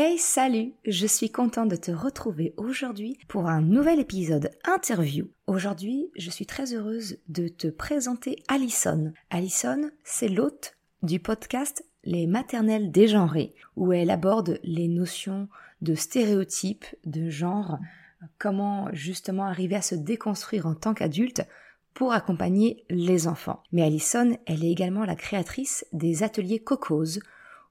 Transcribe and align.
Hey 0.00 0.16
salut, 0.16 0.74
je 0.86 1.08
suis 1.08 1.28
contente 1.28 1.70
de 1.70 1.74
te 1.74 1.90
retrouver 1.90 2.54
aujourd'hui 2.56 3.18
pour 3.26 3.48
un 3.48 3.60
nouvel 3.60 3.98
épisode 3.98 4.52
interview. 4.64 5.26
Aujourd'hui, 5.48 6.12
je 6.14 6.30
suis 6.30 6.46
très 6.46 6.72
heureuse 6.72 7.18
de 7.26 7.48
te 7.48 7.66
présenter 7.66 8.40
Alison. 8.46 9.12
Alison, 9.30 9.90
c'est 10.04 10.28
l'hôte 10.28 10.76
du 11.02 11.18
podcast 11.18 11.84
Les 12.04 12.28
maternelles 12.28 12.92
dégenrées, 12.92 13.56
où 13.74 13.92
elle 13.92 14.10
aborde 14.10 14.60
les 14.62 14.86
notions 14.86 15.48
de 15.82 15.96
stéréotypes, 15.96 16.86
de 17.04 17.28
genre, 17.28 17.80
comment 18.38 18.90
justement 18.92 19.46
arriver 19.46 19.74
à 19.74 19.82
se 19.82 19.96
déconstruire 19.96 20.66
en 20.66 20.76
tant 20.76 20.94
qu'adulte 20.94 21.42
pour 21.92 22.12
accompagner 22.12 22.84
les 22.88 23.26
enfants. 23.26 23.64
Mais 23.72 23.82
Alison, 23.82 24.38
elle 24.46 24.64
est 24.64 24.70
également 24.70 25.04
la 25.04 25.16
créatrice 25.16 25.84
des 25.92 26.22
ateliers 26.22 26.60
Cocos, 26.60 27.18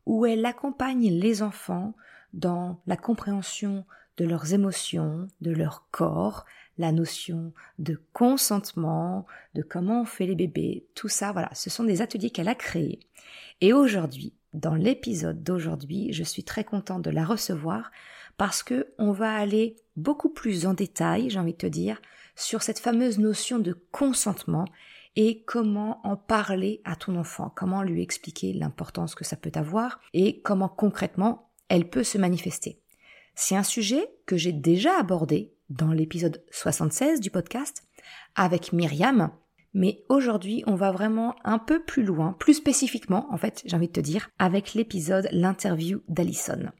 où 0.05 0.25
elle 0.25 0.45
accompagne 0.45 1.09
les 1.09 1.41
enfants 1.41 1.93
dans 2.33 2.81
la 2.87 2.97
compréhension 2.97 3.85
de 4.17 4.25
leurs 4.25 4.53
émotions, 4.53 5.27
de 5.41 5.51
leur 5.51 5.87
corps, 5.91 6.45
la 6.77 6.91
notion 6.91 7.53
de 7.79 8.01
consentement, 8.13 9.25
de 9.55 9.61
comment 9.61 10.01
on 10.01 10.05
fait 10.05 10.25
les 10.25 10.35
bébés, 10.35 10.85
tout 10.95 11.07
ça, 11.07 11.31
voilà, 11.31 11.49
ce 11.53 11.69
sont 11.69 11.83
des 11.83 12.01
ateliers 12.01 12.29
qu'elle 12.29 12.49
a 12.49 12.55
créés. 12.55 12.99
Et 13.61 13.73
aujourd'hui, 13.73 14.33
dans 14.53 14.75
l'épisode 14.75 15.43
d'aujourd'hui, 15.43 16.13
je 16.13 16.23
suis 16.23 16.43
très 16.43 16.63
contente 16.63 17.03
de 17.03 17.11
la 17.11 17.25
recevoir 17.25 17.91
parce 18.37 18.63
que 18.63 18.93
on 18.97 19.11
va 19.11 19.33
aller 19.33 19.75
beaucoup 19.95 20.29
plus 20.29 20.65
en 20.65 20.73
détail, 20.73 21.29
j'ai 21.29 21.39
envie 21.39 21.53
de 21.53 21.57
te 21.57 21.67
dire, 21.67 22.01
sur 22.35 22.61
cette 22.61 22.79
fameuse 22.79 23.17
notion 23.17 23.59
de 23.59 23.73
consentement 23.91 24.65
et 25.15 25.41
comment 25.43 25.99
en 26.05 26.15
parler 26.15 26.81
à 26.85 26.95
ton 26.95 27.15
enfant, 27.15 27.51
comment 27.55 27.81
lui 27.81 28.03
expliquer 28.03 28.53
l'importance 28.53 29.15
que 29.15 29.23
ça 29.23 29.35
peut 29.35 29.51
avoir 29.55 29.99
et 30.13 30.41
comment 30.41 30.69
concrètement 30.69 31.46
elle 31.69 31.89
peut 31.89 32.03
se 32.03 32.17
manifester. 32.17 32.79
C'est 33.35 33.55
un 33.55 33.63
sujet 33.63 34.09
que 34.25 34.37
j'ai 34.37 34.51
déjà 34.51 34.97
abordé 34.99 35.53
dans 35.69 35.91
l'épisode 35.91 36.43
76 36.51 37.19
du 37.19 37.29
podcast 37.29 37.83
avec 38.35 38.73
Myriam, 38.73 39.31
mais 39.73 40.03
aujourd'hui 40.09 40.63
on 40.65 40.75
va 40.75 40.91
vraiment 40.91 41.35
un 41.43 41.59
peu 41.59 41.83
plus 41.83 42.03
loin, 42.03 42.33
plus 42.39 42.55
spécifiquement 42.55 43.27
en 43.31 43.37
fait 43.37 43.61
j'ai 43.65 43.75
envie 43.75 43.87
de 43.87 43.93
te 43.93 43.99
dire, 43.99 44.29
avec 44.39 44.73
l'épisode 44.73 45.27
l'interview 45.31 46.01
d'Alison. 46.07 46.71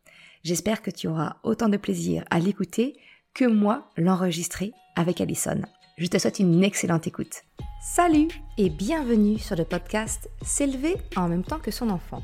J'espère 0.44 0.82
que 0.82 0.92
tu 0.92 1.08
auras 1.08 1.38
autant 1.44 1.70
de 1.70 1.78
plaisir 1.78 2.24
à 2.30 2.40
l'écouter 2.40 2.98
que 3.34 3.46
moi 3.46 3.92
l'enregistrer 3.98 4.72
avec 4.96 5.22
Alison. 5.22 5.62
Je 5.98 6.08
te 6.08 6.18
souhaite 6.18 6.40
une 6.40 6.64
excellente 6.64 7.08
écoute. 7.08 7.44
Salut 7.82 8.30
et 8.58 8.70
bienvenue 8.70 9.40
sur 9.40 9.56
le 9.56 9.66
podcast 9.66 10.30
S'élever 10.44 10.96
en 11.16 11.28
même 11.28 11.44
temps 11.44 11.60
que 11.60 11.72
son 11.72 11.90
enfant. 11.90 12.24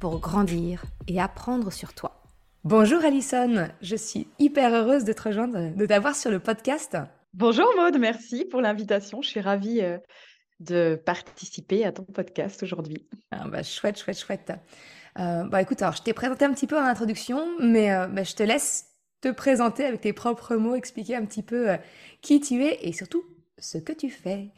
pour 0.00 0.18
grandir 0.18 0.82
et 1.06 1.20
apprendre 1.20 1.70
sur 1.70 1.92
toi. 1.92 2.22
Bonjour 2.64 3.04
Alison, 3.04 3.68
je 3.82 3.96
suis 3.96 4.26
hyper 4.38 4.72
heureuse 4.72 5.04
de 5.04 5.12
te 5.12 5.22
rejoindre, 5.22 5.76
de 5.76 5.86
t'avoir 5.86 6.16
sur 6.16 6.30
le 6.30 6.40
podcast. 6.40 6.96
Bonjour 7.34 7.66
Maude, 7.76 7.98
merci 7.98 8.46
pour 8.46 8.62
l'invitation. 8.62 9.20
Je 9.20 9.28
suis 9.28 9.40
ravie 9.40 9.82
euh, 9.82 9.98
de 10.58 11.00
participer 11.04 11.84
à 11.84 11.92
ton 11.92 12.04
podcast 12.04 12.62
aujourd'hui. 12.62 13.06
Ah 13.30 13.46
bah, 13.46 13.62
chouette, 13.62 13.98
chouette, 13.98 14.18
chouette. 14.18 14.52
Euh, 15.18 15.44
bah 15.44 15.60
écoute, 15.60 15.82
alors 15.82 15.94
je 15.94 16.02
t'ai 16.02 16.14
présenté 16.14 16.46
un 16.46 16.52
petit 16.54 16.66
peu 16.66 16.78
en 16.78 16.84
introduction, 16.84 17.46
mais 17.60 17.92
euh, 17.92 18.06
bah, 18.06 18.22
je 18.22 18.34
te 18.34 18.42
laisse 18.42 18.86
te 19.20 19.28
présenter 19.28 19.84
avec 19.84 20.00
tes 20.00 20.14
propres 20.14 20.56
mots, 20.56 20.76
expliquer 20.76 21.14
un 21.16 21.26
petit 21.26 21.42
peu 21.42 21.76
qui 22.22 22.40
tu 22.40 22.64
es 22.64 22.88
et 22.88 22.92
surtout 22.94 23.22
ce 23.58 23.76
que 23.76 23.92
tu 23.92 24.08
fais. 24.08 24.50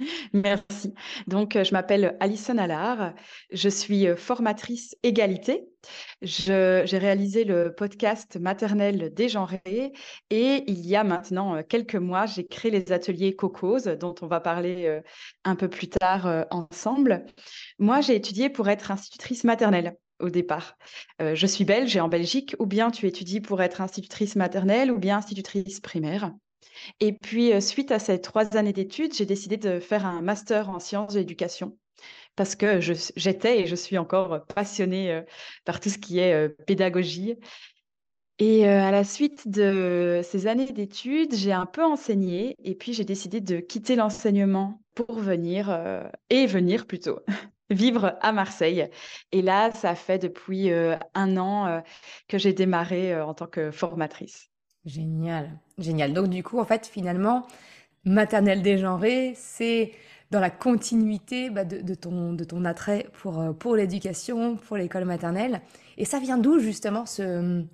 Merci. 0.32 0.94
Donc, 1.26 1.56
euh, 1.56 1.64
je 1.64 1.72
m'appelle 1.72 2.16
Alison 2.20 2.58
Allard. 2.58 3.14
Je 3.52 3.68
suis 3.68 4.06
euh, 4.06 4.16
formatrice 4.16 4.96
égalité. 5.02 5.68
J'ai 6.20 6.84
réalisé 6.92 7.44
le 7.44 7.74
podcast 7.74 8.36
maternel 8.38 9.12
dégenré 9.14 9.92
et 10.28 10.64
il 10.66 10.86
y 10.86 10.94
a 10.96 11.04
maintenant 11.04 11.56
euh, 11.56 11.62
quelques 11.66 11.96
mois, 11.96 12.26
j'ai 12.26 12.46
créé 12.46 12.70
les 12.70 12.92
ateliers 12.92 13.34
Cocos 13.34 13.96
dont 13.98 14.14
on 14.20 14.26
va 14.26 14.40
parler 14.40 15.00
un 15.44 15.56
peu 15.56 15.68
plus 15.68 15.88
tard 15.88 16.46
ensemble. 16.50 17.24
Moi, 17.78 18.00
j'ai 18.02 18.14
étudié 18.14 18.50
pour 18.50 18.68
être 18.68 18.90
institutrice 18.90 19.44
maternelle 19.44 19.96
au 20.18 20.28
départ. 20.28 20.76
je 21.18 21.46
suis 21.46 21.64
belge 21.64 21.96
et 21.96 22.00
en 22.00 22.08
Belgique, 22.08 22.54
ou 22.58 22.66
bien 22.66 22.90
tu 22.90 23.06
étudies 23.06 23.40
pour 23.40 23.62
être 23.62 23.80
institutrice 23.80 24.36
maternelle 24.36 24.92
ou 24.92 24.98
bien 24.98 25.16
institutrice 25.18 25.80
primaire. 25.80 26.32
Et 27.00 27.12
puis, 27.12 27.52
euh, 27.52 27.60
suite 27.60 27.90
à 27.90 27.98
ces 27.98 28.20
trois 28.20 28.56
années 28.56 28.72
d'études, 28.72 29.14
j'ai 29.14 29.26
décidé 29.26 29.56
de 29.56 29.80
faire 29.80 30.06
un 30.06 30.22
master 30.22 30.70
en 30.70 30.78
sciences 30.78 31.14
de 31.14 31.20
l'éducation 31.20 31.76
parce 32.36 32.54
que 32.54 32.80
j'étais 32.80 33.60
et 33.60 33.66
je 33.66 33.74
suis 33.74 33.98
encore 33.98 34.46
passionnée 34.54 35.12
euh, 35.12 35.22
par 35.64 35.80
tout 35.80 35.90
ce 35.90 35.98
qui 35.98 36.18
est 36.18 36.32
euh, 36.32 36.48
pédagogie. 36.66 37.36
Et 38.38 38.66
à 38.66 38.90
la 38.90 39.04
suite 39.04 39.48
de 39.48 40.22
ces 40.24 40.46
années 40.46 40.72
d'études, 40.72 41.34
j'ai 41.34 41.52
un 41.52 41.66
peu 41.66 41.84
enseigné 41.84 42.56
et 42.64 42.74
puis 42.74 42.94
j'ai 42.94 43.04
décidé 43.04 43.42
de 43.42 43.60
quitter 43.60 43.96
l'enseignement 43.96 44.80
pour 44.94 45.18
venir, 45.18 45.68
et 46.30 46.46
venir 46.46 46.86
plutôt, 46.86 47.20
vivre 47.68 48.16
à 48.22 48.32
Marseille. 48.32 48.88
Et 49.32 49.42
là, 49.42 49.72
ça 49.72 49.94
fait 49.94 50.18
depuis 50.18 50.70
un 50.72 51.36
an 51.36 51.82
que 52.28 52.38
j'ai 52.38 52.54
démarré 52.54 53.20
en 53.20 53.34
tant 53.34 53.46
que 53.46 53.70
formatrice. 53.70 54.49
Génial, 54.84 55.58
génial. 55.78 56.12
Donc 56.14 56.28
du 56.28 56.42
coup, 56.42 56.58
en 56.58 56.64
fait, 56.64 56.86
finalement, 56.86 57.46
maternelle 58.04 58.62
dégenrée, 58.62 59.34
c'est 59.36 59.92
dans 60.30 60.40
la 60.40 60.50
continuité 60.50 61.50
bah, 61.50 61.64
de, 61.64 61.94
ton, 61.94 62.32
de 62.34 62.44
ton 62.44 62.64
attrait 62.64 63.08
pour, 63.14 63.40
euh, 63.40 63.52
pour 63.52 63.76
l'éducation, 63.76 64.56
pour 64.56 64.76
l'école 64.76 65.04
maternelle. 65.04 65.60
Et 65.98 66.04
ça 66.04 66.18
vient 66.20 66.38
d'où 66.38 66.60
justement 66.60 67.06
ce, 67.06 67.64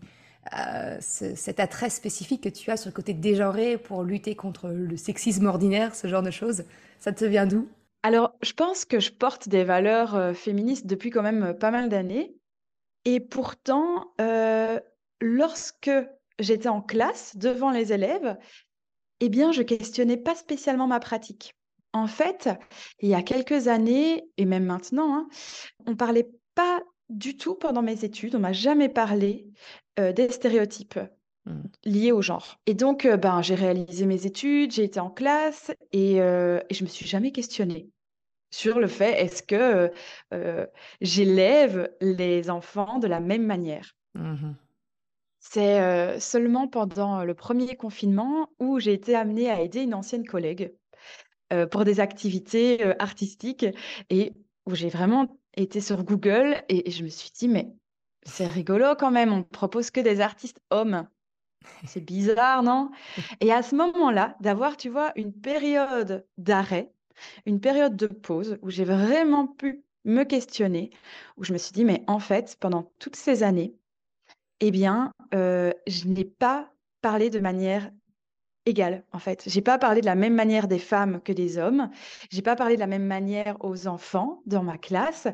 euh, 0.59 0.99
cet 1.01 1.61
attrait 1.61 1.91
spécifique 1.91 2.43
que 2.43 2.49
tu 2.49 2.71
as 2.71 2.77
sur 2.77 2.91
le 2.91 2.95
côté 2.95 3.15
dégenré 3.15 3.79
pour 3.79 4.03
lutter 4.05 4.35
contre 4.35 4.69
le 4.69 4.97
sexisme 4.97 5.47
ordinaire, 5.47 5.95
ce 5.95 6.09
genre 6.09 6.23
de 6.23 6.31
choses? 6.31 6.65
Ça 6.99 7.13
te 7.13 7.25
vient 7.25 7.47
d'où? 7.47 7.69
Alors, 8.03 8.35
je 8.43 8.53
pense 8.53 8.85
que 8.85 9.01
je 9.01 9.13
porte 9.13 9.49
des 9.49 9.65
valeurs 9.65 10.15
euh, 10.17 10.33
féministes 10.35 10.87
depuis 10.87 11.11
quand 11.11 11.23
même 11.23 11.55
pas 11.55 11.71
mal 11.71 11.89
d'années. 11.89 12.37
Et 13.05 13.21
pourtant, 13.21 14.13
lorsque 15.21 15.91
j'étais 16.39 16.69
en 16.69 16.83
classe 16.83 17.37
devant 17.37 17.71
les 17.71 17.93
élèves, 17.93 18.37
eh 19.21 19.29
bien, 19.29 19.53
je 19.53 19.63
questionnais 19.63 20.17
pas 20.17 20.35
spécialement 20.35 20.87
ma 20.87 21.01
pratique. 21.01 21.55
En 21.93 22.07
fait, 22.07 22.51
il 23.01 23.09
y 23.09 23.15
a 23.15 23.23
quelques 23.23 23.69
années, 23.69 24.29
et 24.37 24.45
même 24.45 24.65
maintenant, 24.65 25.15
hein, 25.15 25.29
on 25.87 25.97
parlait 25.97 26.29
pas 26.55 26.83
du 27.09 27.37
tout 27.37 27.55
pendant 27.55 27.83
mes 27.83 28.05
études, 28.05 28.35
on 28.35 28.41
m'a 28.41 28.53
jamais 28.53 28.89
parlé 28.89 29.47
euh, 29.99 30.13
des 30.13 30.29
stéréotypes 30.29 30.99
mmh. 31.47 31.63
liés 31.85 32.13
au 32.13 32.21
genre. 32.21 32.59
Et 32.67 32.75
donc, 32.75 33.07
euh, 33.07 33.17
ben, 33.17 33.41
j'ai 33.41 33.55
réalisé 33.55 34.05
mes 34.05 34.27
études, 34.27 34.73
j'ai 34.73 34.85
été 34.85 35.01
en 35.01 35.11
classe 35.11 35.71
et, 35.93 36.21
euh, 36.21 36.61
et 36.69 36.75
je 36.75 36.85
me 36.85 36.89
suis 36.89 37.07
jamais 37.07 37.33
questionnée 37.33 37.89
sur 38.51 38.79
le 38.79 38.87
fait 38.87 39.13
est-ce 39.21 39.43
que 39.43 39.91
j'élève 41.01 41.91
les 42.01 42.49
enfants 42.49 42.99
de 42.99 43.07
la 43.07 43.21
même 43.21 43.45
manière. 43.45 43.97
Mmh 44.15 44.53
c'est, 45.51 46.19
seulement 46.21 46.69
pendant, 46.69 47.25
le 47.25 47.35
premier 47.35 47.77
confinement 47.77 48.51
où 48.59 48.79
j'ai 48.81 48.93
été 48.93 49.15
amenée 49.15 49.51
à 49.51 49.61
aider 49.61 49.83
une 49.83 49.95
ancienne 49.95 50.27
collègue, 50.27 50.75
pour 51.71 51.85
des 51.85 52.01
activités, 52.01 52.83
artistiques 53.01 53.67
et 54.11 54.33
où 54.67 54.75
j'ai 54.75 54.89
vraiment 54.89 55.29
été 55.57 55.81
sur 55.81 56.03
Google 56.05 56.57
et 56.69 56.91
je 56.91 57.05
me 57.05 57.09
suis 57.09 57.31
dit: 57.31 57.49
«Mais 57.49 57.73
c'est 58.25 58.47
rigolo 58.47 58.95
quand 58.99 59.13
même, 59.13 59.33
on 59.33 59.43
propose 59.45 59.91
que 59.91 60.01
des 60.01 60.21
artistes 60.21 60.61
hommes. 60.71 61.07
C'est 61.87 62.05
bizarre, 62.05 62.63
non?» 62.63 62.91
et 63.41 63.53
à 63.53 63.63
ce 63.63 63.75
moment-là, 63.77 64.37
d'avoir, 64.41 64.77
tu 64.77 64.89
vois, 64.89 65.13
une 65.17 65.33
période 65.33 66.27
d'arrêt, 66.37 66.93
une 67.47 67.61
période 67.61 67.97
de 67.97 68.09
pause 68.09 68.59
où 68.63 68.71
j'ai 68.71 68.85
vraiment 68.85 69.47
pu 69.47 69.85
me 70.05 70.25
questionner, 70.25 70.91
où 71.37 71.45
je 71.45 71.53
me 71.53 71.59
suis 71.59 71.73
dit: 71.73 71.85
«Mais 71.85 72.03
en 72.09 72.19
fait, 72.19 72.57
pendant 72.61 72.93
toutes 72.99 73.17
ces 73.17 73.43
années, 73.43 73.75
eh 74.61 74.71
bien, 74.71 75.13
je 75.33 76.07
n'ai 76.07 76.25
pas 76.25 76.71
parlé 77.03 77.31
de 77.31 77.41
manière 77.41 77.91
égale, 78.65 79.05
en 79.13 79.19
fait. 79.21 79.45
J'ai 79.47 79.61
pas 79.61 79.79
parlé 79.79 80.01
de 80.01 80.07
la 80.07 80.17
même 80.17 80.35
manière 80.35 80.67
des 80.67 80.79
femmes 80.81 81.21
que 81.23 81.33
des 81.33 81.57
hommes. 81.57 81.91
J'ai 82.31 82.43
pas 82.43 82.57
parlé 82.57 82.75
de 82.75 82.81
la 82.81 82.89
même 82.89 83.07
manière 83.07 83.57
aux 83.61 83.87
enfants 83.87 84.43
dans 84.45 84.63
ma 84.65 84.77
classe 84.77 85.29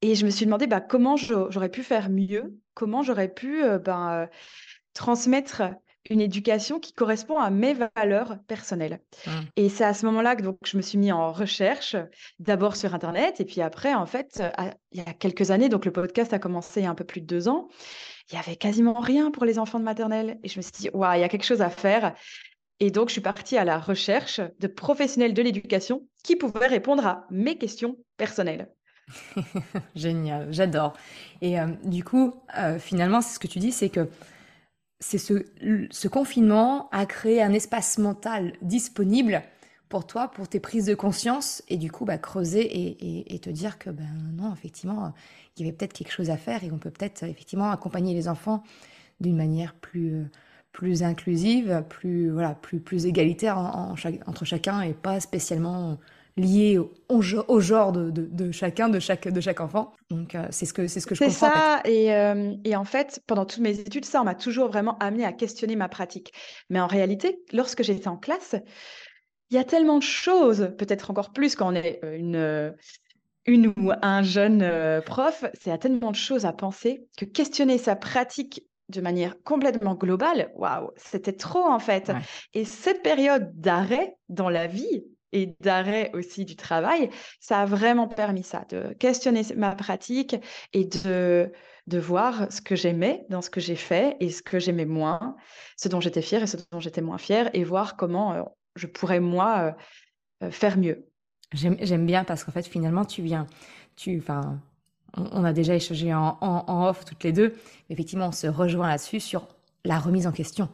et 0.00 0.14
je 0.14 0.24
me 0.24 0.30
suis 0.30 0.46
demandé, 0.46 0.66
bah, 0.66 0.80
comment 0.80 1.16
j'aurais 1.16 1.68
pu 1.68 1.82
faire 1.82 2.10
mieux? 2.10 2.58
Comment 2.74 3.02
j'aurais 3.02 3.32
pu, 3.32 3.62
ben, 3.84 4.28
transmettre 4.94 5.62
une 6.10 6.20
éducation 6.20 6.80
qui 6.80 6.92
correspond 6.92 7.38
à 7.38 7.50
mes 7.50 7.74
valeurs 7.74 8.38
personnelles? 8.46 9.00
Mmh. 9.26 9.30
Et 9.56 9.68
c'est 9.68 9.84
à 9.84 9.94
ce 9.94 10.04
moment-là 10.06 10.36
que 10.36 10.42
donc 10.42 10.58
je 10.64 10.76
me 10.76 10.82
suis 10.82 10.98
mis 10.98 11.12
en 11.12 11.32
recherche, 11.32 11.96
d'abord 12.38 12.76
sur 12.76 12.94
internet 12.94 13.40
et 13.40 13.44
puis 13.44 13.60
après 13.60 13.94
en 13.94 14.06
fait, 14.06 14.42
il 14.92 14.98
y 14.98 15.02
a 15.02 15.12
quelques 15.14 15.50
années, 15.50 15.68
donc 15.68 15.84
le 15.84 15.92
podcast 15.92 16.32
a 16.32 16.38
commencé 16.38 16.80
il 16.80 16.84
y 16.84 16.86
a 16.86 16.90
un 16.90 16.94
peu 16.94 17.04
plus 17.04 17.20
de 17.20 17.26
2 17.26 17.48
ans, 17.48 17.68
il 18.30 18.36
y 18.36 18.38
avait 18.38 18.56
quasiment 18.56 18.94
rien 18.94 19.30
pour 19.30 19.44
les 19.44 19.58
enfants 19.58 19.78
de 19.78 19.84
maternelle 19.84 20.38
et 20.42 20.48
je 20.48 20.58
me 20.58 20.62
suis 20.62 20.72
dit: 20.72 20.90
«Waouh, 20.92 21.16
il 21.16 21.20
y 21.20 21.24
a 21.24 21.28
quelque 21.28 21.44
chose 21.44 21.62
à 21.62 21.70
faire» 21.70 22.14
et 22.80 22.90
donc 22.90 23.08
je 23.08 23.12
suis 23.12 23.20
partie 23.20 23.56
à 23.56 23.64
la 23.64 23.78
recherche 23.78 24.40
de 24.58 24.66
professionnels 24.66 25.34
de 25.34 25.42
l'éducation 25.42 26.08
qui 26.24 26.36
pouvaient 26.36 26.66
répondre 26.66 27.06
à 27.06 27.26
mes 27.30 27.56
questions 27.56 27.96
personnelles. 28.16 28.68
Génial, 29.94 30.52
j'adore 30.52 30.94
et 31.40 31.56
du 31.84 32.02
coup, 32.02 32.34
finalement, 32.78 33.20
c'est 33.20 33.34
ce 33.34 33.38
que 33.38 33.46
tu 33.46 33.58
dis, 33.58 33.70
c'est 33.70 33.90
que 33.90 34.08
c'est 35.00 35.18
ce, 35.18 36.08
confinement 36.08 36.88
a 36.90 37.04
créé 37.04 37.42
un 37.42 37.52
espace 37.52 37.98
mental 37.98 38.54
disponible 38.62 39.42
pour 39.88 40.06
toi, 40.06 40.28
pour 40.28 40.48
tes 40.48 40.60
prises 40.60 40.86
de 40.86 40.94
conscience, 40.94 41.62
et 41.68 41.76
du 41.76 41.90
coup, 41.90 42.04
bah, 42.04 42.18
creuser 42.18 43.32
et, 43.32 43.38
te 43.38 43.50
dire 43.50 43.78
que, 43.78 43.90
ben 43.90 44.08
non, 44.34 44.52
effectivement, 44.52 45.12
il 45.56 45.64
y 45.64 45.68
avait 45.68 45.76
peut-être 45.76 45.92
quelque 45.92 46.12
chose 46.12 46.30
à 46.30 46.36
faire 46.36 46.64
et 46.64 46.72
on 46.72 46.78
peut 46.78 46.90
peut-être 46.90 47.24
effectivement 47.24 47.70
accompagner 47.70 48.14
les 48.14 48.28
enfants 48.28 48.62
d'une 49.20 49.36
manière 49.36 49.74
plus, 49.74 50.24
plus 50.72 51.02
inclusive, 51.02 51.84
plus, 51.88 52.30
voilà, 52.30 52.54
plus, 52.54 52.80
plus 52.80 53.06
égalitaire 53.06 53.58
entre 53.58 54.44
chacun 54.44 54.80
et 54.80 54.94
pas 54.94 55.20
spécialement 55.20 55.98
lié 56.36 56.78
au, 56.78 56.92
au 57.08 57.60
genre 57.60 57.92
de, 57.92 58.10
de, 58.10 58.50
chacun, 58.50 58.88
de 58.88 58.98
chaque, 58.98 59.28
de 59.28 59.40
chaque 59.40 59.60
enfant. 59.60 59.92
Donc, 60.10 60.34
euh, 60.34 60.46
c'est 60.50 60.66
ce 60.66 60.74
que, 60.74 60.88
c'est 60.88 61.00
ce 61.00 61.06
que 61.06 61.14
je 61.14 61.20
comprends. 61.20 61.32
C'est 61.32 61.54
ça. 61.54 61.80
Et, 61.84 62.12
euh, 62.12 62.54
et, 62.64 62.74
en 62.74 62.84
fait, 62.84 63.20
pendant 63.26 63.44
toutes 63.44 63.62
mes 63.62 63.78
études, 63.78 64.04
ça, 64.04 64.22
m'a 64.24 64.34
toujours 64.34 64.68
vraiment 64.68 64.98
amené 64.98 65.24
à 65.24 65.32
questionner 65.32 65.76
ma 65.76 65.88
pratique. 65.88 66.32
Mais 66.70 66.80
en 66.80 66.86
réalité, 66.86 67.38
lorsque 67.52 67.82
j'étais 67.82 68.08
en 68.08 68.16
classe, 68.16 68.56
il 69.50 69.56
y 69.56 69.58
a 69.58 69.64
tellement 69.64 69.98
de 69.98 70.02
choses, 70.02 70.72
peut-être 70.78 71.10
encore 71.10 71.32
plus 71.32 71.56
quand 71.56 71.72
on 71.72 71.74
est 71.74 72.00
euh, 72.04 72.16
une, 72.16 72.74
une 73.46 73.68
ou 73.78 73.92
un 74.00 74.22
jeune 74.22 75.02
prof, 75.02 75.44
c'est 75.54 75.70
à 75.70 75.78
tellement 75.78 76.10
de 76.10 76.16
choses 76.16 76.46
à 76.46 76.52
penser 76.52 77.06
que 77.16 77.24
questionner 77.24 77.78
sa 77.78 77.96
pratique 77.96 78.66
de 78.90 79.00
manière 79.00 79.42
complètement 79.42 79.94
globale, 79.94 80.52
waouh, 80.56 80.90
c'était 80.96 81.32
trop 81.32 81.64
en 81.64 81.78
fait. 81.78 82.12
Et 82.52 82.64
cette 82.64 83.02
période 83.02 83.50
d'arrêt 83.54 84.16
dans 84.28 84.50
la 84.50 84.66
vie, 84.66 85.04
et 85.34 85.56
d'arrêt 85.60 86.10
aussi 86.14 86.44
du 86.44 86.56
travail, 86.56 87.10
ça 87.40 87.60
a 87.60 87.66
vraiment 87.66 88.08
permis 88.08 88.44
ça, 88.44 88.64
de 88.70 88.94
questionner 88.94 89.42
ma 89.56 89.74
pratique 89.74 90.36
et 90.72 90.84
de, 90.84 91.50
de 91.88 91.98
voir 91.98 92.50
ce 92.52 92.60
que 92.60 92.76
j'aimais 92.76 93.26
dans 93.28 93.42
ce 93.42 93.50
que 93.50 93.60
j'ai 93.60 93.74
fait 93.74 94.16
et 94.20 94.30
ce 94.30 94.42
que 94.42 94.58
j'aimais 94.60 94.86
moins, 94.86 95.36
ce 95.76 95.88
dont 95.88 96.00
j'étais 96.00 96.22
fière 96.22 96.44
et 96.44 96.46
ce 96.46 96.56
dont 96.70 96.78
j'étais 96.78 97.02
moins 97.02 97.18
fière, 97.18 97.50
et 97.52 97.64
voir 97.64 97.96
comment 97.96 98.32
euh, 98.32 98.42
je 98.76 98.86
pourrais, 98.86 99.20
moi, 99.20 99.58
euh, 100.42 100.46
euh, 100.46 100.50
faire 100.50 100.78
mieux. 100.78 101.06
J'aime 101.52 102.06
bien 102.06 102.24
parce 102.24 102.42
qu'en 102.42 102.50
fait, 102.50 102.66
finalement, 102.66 103.04
tu 103.04 103.22
viens, 103.22 103.46
tu, 103.94 104.18
enfin, 104.18 104.60
on, 105.16 105.44
a 105.44 105.52
déjà 105.52 105.76
échangé 105.76 106.12
en, 106.12 106.36
en, 106.40 106.88
off 106.88 107.04
toutes 107.04 107.22
les 107.22 107.32
deux. 107.32 107.54
Effectivement, 107.90 108.28
on 108.28 108.32
se 108.32 108.48
rejoint 108.48 108.88
là-dessus 108.88 109.20
sur 109.20 109.46
la 109.84 110.00
remise 110.00 110.26
en 110.26 110.32
question. 110.32 110.68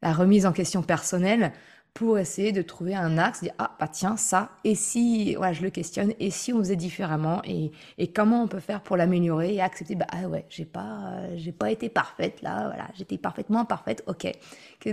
La 0.00 0.12
remise 0.12 0.46
en 0.46 0.52
question 0.52 0.82
personnelle 0.82 1.52
pour 1.94 2.18
essayer 2.18 2.52
de 2.52 2.62
trouver 2.62 2.94
un 2.94 3.18
axe, 3.18 3.42
dire 3.42 3.52
ah 3.58 3.76
bah 3.78 3.88
tiens 3.88 4.16
ça 4.16 4.52
et 4.64 4.74
si 4.74 5.34
voilà 5.34 5.52
je 5.52 5.62
le 5.62 5.70
questionne 5.70 6.14
et 6.18 6.30
si 6.30 6.52
on 6.52 6.58
faisait 6.58 6.76
différemment 6.76 7.42
et, 7.44 7.70
et 7.98 8.12
comment 8.12 8.42
on 8.42 8.48
peut 8.48 8.60
faire 8.60 8.82
pour 8.82 8.96
l'améliorer 8.96 9.54
et 9.54 9.60
accepter 9.60 9.94
bah 9.94 10.06
ah 10.10 10.26
ouais 10.26 10.46
j'ai 10.48 10.64
pas 10.64 11.20
j'ai 11.36 11.52
pas 11.52 11.70
été 11.70 11.90
parfaite 11.90 12.40
là 12.40 12.68
voilà 12.68 12.88
j'étais 12.94 13.18
parfaitement 13.18 13.66
parfaite 13.66 14.02
ok 14.06 14.32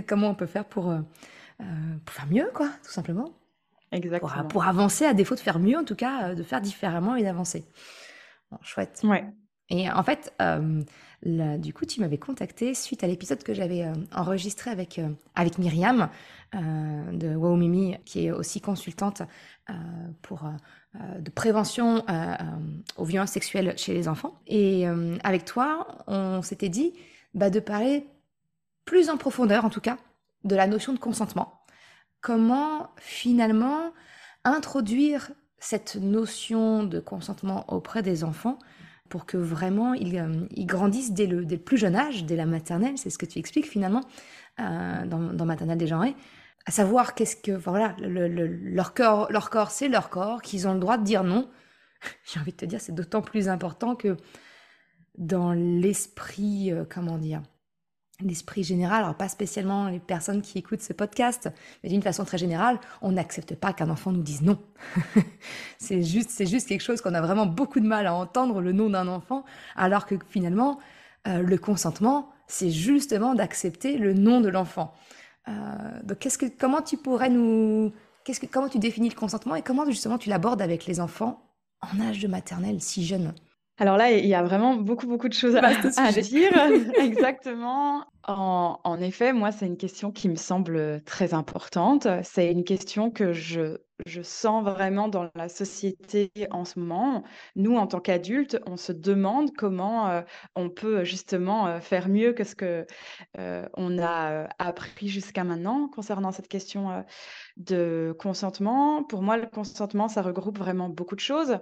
comment 0.06 0.28
on 0.28 0.34
peut 0.34 0.46
faire 0.46 0.66
pour 0.66 0.90
euh, 0.90 0.98
euh, 1.60 1.64
pour 2.04 2.14
faire 2.14 2.26
mieux 2.26 2.50
quoi 2.54 2.70
tout 2.84 2.90
simplement. 2.90 3.32
Exactement. 3.92 4.30
pour, 4.42 4.48
pour, 4.48 4.64
avancer 4.64 5.04
à 5.04 5.14
défaut 5.14 5.34
de 5.34 5.40
faire 5.40 5.58
mieux 5.58 5.76
en 5.76 5.84
tout 5.84 5.96
cas 5.96 6.30
euh, 6.30 6.34
de 6.34 6.42
faire 6.42 6.60
différemment 6.60 7.16
et 7.16 7.22
d'avancer. 7.22 7.64
Bon, 8.50 8.58
chouette. 8.62 9.00
Ouais. 9.04 9.24
Et 9.68 9.88
en 9.88 10.02
fait, 10.02 10.34
du 11.22 11.72
coup, 11.72 11.86
tu 11.86 12.00
m'avais 12.00 12.18
contacté 12.18 12.74
suite 12.74 13.04
à 13.04 13.06
l'épisode 13.06 13.44
que 13.44 13.54
j'avais 13.54 13.86
enregistré 14.12 14.68
avec, 14.68 15.00
avec 15.36 15.58
Myriam, 15.58 16.08
euh, 16.56 17.12
de 17.12 17.36
Wow 17.36 17.54
Mimi, 17.54 17.96
qui 18.04 18.26
est 18.26 18.32
aussi 18.32 18.60
consultante 18.60 19.22
euh, 19.70 19.72
pour 20.20 20.46
euh, 20.46 21.20
de 21.20 21.30
prévention 21.30 22.04
aux 22.96 23.04
violences 23.04 23.30
sexuelles 23.30 23.74
chez 23.76 23.94
les 23.94 24.08
enfants. 24.08 24.34
Et 24.48 24.84
avec 25.22 25.44
toi, 25.44 25.86
on 26.08 26.42
s'était 26.42 26.68
dit 26.68 26.92
bah, 27.34 27.50
de 27.50 27.60
parler 27.60 28.08
plus 28.84 29.10
en 29.10 29.16
profondeur, 29.16 29.64
en 29.64 29.70
tout 29.70 29.80
cas, 29.80 29.96
de 30.44 30.56
la 30.56 30.66
notion 30.66 30.92
de 30.92 30.98
consentement. 30.98 31.60
Comment 32.20 32.90
finalement 32.96 33.92
introduire 34.44 35.30
cette 35.58 35.96
notion 35.96 36.84
de 36.84 37.00
consentement 37.00 37.64
auprès 37.68 38.02
des 38.02 38.24
enfants 38.24 38.58
pour 39.08 39.26
que 39.26 39.36
vraiment 39.36 39.92
ils, 39.94 40.66
grandissent 40.66 41.12
dès 41.12 41.26
le, 41.26 41.44
plus 41.58 41.76
jeune 41.76 41.96
âge, 41.96 42.24
dès 42.24 42.36
la 42.36 42.46
maternelle, 42.46 42.96
c'est 42.96 43.10
ce 43.10 43.18
que 43.18 43.26
tu 43.26 43.38
expliques 43.38 43.68
finalement 43.68 44.02
dans, 44.58 45.32
dans 45.32 45.46
Maternelle 45.46 45.78
dégenrée, 45.78 46.14
à 46.66 46.70
savoir 46.70 47.14
qu'est-ce 47.14 47.36
que, 47.36 47.52
voilà, 47.52 47.96
leur 47.98 48.94
corps, 48.94 49.30
leur 49.30 49.50
corps, 49.50 49.70
c'est 49.70 49.88
leur 49.88 50.10
corps, 50.10 50.42
qu'ils 50.42 50.68
ont 50.68 50.74
le 50.74 50.80
droit 50.80 50.98
de 50.98 51.04
dire 51.04 51.24
non. 51.24 51.48
J'ai 52.24 52.40
envie 52.40 52.52
de 52.52 52.56
te 52.56 52.64
dire, 52.64 52.80
c'est 52.80 52.94
d'autant 52.94 53.22
plus 53.22 53.48
important 53.48 53.96
que 53.96 54.16
dans 55.16 55.52
l'esprit, 55.52 56.72
euh, 56.72 56.84
comment 56.88 57.18
dire, 57.18 57.42
l'esprit 58.22 58.62
général, 58.62 59.04
alors 59.04 59.14
pas 59.14 59.28
spécialement 59.28 59.88
les 59.88 59.98
personnes 59.98 60.42
qui 60.42 60.58
écoutent 60.58 60.82
ce 60.82 60.92
podcast, 60.92 61.50
mais 61.82 61.90
d'une 61.90 62.02
façon 62.02 62.24
très 62.24 62.38
générale, 62.38 62.78
on 63.02 63.12
n'accepte 63.12 63.54
pas 63.54 63.72
qu'un 63.72 63.90
enfant 63.90 64.12
nous 64.12 64.22
dise 64.22 64.42
non. 64.42 64.58
c'est 65.78 66.02
juste, 66.02 66.30
c'est 66.30 66.46
juste 66.46 66.68
quelque 66.68 66.82
chose 66.82 67.00
qu'on 67.00 67.14
a 67.14 67.20
vraiment 67.20 67.46
beaucoup 67.46 67.80
de 67.80 67.86
mal 67.86 68.06
à 68.06 68.14
entendre 68.14 68.60
le 68.60 68.72
nom 68.72 68.90
d'un 68.90 69.08
enfant, 69.08 69.44
alors 69.76 70.06
que 70.06 70.14
finalement, 70.28 70.78
euh, 71.28 71.42
le 71.42 71.58
consentement, 71.58 72.30
c'est 72.46 72.70
justement 72.70 73.34
d'accepter 73.34 73.98
le 73.98 74.14
nom 74.14 74.40
de 74.40 74.48
l'enfant. 74.48 74.94
Euh, 75.48 75.52
donc, 76.02 76.18
qu'est-ce 76.18 76.38
que, 76.38 76.46
comment 76.46 76.82
tu 76.82 76.96
pourrais 76.96 77.30
nous, 77.30 77.92
qu'est-ce 78.24 78.40
que, 78.40 78.46
comment 78.46 78.68
tu 78.68 78.78
définis 78.78 79.08
le 79.08 79.14
consentement 79.14 79.54
et 79.54 79.62
comment 79.62 79.84
justement 79.86 80.18
tu 80.18 80.28
l'abordes 80.28 80.62
avec 80.62 80.86
les 80.86 81.00
enfants 81.00 81.42
en 81.80 82.00
âge 82.00 82.20
de 82.20 82.28
maternelle 82.28 82.80
si 82.80 83.04
jeune? 83.04 83.34
Alors 83.80 83.96
là, 83.96 84.12
il 84.12 84.26
y 84.26 84.34
a 84.34 84.42
vraiment 84.42 84.74
beaucoup, 84.76 85.06
beaucoup 85.06 85.28
de 85.30 85.34
choses 85.34 85.56
à, 85.56 85.62
à 85.96 86.12
dire. 86.12 86.52
Exactement. 87.00 88.04
En, 88.28 88.78
en, 88.84 89.00
effet, 89.00 89.32
moi, 89.32 89.52
c'est 89.52 89.66
une 89.66 89.78
question 89.78 90.12
qui 90.12 90.28
me 90.28 90.36
semble 90.36 91.02
très 91.04 91.32
importante. 91.32 92.06
C'est 92.22 92.52
une 92.52 92.62
question 92.62 93.10
que 93.10 93.32
je, 93.32 93.78
je 94.04 94.20
sens 94.20 94.62
vraiment 94.62 95.08
dans 95.08 95.30
la 95.34 95.48
société 95.48 96.30
en 96.50 96.66
ce 96.66 96.78
moment. 96.78 97.24
Nous, 97.56 97.74
en 97.74 97.86
tant 97.86 98.00
qu'adultes, 98.00 98.60
on 98.66 98.76
se 98.76 98.92
demande 98.92 99.50
comment 99.56 100.08
euh, 100.08 100.20
on 100.56 100.68
peut 100.68 101.02
justement 101.04 101.66
euh, 101.66 101.80
faire 101.80 102.10
mieux 102.10 102.34
que 102.34 102.44
ce 102.44 102.54
que 102.54 102.86
euh, 103.38 103.66
on 103.78 103.98
a 103.98 104.46
appris 104.58 105.08
jusqu'à 105.08 105.42
maintenant 105.42 105.88
concernant 105.88 106.32
cette 106.32 106.48
question 106.48 107.02
de 107.56 108.14
consentement. 108.18 109.04
Pour 109.04 109.22
moi, 109.22 109.38
le 109.38 109.46
consentement, 109.46 110.08
ça 110.08 110.20
regroupe 110.20 110.58
vraiment 110.58 110.90
beaucoup 110.90 111.16
de 111.16 111.20
choses. 111.20 111.58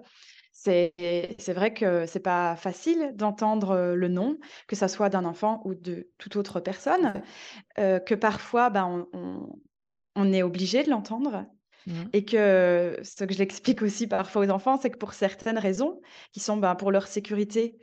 C'est 0.61 1.53
vrai 1.55 1.73
que 1.73 2.05
c'est 2.07 2.19
pas 2.19 2.57
facile 2.57 3.13
d'entendre, 3.15 3.95
le 3.95 4.09
nom, 4.09 4.39
que 4.67 4.75
ça 4.75 4.89
soit 4.89 5.09
d'un 5.09 5.25
enfant 5.25 5.63
ou 5.65 5.75
de 5.75 6.11
toute 6.19 6.35
autre 6.35 6.59
personne, 6.59 7.23
que 7.77 8.15
parfois, 8.15 8.69
ben, 8.69 9.07
on 10.17 10.33
est 10.33 10.43
obligé 10.43 10.83
de 10.83 10.91
l'entendre 10.91 11.47
mmh. 11.87 11.93
et 12.13 12.25
que 12.25 12.99
ce 13.05 13.25
que 13.25 13.33
je 13.33 13.39
l'explique 13.39 13.83
aussi 13.83 14.09
parfois 14.09 14.47
aux 14.47 14.51
enfants, 14.51 14.79
c'est 14.79 14.91
que 14.91 14.99
pour 14.99 15.13
certaines 15.13 15.59
raisons 15.59 16.01
qui 16.33 16.41
sont, 16.41 16.57
ben, 16.57 16.75
pour 16.75 16.91
leur 16.91 17.07
sécurité, 17.07 17.79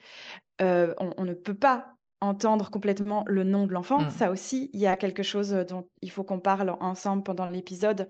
on 0.60 1.24
ne 1.24 1.34
peut 1.34 1.58
pas 1.58 1.94
entendre 2.20 2.70
complètement 2.72 3.24
le 3.26 3.46
nom 3.46 3.68
de 3.68 3.72
l'enfant. 3.72 4.02
Mmh. 4.02 4.10
Ça 4.10 4.32
aussi, 4.32 4.70
il 4.74 4.82
y 4.82 4.88
a 4.88 4.98
quelque 4.98 5.24
chose, 5.24 5.52
dont 5.70 5.88
il 6.02 6.12
faut 6.12 6.26
qu'on 6.26 6.42
parle 6.42 6.76
ensemble 6.82 7.24
pendant 7.24 7.50
l'épisode, 7.50 8.10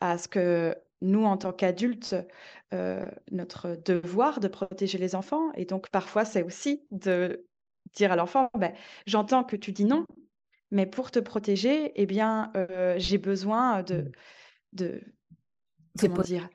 à 0.00 0.16
ce 0.16 0.26
que 0.26 0.74
nous, 1.04 1.24
en 1.24 1.36
tant 1.36 1.52
qu'adultes, 1.52 2.16
euh, 2.72 3.04
notre 3.30 3.76
devoir 3.84 4.40
de 4.40 4.48
protéger 4.48 4.98
les 4.98 5.14
enfants. 5.14 5.52
Et 5.54 5.64
donc, 5.64 5.90
parfois, 5.90 6.24
c'est 6.24 6.42
aussi 6.42 6.86
de 6.90 7.46
dire 7.94 8.10
à 8.10 8.16
l'enfant, 8.16 8.50
ben, 8.58 8.72
j'entends 9.06 9.44
que 9.44 9.56
tu 9.56 9.72
dis 9.72 9.84
non, 9.84 10.04
mais 10.70 10.86
pour 10.86 11.10
te 11.10 11.18
protéger, 11.18 11.92
eh 11.94 12.06
bien, 12.06 12.50
euh, 12.56 12.94
j'ai 12.98 13.18
besoin 13.18 13.82
de, 13.82 13.96
mmh. 13.96 14.10
de 14.72 15.00
comment 16.00 16.22
dire 16.22 16.48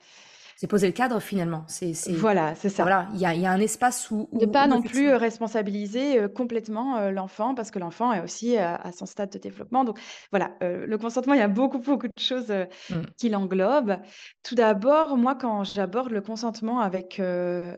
c'est 0.60 0.68
poser 0.68 0.88
le 0.88 0.94
cadre 0.94 1.22
finalement. 1.22 1.64
C'est, 1.68 1.94
Voilà, 2.12 2.54
c'est 2.54 2.68
ça. 2.68 2.84
Voilà, 2.84 3.08
il 3.14 3.20
y 3.22 3.26
a, 3.26 3.34
y 3.34 3.46
a, 3.46 3.52
un 3.52 3.62
espace 3.62 4.12
où. 4.12 4.28
ne 4.34 4.46
pas 4.46 4.68
non 4.68 4.82
plus 4.82 5.14
responsabiliser 5.14 6.28
complètement 6.36 7.10
l'enfant 7.12 7.56
parce 7.56 7.72
que 7.72 7.80
l'enfant 7.80 8.12
est 8.12 8.22
aussi 8.22 8.58
à, 8.58 8.92
son 8.92 9.06
stade 9.06 9.30
de 9.30 9.38
développement. 9.38 9.86
Donc 9.86 9.98
voilà, 10.32 10.52
le 10.60 10.98
consentement, 10.98 11.34
il 11.34 11.40
y 11.40 11.44
a 11.44 11.48
beaucoup, 11.48 11.80
beaucoup 11.80 12.08
de 12.08 12.22
choses 12.22 12.52
mmh. 12.90 12.96
qui 13.16 13.30
l'englobent. 13.30 14.00
Tout 14.44 14.56
d'abord, 14.56 15.16
moi, 15.16 15.34
quand 15.36 15.64
j'aborde 15.64 16.12
le 16.12 16.20
consentement 16.20 16.82
avec 16.82 17.22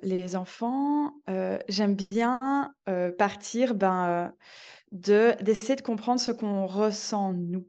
les 0.01 0.35
enfants, 0.35 1.13
j'aime 1.69 1.95
bien 2.09 2.73
partir 3.19 3.75
ben, 3.75 4.33
de 4.91 5.35
d'essayer 5.43 5.75
de 5.75 5.81
comprendre 5.81 6.19
ce 6.19 6.31
qu'on 6.31 6.65
ressent 6.65 7.31
nous. 7.33 7.67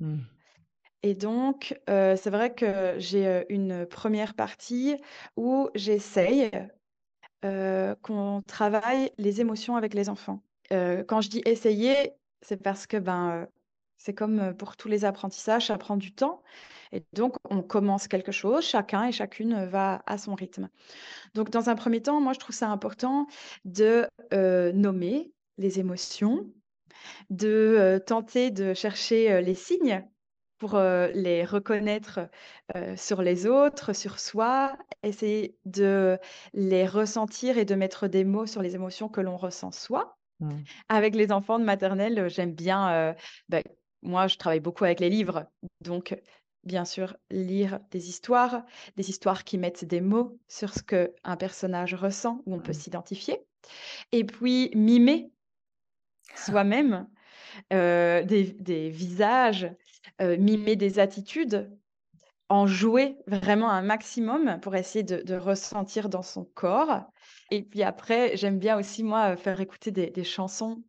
Mmh. 0.00 0.20
Et 1.02 1.14
donc, 1.14 1.78
heu, 1.88 2.16
c'est 2.16 2.30
vrai 2.30 2.54
que 2.54 2.94
j'ai, 2.98 3.26
heu, 3.26 3.46
une 3.50 3.86
première 3.86 4.34
partie 4.34 4.96
où 5.36 5.68
j'essaye, 5.74 6.50
heu, 7.44 7.96
qu'on 8.02 8.42
travaille 8.46 9.12
les 9.18 9.40
émotions 9.40 9.76
avec 9.76 9.94
les 9.94 10.08
enfants. 10.08 10.42
Quand 10.70 11.22
je 11.22 11.30
dis 11.30 11.42
essayer, 11.46 12.12
c'est 12.42 12.62
parce 12.62 12.86
que, 12.86 12.98
ben, 12.98 13.48
c'est 13.96 14.14
comme, 14.14 14.54
pour 14.54 14.76
tous 14.76 14.88
les 14.88 15.04
apprentissages, 15.06 15.68
ça 15.68 15.78
prend 15.78 15.96
du 15.96 16.12
temps 16.14 16.42
et 16.92 17.04
donc 17.14 17.36
on 17.50 17.62
commence 17.62 18.08
quelque 18.08 18.32
chose, 18.32 18.64
chacun 18.64 19.06
et 19.06 19.12
chacune, 19.12 19.64
va 19.66 20.02
à 20.06 20.18
son 20.18 20.34
rythme. 20.34 20.68
Donc 21.34 21.50
dans 21.50 21.70
un 21.70 21.76
premier 21.76 22.02
temps, 22.02 22.20
moi 22.20 22.34
je 22.34 22.40
trouve 22.40 22.54
ça 22.56 22.70
important 22.70 23.26
de, 23.64 24.06
nommer 24.72 25.32
les 25.58 25.80
émotions, 25.80 26.46
de, 27.30 28.02
tenter 28.06 28.50
de 28.50 28.74
chercher, 28.74 29.40
les 29.42 29.54
signes 29.54 30.04
pour, 30.58 30.78
les 30.78 31.44
reconnaître, 31.44 32.20
sur 32.96 33.22
les 33.22 33.46
autres, 33.46 33.92
sur 33.92 34.18
soi, 34.20 34.76
essayer 35.02 35.56
de 35.64 36.18
les 36.54 36.86
ressentir 36.86 37.58
et 37.58 37.64
de 37.64 37.74
mettre 37.74 38.08
des 38.08 38.24
mots 38.24 38.46
sur 38.46 38.62
les 38.62 38.74
émotions 38.74 39.08
que 39.08 39.20
l'on 39.20 39.36
ressent 39.36 39.70
soi. 39.72 40.18
Mmh. 40.40 40.68
Avec 40.88 41.14
les 41.14 41.32
enfants 41.32 41.58
de 41.58 41.64
maternelle, 41.64 42.28
j'aime 42.28 42.52
bien, 42.52 43.14
bah, 43.48 43.62
moi 44.02 44.26
je 44.26 44.36
travaille 44.36 44.60
beaucoup 44.60 44.84
avec 44.84 45.00
les 45.00 45.10
livres, 45.10 45.46
donc 45.80 46.20
bien 46.64 46.84
sûr 46.84 47.16
lire 47.30 47.80
des 47.90 48.08
histoires, 48.08 48.64
des 48.96 49.10
histoires 49.10 49.44
qui 49.44 49.58
mettent 49.58 49.84
des 49.84 50.00
mots 50.00 50.38
sur 50.48 50.74
ce 50.74 50.82
qu'un 50.82 51.36
personnage 51.38 51.94
ressent, 51.94 52.42
où 52.46 52.54
on 52.54 52.60
peut 52.60 52.72
Mmh. 52.72 52.74
s'identifier 52.74 53.46
et 54.12 54.24
puis 54.24 54.70
mimer 54.74 55.32
soi-même, 56.34 57.08
heu, 57.72 58.24
des 58.24 58.44
des 58.52 58.90
visages, 58.90 59.70
mimer 60.20 60.76
des 60.76 60.98
attitudes, 60.98 61.70
en 62.50 62.66
jouer 62.66 63.18
vraiment 63.28 63.70
un 63.70 63.82
maximum 63.82 64.60
pour 64.62 64.76
essayer 64.76 65.04
de 65.04 65.22
de 65.22 65.34
ressentir 65.36 66.08
dans 66.10 66.22
son 66.22 66.44
corps 66.46 67.04
et 67.50 67.62
puis 67.64 67.82
après, 67.84 68.36
j'aime 68.36 68.58
bien 68.60 68.78
aussi 68.78 69.04
moi, 69.04 69.36
faire 69.36 69.60
écouter 69.60 69.90
des 69.92 70.10
des 70.10 70.24
chansons 70.24 70.84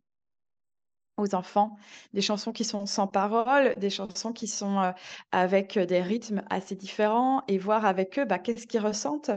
aux 1.18 1.34
enfants, 1.34 1.76
des 2.14 2.20
chansons 2.22 2.52
qui 2.52 2.64
sont 2.64 2.86
sans 2.86 3.06
paroles, 3.06 3.74
des 3.76 3.90
chansons 3.90 4.32
qui 4.32 4.46
sont, 4.46 4.80
heu, 4.82 4.92
avec, 5.32 5.78
des 5.78 6.00
rythmes 6.02 6.42
assez 6.50 6.76
différents 6.76 7.42
et 7.48 7.58
voir 7.58 7.84
avec 7.84 8.18
eux, 8.18 8.24
bah, 8.24 8.38
qu'est-ce 8.38 8.66
qu'ils 8.66 8.80
ressentent 8.80 9.30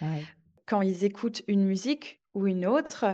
Ouais. 0.00 0.28
quand 0.68 0.82
ils 0.82 1.02
écoutent 1.04 1.42
une 1.48 1.64
musique 1.64 2.17
ou 2.34 2.46
une 2.46 2.66
autre. 2.66 3.06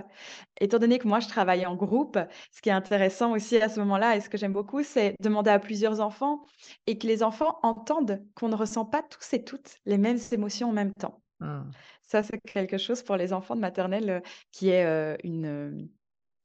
Étant 0.60 0.78
donné 0.78 0.98
que 0.98 1.08
moi 1.08 1.20
je 1.20 1.28
travaille 1.28 1.66
en 1.66 1.76
groupe, 1.76 2.18
ce 2.52 2.60
qui 2.62 2.68
est 2.70 2.72
intéressant 2.72 3.32
aussi 3.32 3.56
à 3.58 3.68
ce 3.68 3.80
moment-là 3.80 4.16
et 4.16 4.20
ce 4.20 4.28
que 4.30 4.38
j'aime 4.38 4.52
beaucoup, 4.52 4.82
c'est 4.82 5.14
demander 5.20 5.50
à 5.50 5.58
plusieurs 5.58 6.00
enfants 6.00 6.44
et 6.86 6.98
que 6.98 7.06
les 7.06 7.22
enfants 7.22 7.58
entendent 7.62 8.24
qu'on 8.34 8.48
ne 8.48 8.56
ressent 8.56 8.84
pas 8.86 9.02
tous 9.02 9.32
et 9.34 9.44
toutes 9.44 9.76
les 9.86 9.98
mêmes 9.98 10.18
émotions 10.32 10.70
en 10.70 10.72
même 10.72 10.92
temps. 10.94 11.22
Mmh. 11.40 11.74
Ça, 12.02 12.22
c'est 12.22 12.38
quelque 12.40 12.78
chose 12.78 13.02
pour 13.02 13.16
les 13.16 13.32
enfants 13.32 13.56
de 13.56 13.60
maternelle, 13.60 14.10
heu, 14.10 14.22
qui 14.52 14.70
est, 14.70 14.86
heu, 14.86 15.16
une, 15.24 15.44
hem, 15.46 15.88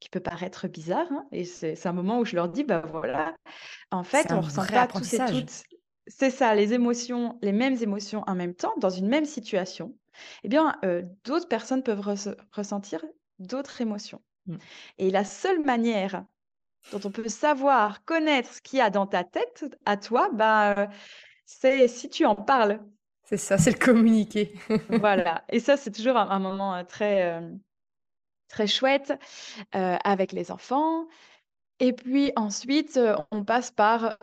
qui 0.00 0.10
peut 0.10 0.20
paraître 0.20 0.68
bizarre, 0.68 1.06
hein 1.12 1.26
et 1.32 1.44
c'est 1.46 1.86
un 1.86 1.92
moment 1.92 2.20
où 2.20 2.24
je 2.26 2.36
leur 2.36 2.48
dis: 2.50 2.64
«Bah, 2.64 2.82
voilà, 2.86 3.36
en 3.92 4.04
fait, 4.04 4.32
on 4.34 4.40
ressent 4.42 4.66
vrai 4.66 4.68
pas 4.68 4.88
tous 4.88 5.14
et 5.14 5.24
toutes» 5.24 5.64
c'est 6.08 6.30
ça, 6.30 6.54
les 6.56 6.74
émotions 6.74 7.38
les 7.42 7.52
mêmes 7.52 7.76
émotions 7.82 8.24
en 8.28 8.34
même 8.36 8.54
temps, 8.56 8.74
dans 8.78 8.90
une 8.90 9.08
même 9.08 9.26
situation. 9.26 9.98
Eh 10.44 10.48
bien, 10.48 10.78
heu, 10.84 11.04
d'autres 11.24 11.48
personnes 11.48 11.82
peuvent 11.82 12.00
resse 12.00 12.28
ressentir 12.52 13.04
d'autres 13.38 13.80
émotions 13.80 14.22
Mmh. 14.46 14.60
et 14.98 15.10
la 15.10 15.24
seule 15.24 15.64
manière 15.64 16.26
dont 16.92 17.00
on 17.04 17.12
peut 17.12 17.28
savoir, 17.28 18.04
connaître 18.04 18.52
ce 18.54 18.62
qu'il 18.62 18.78
y 18.80 18.82
a 18.82 18.90
dans 18.90 19.06
ta 19.06 19.24
tête 19.24 19.64
à 19.86 19.96
toi, 19.98 20.30
bah, 20.32 20.74
heu, 20.86 20.88
c'est 21.46 21.88
si 21.88 22.10
tu 22.10 22.26
en 22.26 22.36
parles. 22.36 22.80
C'est 23.24 23.36
ça, 23.38 23.56
c'est 23.58 23.70
le 23.72 23.78
communiquer. 23.78 24.52
Voilà 24.88 25.44
et 25.48 25.60
ça, 25.60 25.76
c'est 25.78 25.90
toujours 25.92 26.16
un 26.18 26.28
un 26.30 26.38
moment, 26.38 26.76
heu, 26.78 26.84
très, 26.84 27.40
très 28.48 28.66
chouette, 28.66 29.12
avec 29.72 30.32
les 30.32 30.50
enfants 30.50 31.06
et 31.80 31.92
puis 31.94 32.32
ensuite, 32.36 33.00
on 33.32 33.44
passe 33.44 33.70
par 33.72 34.18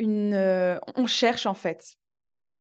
une, 0.00 0.34
on 0.96 1.06
cherche 1.06 1.46
en 1.46 1.54
fait 1.54 1.96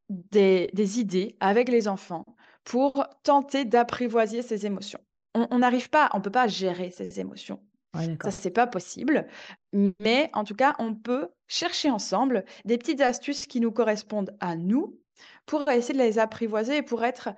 des 0.09 0.69
des 0.73 0.99
idées 0.99 1.37
avec 1.41 1.69
les 1.69 1.87
enfants 1.87 2.25
pour 2.65 3.07
tenter 3.23 3.65
d'apprivoiser 3.65 4.43
ces 4.43 4.67
émotions. 4.67 5.01
On 5.35 5.59
n'arrive 5.59 5.89
pas 5.91 6.09
on 6.13 6.21
peut 6.21 6.31
pas 6.31 6.47
gérer 6.47 6.91
ces 6.91 7.19
émotions. 7.21 7.61
Ouais, 7.93 8.17
Ça, 8.23 8.31
c'est 8.31 8.51
pas 8.51 8.67
possible, 8.67 9.27
mais 9.73 10.29
en 10.33 10.43
tout 10.45 10.55
cas, 10.55 10.75
on 10.79 10.95
peut 10.95 11.29
chercher 11.47 11.91
ensemble 11.91 12.45
des 12.65 12.77
petites 12.77 13.01
astuces 13.01 13.47
qui 13.47 13.61
nous 13.61 13.71
correspondent 13.71 14.35
à 14.41 14.55
nous 14.57 14.99
pour 15.45 15.69
essayer 15.69 15.93
de 15.99 16.03
les 16.03 16.19
apprivoiser 16.19 16.77
et 16.77 16.83
pour 16.83 17.03
être 17.05 17.29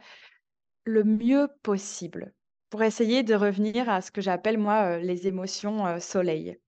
le 0.86 1.04
mieux 1.04 1.50
possible. 1.64 2.34
Pour 2.70 2.84
essayer 2.84 3.24
de 3.24 3.36
revenir 3.36 3.90
à 3.90 4.02
ce 4.02 4.12
que 4.12 4.22
j'appelle 4.22 4.58
moi, 4.58 4.98
heu, 4.98 5.02
les 5.02 5.28
émotions, 5.28 5.88
heu, 5.88 6.00
soleil, 6.00 6.60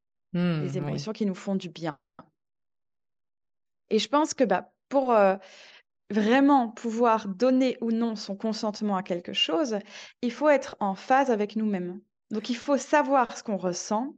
les 0.60 0.78
Mmh, 0.78 0.84
oui. 0.86 1.00
émotions 1.00 1.14
qui 1.14 1.26
nous 1.28 1.36
font 1.36 1.56
du 1.56 1.70
bien 1.70 2.00
et 3.90 4.00
je 4.00 4.08
pense 4.10 4.34
que, 4.34 4.44
bah, 4.44 4.72
pour, 4.90 5.12
heu, 5.14 5.38
vraiment 6.12 6.70
pouvoir 6.70 7.28
donner 7.28 7.78
ou 7.82 7.92
non 7.92 8.16
son 8.16 8.36
consentement 8.36 8.96
à 8.96 9.04
quelque 9.04 9.34
chose, 9.34 9.78
il 10.22 10.32
faut 10.32 10.50
être 10.50 10.76
en 10.80 10.96
phase 10.96 11.30
avec 11.30 11.56
nous-mêmes. 11.56 12.00
Donc 12.32 12.50
il 12.50 12.56
faut 12.56 12.78
savoir 12.78 13.36
ce 13.36 13.44
qu'on 13.44 13.58
ressent, 13.58 14.16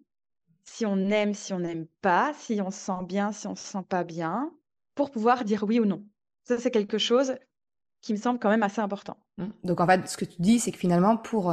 si 0.63 0.85
on 0.85 0.97
aime, 1.09 1.33
si 1.33 1.53
on 1.53 1.59
n'aime 1.59 1.87
pas, 2.01 2.33
si 2.37 2.61
on 2.61 2.71
se 2.71 2.79
sent 2.79 3.05
bien, 3.05 3.31
si 3.31 3.47
on 3.47 3.55
se 3.55 3.63
sent 3.63 3.85
pas 3.87 4.03
bien, 4.03 4.51
pour 4.95 5.11
pouvoir 5.11 5.43
dire 5.43 5.63
oui 5.63 5.79
ou 5.79 5.85
non. 5.85 6.03
Ça, 6.43 6.57
c'est 6.57 6.71
quelque 6.71 6.97
chose 6.97 7.35
qui 8.01 8.13
me 8.13 8.17
semble 8.17 8.39
quand 8.39 8.49
même 8.49 8.63
assez 8.63 8.81
important. 8.81 9.17
Mmh. 9.37 9.45
Donc 9.63 9.79
en 9.79 9.87
fait, 9.87 10.07
ce 10.07 10.17
que 10.17 10.25
tu 10.25 10.41
dis, 10.41 10.59
c'est 10.59 10.71
que 10.71 10.77
finalement 10.77 11.17
pour, 11.17 11.51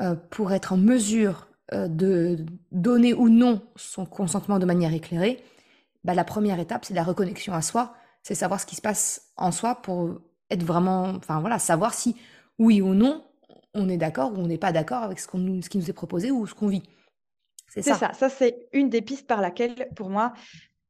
heu, 0.00 0.16
pour 0.30 0.52
être 0.52 0.72
en 0.72 0.76
mesure, 0.76 1.48
heu, 1.72 1.88
de 1.88 2.44
donner 2.72 3.12
ou 3.14 3.28
non 3.28 3.62
son 3.76 4.06
consentement 4.06 4.58
de 4.58 4.66
manière 4.66 4.94
éclairée, 4.94 5.42
bah, 6.04 6.14
la 6.14 6.24
première 6.24 6.58
étape, 6.60 6.84
c'est 6.84 6.94
la 6.94 7.02
reconnexion 7.02 7.52
à 7.52 7.62
soi. 7.62 7.94
C'est 8.22 8.34
savoir 8.34 8.60
ce 8.60 8.66
qui 8.66 8.76
se 8.76 8.82
passe 8.82 9.32
en 9.36 9.52
soi 9.52 9.76
pour 9.76 10.20
être 10.50 10.62
vraiment 10.64 11.04
enfin 11.16 11.40
voilà, 11.40 11.58
savoir 11.58 11.94
si, 11.94 12.16
oui 12.58 12.80
ou 12.82 12.94
non, 12.94 13.24
on 13.74 13.88
est 13.88 13.96
d'accord 13.96 14.32
ou 14.32 14.36
on 14.36 14.46
n'est 14.46 14.58
pas 14.58 14.72
d'accord 14.72 15.02
avec 15.02 15.18
ce 15.20 15.26
qu'on 15.28 15.38
nous 15.38 15.62
ce 15.62 15.68
qui 15.70 15.78
nous 15.78 15.88
est 15.90 15.94
proposé 15.94 16.30
ou 16.30 16.46
ce 16.46 16.54
qu'on 16.54 16.68
vit. 16.68 16.82
C'est 17.68 17.82
C'est 17.82 17.94
ça? 17.94 17.94
ça, 17.94 18.12
ça 18.12 18.28
c'est 18.28 18.68
une 18.72 18.90
des 18.90 19.02
pistes 19.02 19.26
par 19.26 19.40
laquelle, 19.40 19.88
pour 19.96 20.10
moi, 20.10 20.32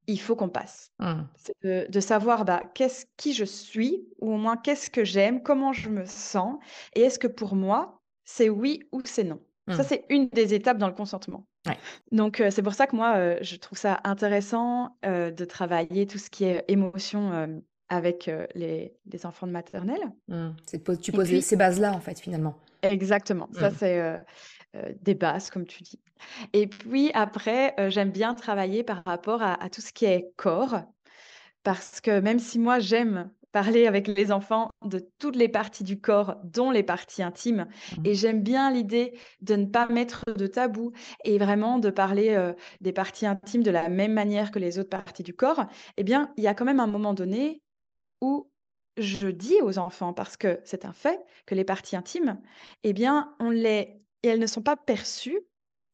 il 0.07 0.21
faut 0.21 0.37
qu'on 0.37 0.49
passe. 0.49 0.93
Mmh. 0.99 1.23
C'est 1.37 1.55
de 1.63 1.87
de 1.91 2.01
savoir, 2.01 2.45
bah, 2.45 2.63
qu'est-ce 2.75 3.07
qui 3.17 3.35
je 3.35 3.45
suis 3.45 4.09
ou 4.21 4.33
au 4.35 4.39
moins 4.39 4.57
qu'est-ce 4.57 4.91
que 4.91 5.05
j'aime, 5.05 5.43
comment 5.43 5.73
je 5.73 5.91
me 5.91 6.07
sens 6.07 6.59
et 6.95 7.03
est-ce 7.03 7.19
que 7.19 7.29
pour 7.29 7.55
moi, 7.57 8.01
c'est 8.25 8.49
oui 8.51 8.89
ou 8.93 9.03
c'est 9.05 9.25
non? 9.25 9.41
Ça, 9.73 9.83
Mmh. 9.83 9.87
c'est 9.89 10.05
une 10.11 10.29
des 10.29 10.55
étapes 10.55 10.79
dans 10.79 10.89
le 10.89 10.95
consentement. 10.95 11.47
Ouais. 11.67 11.81
Donc 12.13 12.41
heu, 12.41 12.51
c'est 12.51 12.63
pour 12.63 12.75
ça 12.75 12.87
que 12.87 12.97
moi, 12.97 13.19
heu, 13.19 13.39
je 13.43 13.57
trouve 13.57 13.79
ça 13.79 14.01
intéressant, 14.05 14.97
heu, 15.07 15.33
de 15.33 15.45
travailler 15.45 16.07
tout 16.07 16.19
ce 16.19 16.31
qui 16.31 16.45
est 16.45 16.65
émotion, 16.69 17.63
avec, 17.89 18.31
les 18.55 18.95
les 19.07 19.27
enfants 19.27 19.47
de 19.49 19.53
maternelle 19.53 20.13
Mmh. 20.29 20.51
C'est 20.67 21.01
tu 21.01 21.13
poses 21.13 21.29
puis 21.29 21.43
ces 21.43 21.57
bases-là, 21.57 21.93
en 21.93 22.01
fait, 22.01 22.21
finalement. 22.21 22.55
exactement, 22.83 23.49
ça 23.53 23.71
Mmh. 23.71 23.75
c'est, 23.75 24.21
des 25.03 25.15
bases 25.15 25.51
comme 25.51 25.67
tu 25.67 25.83
dis 25.83 26.01
et 26.55 26.67
puis 26.69 27.11
après, 27.15 27.75
j'aime 27.91 28.11
bien 28.13 28.35
travailler 28.35 28.85
par 28.85 29.03
rapport 29.07 29.43
à 29.43 29.55
à 29.63 29.71
tout 29.71 29.81
ce 29.83 29.93
qui 29.93 30.07
est 30.07 30.33
corps 30.37 30.83
parce 31.65 32.01
que 32.01 32.21
même 32.21 32.39
si 32.41 32.59
moi 32.61 32.81
j'aime 32.81 33.31
parler 33.53 33.87
avec 33.87 34.07
les 34.09 34.33
enfants 34.33 34.71
de 34.85 35.01
toutes 35.19 35.37
les 35.37 35.49
parties 35.49 35.85
du 35.85 36.01
corps, 36.01 36.37
dont 36.45 36.71
les 36.71 36.83
parties 36.83 37.23
intimes 37.23 37.67
Mmh. 37.97 38.03
et 38.05 38.15
j'aime 38.15 38.43
bien 38.43 38.71
l'idée 38.73 39.19
de 39.41 39.57
ne 39.57 39.67
pas 39.67 39.89
mettre 39.89 40.25
de 40.33 40.47
tabou 40.47 40.93
et 41.25 41.39
vraiment 41.39 41.79
de 41.79 41.91
parler, 41.91 42.31
heu, 42.37 42.55
des 42.81 42.93
parties 42.93 43.27
intimes 43.27 43.63
de 43.63 43.71
la 43.71 43.89
même 43.89 44.13
manière 44.13 44.51
que 44.51 44.59
les 44.59 44.79
autres 44.79 44.91
parties 44.91 45.23
du 45.23 45.35
corps, 45.35 45.67
eh 45.97 46.05
bien, 46.05 46.33
il 46.37 46.45
y 46.45 46.49
a 46.49 46.55
quand 46.55 46.65
même 46.65 46.81
un 46.81 46.87
moment 46.87 47.15
donné 47.15 47.63
où 48.21 48.51
je 48.97 49.29
dis 49.29 49.57
aux 49.63 49.79
enfants, 49.79 50.13
parce 50.13 50.37
que 50.37 50.61
c'est 50.65 50.85
un 50.85 50.93
fait, 50.93 51.21
que 51.47 51.55
les 51.55 51.65
parties 51.65 51.97
intimes, 51.97 52.41
eh 52.83 52.93
bien, 52.93 53.35
on 53.41 53.51
les 53.51 54.03
et 54.23 54.29
elles 54.29 54.39
ne 54.39 54.47
sont 54.47 54.63
pas 54.63 54.77
perçues 54.77 55.41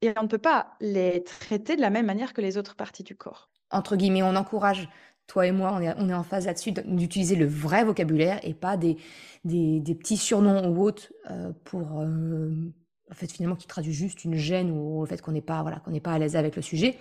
et 0.03 0.13
on 0.19 0.25
ne 0.25 0.29
peut 0.29 0.39
pas 0.39 0.77
les 0.81 1.23
traiter 1.23 1.77
de 1.77 1.81
la 1.81 1.91
même 1.91 2.07
manière 2.07 2.33
que 2.35 2.41
les 2.41 2.59
autres 2.59 2.75
parties 2.75 3.05
du 3.05 3.17
corps. 3.17 3.51
Entre 3.71 3.97
guillemets, 3.97 4.23
on 4.25 4.35
encourage, 4.35 4.89
toi 5.27 5.47
et 5.47 5.53
moi, 5.53 5.79
on 5.99 6.09
est 6.09 6.15
en 6.15 6.23
phase 6.23 6.47
là-dessus, 6.47 6.73
d'utiliser 6.73 7.37
le 7.37 7.47
vrai 7.47 7.85
vocabulaire 7.85 8.39
et 8.43 8.55
pas 8.55 8.77
des 8.77 8.97
petits 9.45 10.17
surnoms 10.17 10.69
ou 10.69 10.83
autres, 10.83 11.13
heu, 11.31 11.53
pour, 11.65 12.03
hem, 12.03 12.73
en 13.11 13.15
fait, 13.15 13.31
finalement, 13.31 13.57
qui 13.57 13.67
traduisent 13.67 13.97
juste 13.97 14.25
une 14.25 14.35
gêne 14.35 14.71
ou 14.71 15.03
le 15.03 15.07
fait 15.07 15.21
qu'on 15.21 15.33
n'est 15.33 15.41
pas, 15.41 15.63
voilà, 15.63 15.81
qu'on 15.81 15.91
n'est 15.91 16.01
pas 16.01 16.13
à 16.13 16.19
l'aise 16.19 16.37
avec 16.37 16.57
le 16.57 16.63
sujet. 16.63 16.99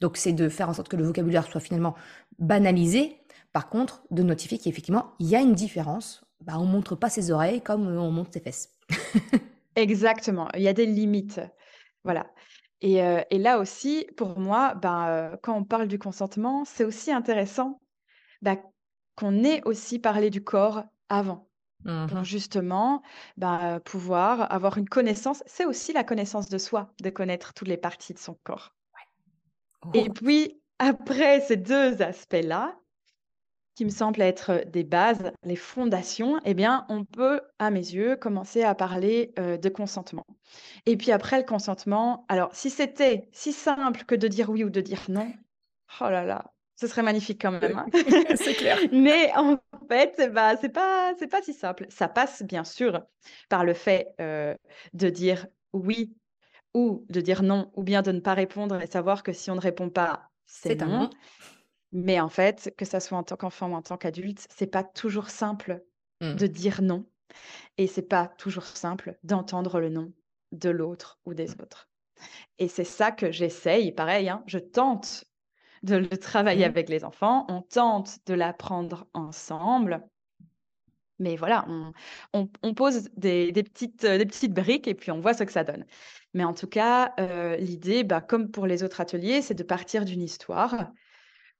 Donc 0.00 0.16
c'est 0.16 0.32
de 0.32 0.48
faire 0.48 0.68
en 0.68 0.74
sorte 0.74 0.88
que 0.88 0.96
le 0.96 1.04
vocabulaire 1.04 1.46
soit 1.46 1.60
finalement 1.60 1.94
banalisé. 2.38 3.16
Par 3.52 3.68
contre, 3.68 4.02
de 4.10 4.22
notifier 4.22 4.58
qu'effectivement, 4.58 5.14
il 5.18 5.28
y 5.28 5.36
a 5.36 5.40
une 5.40 5.54
différence. 5.54 6.24
Bah, 6.40 6.54
on 6.58 6.66
montre 6.66 6.94
pas 6.94 7.10
ses 7.10 7.30
oreilles 7.32 7.60
comme, 7.60 7.88
on 7.88 8.10
montre 8.12 8.30
ses 8.32 8.40
fesses. 8.40 8.70
Exactement, 9.76 10.48
il 10.54 10.62
y 10.62 10.68
a 10.68 10.72
des 10.72 10.86
limites. 10.86 11.40
Voilà 12.04 12.26
Et, 12.80 12.98
et 13.30 13.38
là 13.38 13.58
aussi, 13.58 14.06
pour 14.16 14.38
moi, 14.38 14.74
ben, 14.74 15.36
quand 15.42 15.56
on 15.56 15.64
parle 15.64 15.88
du 15.88 15.98
consentement, 15.98 16.64
c'est 16.64 16.84
aussi 16.84 17.10
intéressant 17.12 17.80
bah, 18.42 18.56
qu'on 19.16 19.42
ait 19.44 19.62
aussi 19.64 19.98
parlé 19.98 20.30
du 20.30 20.44
corps 20.44 20.84
avant. 21.08 21.50
Pour 22.06 22.18
Mmh 22.18 22.24
justement, 22.24 23.02
bah, 23.36 23.80
pouvoir 23.84 24.52
avoir 24.52 24.78
une 24.78 24.88
connaissance. 24.88 25.42
C'est 25.46 25.64
aussi 25.64 25.92
la 25.92 26.04
connaissance 26.04 26.48
de 26.48 26.58
soi, 26.58 26.92
de 27.00 27.10
connaître 27.10 27.54
toutes 27.54 27.68
les 27.68 27.76
parties 27.76 28.14
de 28.14 28.18
son 28.18 28.34
corps. 28.44 28.74
Et 29.94 30.10
puis, 30.10 30.62
après 30.78 31.40
ces 31.40 31.56
2 31.56 32.02
aspects-là, 32.02 32.78
qui 33.78 33.84
me 33.84 33.90
semblent 33.90 34.22
être 34.22 34.64
des 34.66 34.82
bases, 34.82 35.30
les 35.44 35.54
fondations, 35.54 36.40
eh 36.44 36.52
bien, 36.52 36.84
on 36.88 37.04
peut, 37.04 37.40
à 37.60 37.70
mes 37.70 37.78
yeux, 37.78 38.16
commencer 38.16 38.64
à 38.64 38.74
parler, 38.74 39.32
de 39.36 39.68
consentement. 39.68 40.26
Et 40.84 40.96
puis 40.96 41.12
après 41.12 41.38
le 41.38 41.44
consentement, 41.44 42.26
alors 42.28 42.52
si 42.56 42.70
c'était 42.70 43.28
si 43.30 43.52
simple 43.52 44.02
que 44.02 44.16
de 44.16 44.26
dire 44.26 44.50
oui 44.50 44.64
ou 44.64 44.70
de 44.70 44.80
dire 44.80 45.02
non, 45.08 45.32
oh 46.00 46.10
là 46.10 46.24
là, 46.24 46.52
ce 46.74 46.88
serait 46.88 47.04
magnifique 47.04 47.40
quand 47.40 47.52
même, 47.52 47.78
hein. 47.78 47.86
C'est 48.34 48.54
clair. 48.54 48.78
Mais 48.92 49.30
en 49.36 49.58
fait, 49.88 50.28
bah, 50.32 50.56
c'est 50.56 50.70
pas 50.70 51.12
c'est 51.16 51.28
pas 51.28 51.42
si 51.42 51.54
simple. 51.54 51.86
Ça 51.88 52.08
passe 52.08 52.42
bien 52.42 52.64
sûr 52.64 53.04
par 53.48 53.64
le 53.64 53.74
fait, 53.74 54.08
de 54.18 55.08
dire 55.08 55.46
oui 55.72 56.16
ou 56.74 57.06
de 57.10 57.20
dire 57.20 57.44
non, 57.44 57.70
ou 57.76 57.84
bien 57.84 58.02
de 58.02 58.10
ne 58.10 58.18
pas 58.18 58.34
répondre 58.34 58.82
et 58.82 58.88
savoir 58.88 59.22
que 59.22 59.32
si 59.32 59.52
on 59.52 59.54
ne 59.54 59.60
répond 59.60 59.88
pas, 59.88 60.30
c'est 60.46 60.82
un 60.82 60.86
non. 60.86 61.10
Mais 61.92 62.20
en 62.20 62.28
fait, 62.28 62.74
que 62.76 62.84
ça 62.84 63.00
soit 63.00 63.18
en 63.18 63.22
tant 63.22 63.36
qu'enfant 63.36 63.70
ou 63.70 63.74
en 63.74 63.82
tant 63.82 63.96
qu'adulte, 63.96 64.46
c'est 64.50 64.66
pas 64.66 64.84
toujours 64.84 65.30
simple 65.30 65.84
Mmh. 66.20 66.38
de 66.38 66.46
dire 66.46 66.82
non 66.82 67.06
et 67.78 67.86
c'est 67.88 68.08
pas 68.08 68.28
toujours 68.28 68.66
simple 68.66 69.18
d'entendre 69.24 69.80
le 69.80 69.90
non 69.90 70.12
de 70.52 70.70
l'autre 70.70 71.20
ou 71.26 71.34
des 71.34 71.48
Mmh. 71.48 71.58
autres. 71.60 71.90
Et 72.58 72.68
c'est 72.68 72.84
ça 72.84 73.12
que 73.12 73.32
j'essaye, 73.32 73.92
pareil, 73.92 74.28
hein, 74.30 74.44
je 74.46 74.58
tente 74.58 75.24
de 75.82 75.96
le 75.96 76.08
travailler 76.18 76.64
Mmh. 76.64 76.66
avec 76.66 76.88
les 76.90 77.04
enfants, 77.04 77.46
on 77.48 77.62
tente 77.62 78.18
de 78.26 78.34
l'apprendre 78.34 79.08
ensemble. 79.14 80.08
Mais 81.20 81.34
voilà, 81.36 81.64
on 81.68 81.92
on 82.32 82.48
on 82.62 82.74
pose 82.74 83.08
des 83.16 83.50
des 83.50 83.64
petites, 83.64 84.04
heu, 84.04 84.18
des 84.18 84.26
petites 84.26 84.52
briques 84.54 84.86
et 84.86 84.94
puis 84.94 85.10
on 85.10 85.20
voit 85.20 85.34
ce 85.34 85.42
que 85.44 85.50
ça 85.52 85.64
donne. 85.64 85.84
Mais 86.34 86.44
en 86.44 86.54
tout 86.54 86.68
cas, 86.68 87.12
heu, 87.18 87.56
l'idée, 87.56 88.04
bah, 88.04 88.20
comme 88.20 88.50
pour 88.52 88.66
les 88.68 88.84
autres 88.84 89.00
ateliers, 89.00 89.42
c'est 89.42 89.54
de 89.54 89.64
partir 89.64 90.04
d'une 90.04 90.22
histoire 90.22 90.92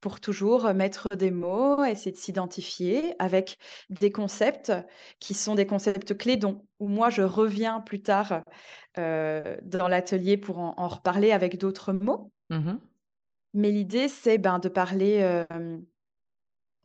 pour 0.01 0.21
toujours, 0.21 0.73
mettre 0.75 1.09
des 1.17 1.31
mots, 1.31 1.85
essayer 1.85 2.13
de 2.13 2.17
s'identifier 2.17 3.15
avec 3.19 3.59
des 3.91 4.13
concepts 4.13 4.73
qui 5.21 5.35
sont 5.35 5.55
des 5.55 5.67
concepts 5.67 6.17
clés 6.17 6.37
dont 6.37 6.67
où 6.79 6.89
moi 6.89 7.11
je 7.11 7.23
reviens 7.23 7.81
plus 7.81 8.03
tard, 8.03 8.43
heu, 8.99 9.59
dans 9.63 9.89
l'atelier 9.89 10.37
pour 10.37 10.59
en 10.59 10.75
en 10.77 10.89
reparler 10.89 11.33
avec 11.33 11.59
d'autres 11.59 11.93
mots. 11.93 12.33
Mmh 12.51 12.79
Mais 13.55 13.71
l'idée, 13.71 14.09
c'est, 14.09 14.39
ben, 14.39 14.59
de 14.59 14.69
parler, 14.69 15.17
hem, 15.51 15.85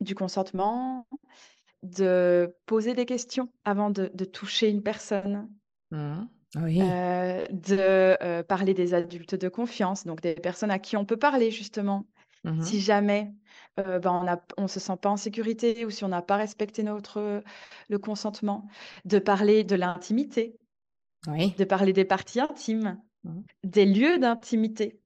du 0.00 0.14
consentement, 0.14 1.06
de 1.82 2.56
poser 2.66 2.94
des 2.94 3.06
questions 3.06 3.50
avant 3.64 3.90
de 3.90 4.10
de 4.14 4.24
toucher 4.24 4.70
une 4.70 4.82
personne, 4.82 5.48
Mmh 5.90 6.28
Oui. 6.56 6.80
de, 7.50 8.42
parler 8.42 8.74
des 8.74 8.94
adultes 8.94 9.34
de 9.34 9.48
confiance, 9.48 10.04
donc 10.06 10.20
des 10.20 10.34
personnes 10.34 10.70
à 10.70 10.78
qui 10.78 10.96
on 10.96 11.04
peut 11.04 11.16
parler 11.18 11.50
justement. 11.50 12.06
Mmh 12.44 12.60
Si 12.60 12.80
jamais, 12.80 13.34
ben, 13.76 14.00
on 14.58 14.64
on 14.64 14.68
se 14.68 14.80
sent 14.80 14.96
pas 15.00 15.10
en 15.10 15.16
sécurité 15.16 15.84
ou 15.86 15.90
si 15.90 16.04
on 16.04 16.08
n'a 16.08 16.22
pas 16.22 16.36
respecté 16.36 16.82
notre, 16.82 17.42
le 17.88 17.98
consentement, 17.98 18.68
de 19.04 19.18
parler 19.18 19.64
de 19.64 19.76
l'intimité, 19.76 20.58
Oui. 21.26 21.54
de 21.56 21.64
parler 21.64 21.92
des 21.92 22.04
parties 22.04 22.40
intimes, 22.40 23.02
Mmh. 23.24 23.44
des 23.64 23.86
lieux 23.86 24.18
d'intimité, 24.18 25.00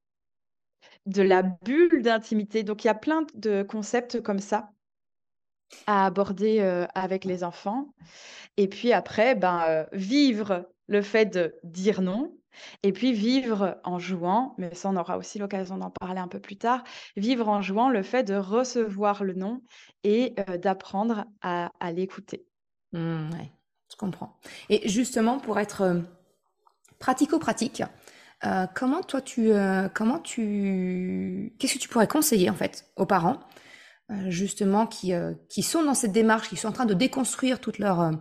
de 1.07 1.23
la 1.23 1.43
bulle 1.43 2.03
d'intimité. 2.03 2.63
Donc 2.63 2.85
il 2.85 2.87
y 2.87 2.91
a 2.91 2.95
plein 2.95 3.27
de 3.35 3.65
concepts 3.65 4.21
comme 4.23 4.39
ça 4.39 4.71
à 5.87 6.07
aborder, 6.07 6.61
avec 6.95 7.25
les 7.25 7.45
enfants 7.45 7.95
et 8.57 8.69
puis 8.69 8.93
après, 8.93 9.35
ben, 9.35 9.87
vivre 9.93 10.71
le 10.89 11.03
fait 11.03 11.27
de 11.27 11.57
dire 11.65 12.03
non 12.03 12.38
et 12.83 12.93
puis 12.93 13.13
vivre 13.13 13.79
en 13.85 13.99
jouant, 13.99 14.55
mais 14.59 14.75
ça 14.75 14.89
on 14.89 14.97
aura 14.97 15.19
aussi 15.19 15.39
l'occasion 15.39 15.79
d'en 15.79 15.91
parler 15.91 16.21
un 16.21 16.29
peu 16.29 16.41
plus 16.41 16.57
tard, 16.57 16.85
vivre 17.17 17.49
en 17.49 17.63
jouant 17.63 17.89
le 17.89 18.03
fait 18.03 18.25
de 18.25 18.35
recevoir 18.35 19.25
le 19.25 19.35
non 19.35 19.63
et 20.05 20.35
heu, 20.49 20.59
d'apprendre 20.59 21.25
à 21.43 21.93
l'écouter. 21.93 22.47
Mmh, 22.93 23.31
je 23.91 23.97
comprends. 23.97 24.39
Et 24.71 24.89
justement, 24.89 25.39
pour 25.39 25.59
être 25.59 25.83
euh, 25.83 26.01
pratico-pratique, 26.99 27.83
euh, 28.45 28.67
comment 28.75 29.03
toi 29.03 29.21
tu, 29.21 29.51
euh, 29.53 29.89
comment 29.89 30.19
tu, 30.19 31.55
qu'est-ce 31.59 31.75
que 31.75 31.79
tu 31.79 31.89
pourrais 31.89 32.07
conseiller 32.07 32.51
en 32.51 32.55
fait 32.55 32.87
aux 32.97 33.07
parents, 33.07 33.41
euh, 34.11 34.31
justement, 34.31 34.87
qui, 34.87 35.13
euh, 35.13 35.35
qui 35.49 35.63
sont 35.63 35.83
dans 35.83 35.95
cette 35.95 36.13
démarche, 36.13 36.49
qui 36.49 36.57
sont 36.57 36.69
en 36.69 36.73
train 36.73 36.87
de 36.87 36.95
déconstruire 36.95 37.61
toute 37.61 37.79
leur, 37.79 38.01
euh, 38.01 38.13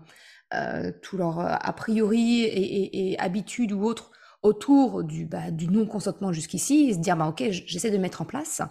euh, 0.54 0.92
tout 1.02 1.18
leur 1.18 1.40
euh, 1.40 1.56
a 1.60 1.74
priori 1.74 2.42
et, 2.42 2.48
et, 2.48 3.12
et 3.12 3.20
habitudes 3.20 3.72
ou 3.72 3.84
autres 3.84 4.12
autour 4.44 5.04
du, 5.04 5.26
bah, 5.26 5.52
du 5.52 5.68
non-consentement 5.68 6.32
jusqu'ici, 6.32 6.90
et 6.90 6.94
se 6.94 7.00
dire, 7.00 7.18
bah, 7.18 7.28
ok, 7.28 7.44
j'essaie 7.50 7.92
de 7.92 7.98
mettre 7.98 8.22
en 8.22 8.26
place. 8.26 8.62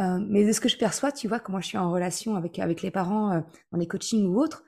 Euh, 0.00 0.18
mais 0.28 0.44
de 0.44 0.52
ce 0.52 0.60
que 0.60 0.68
je 0.68 0.76
perçois, 0.76 1.12
tu 1.12 1.28
vois, 1.28 1.40
moi 1.48 1.60
je 1.60 1.68
suis 1.68 1.78
en 1.78 1.90
relation 1.90 2.34
avec, 2.34 2.58
avec 2.58 2.82
les 2.82 2.90
parents 2.90 3.32
euh, 3.32 3.40
dans 3.70 3.78
les 3.78 3.86
coachings 3.86 4.26
ou 4.26 4.40
autres, 4.40 4.64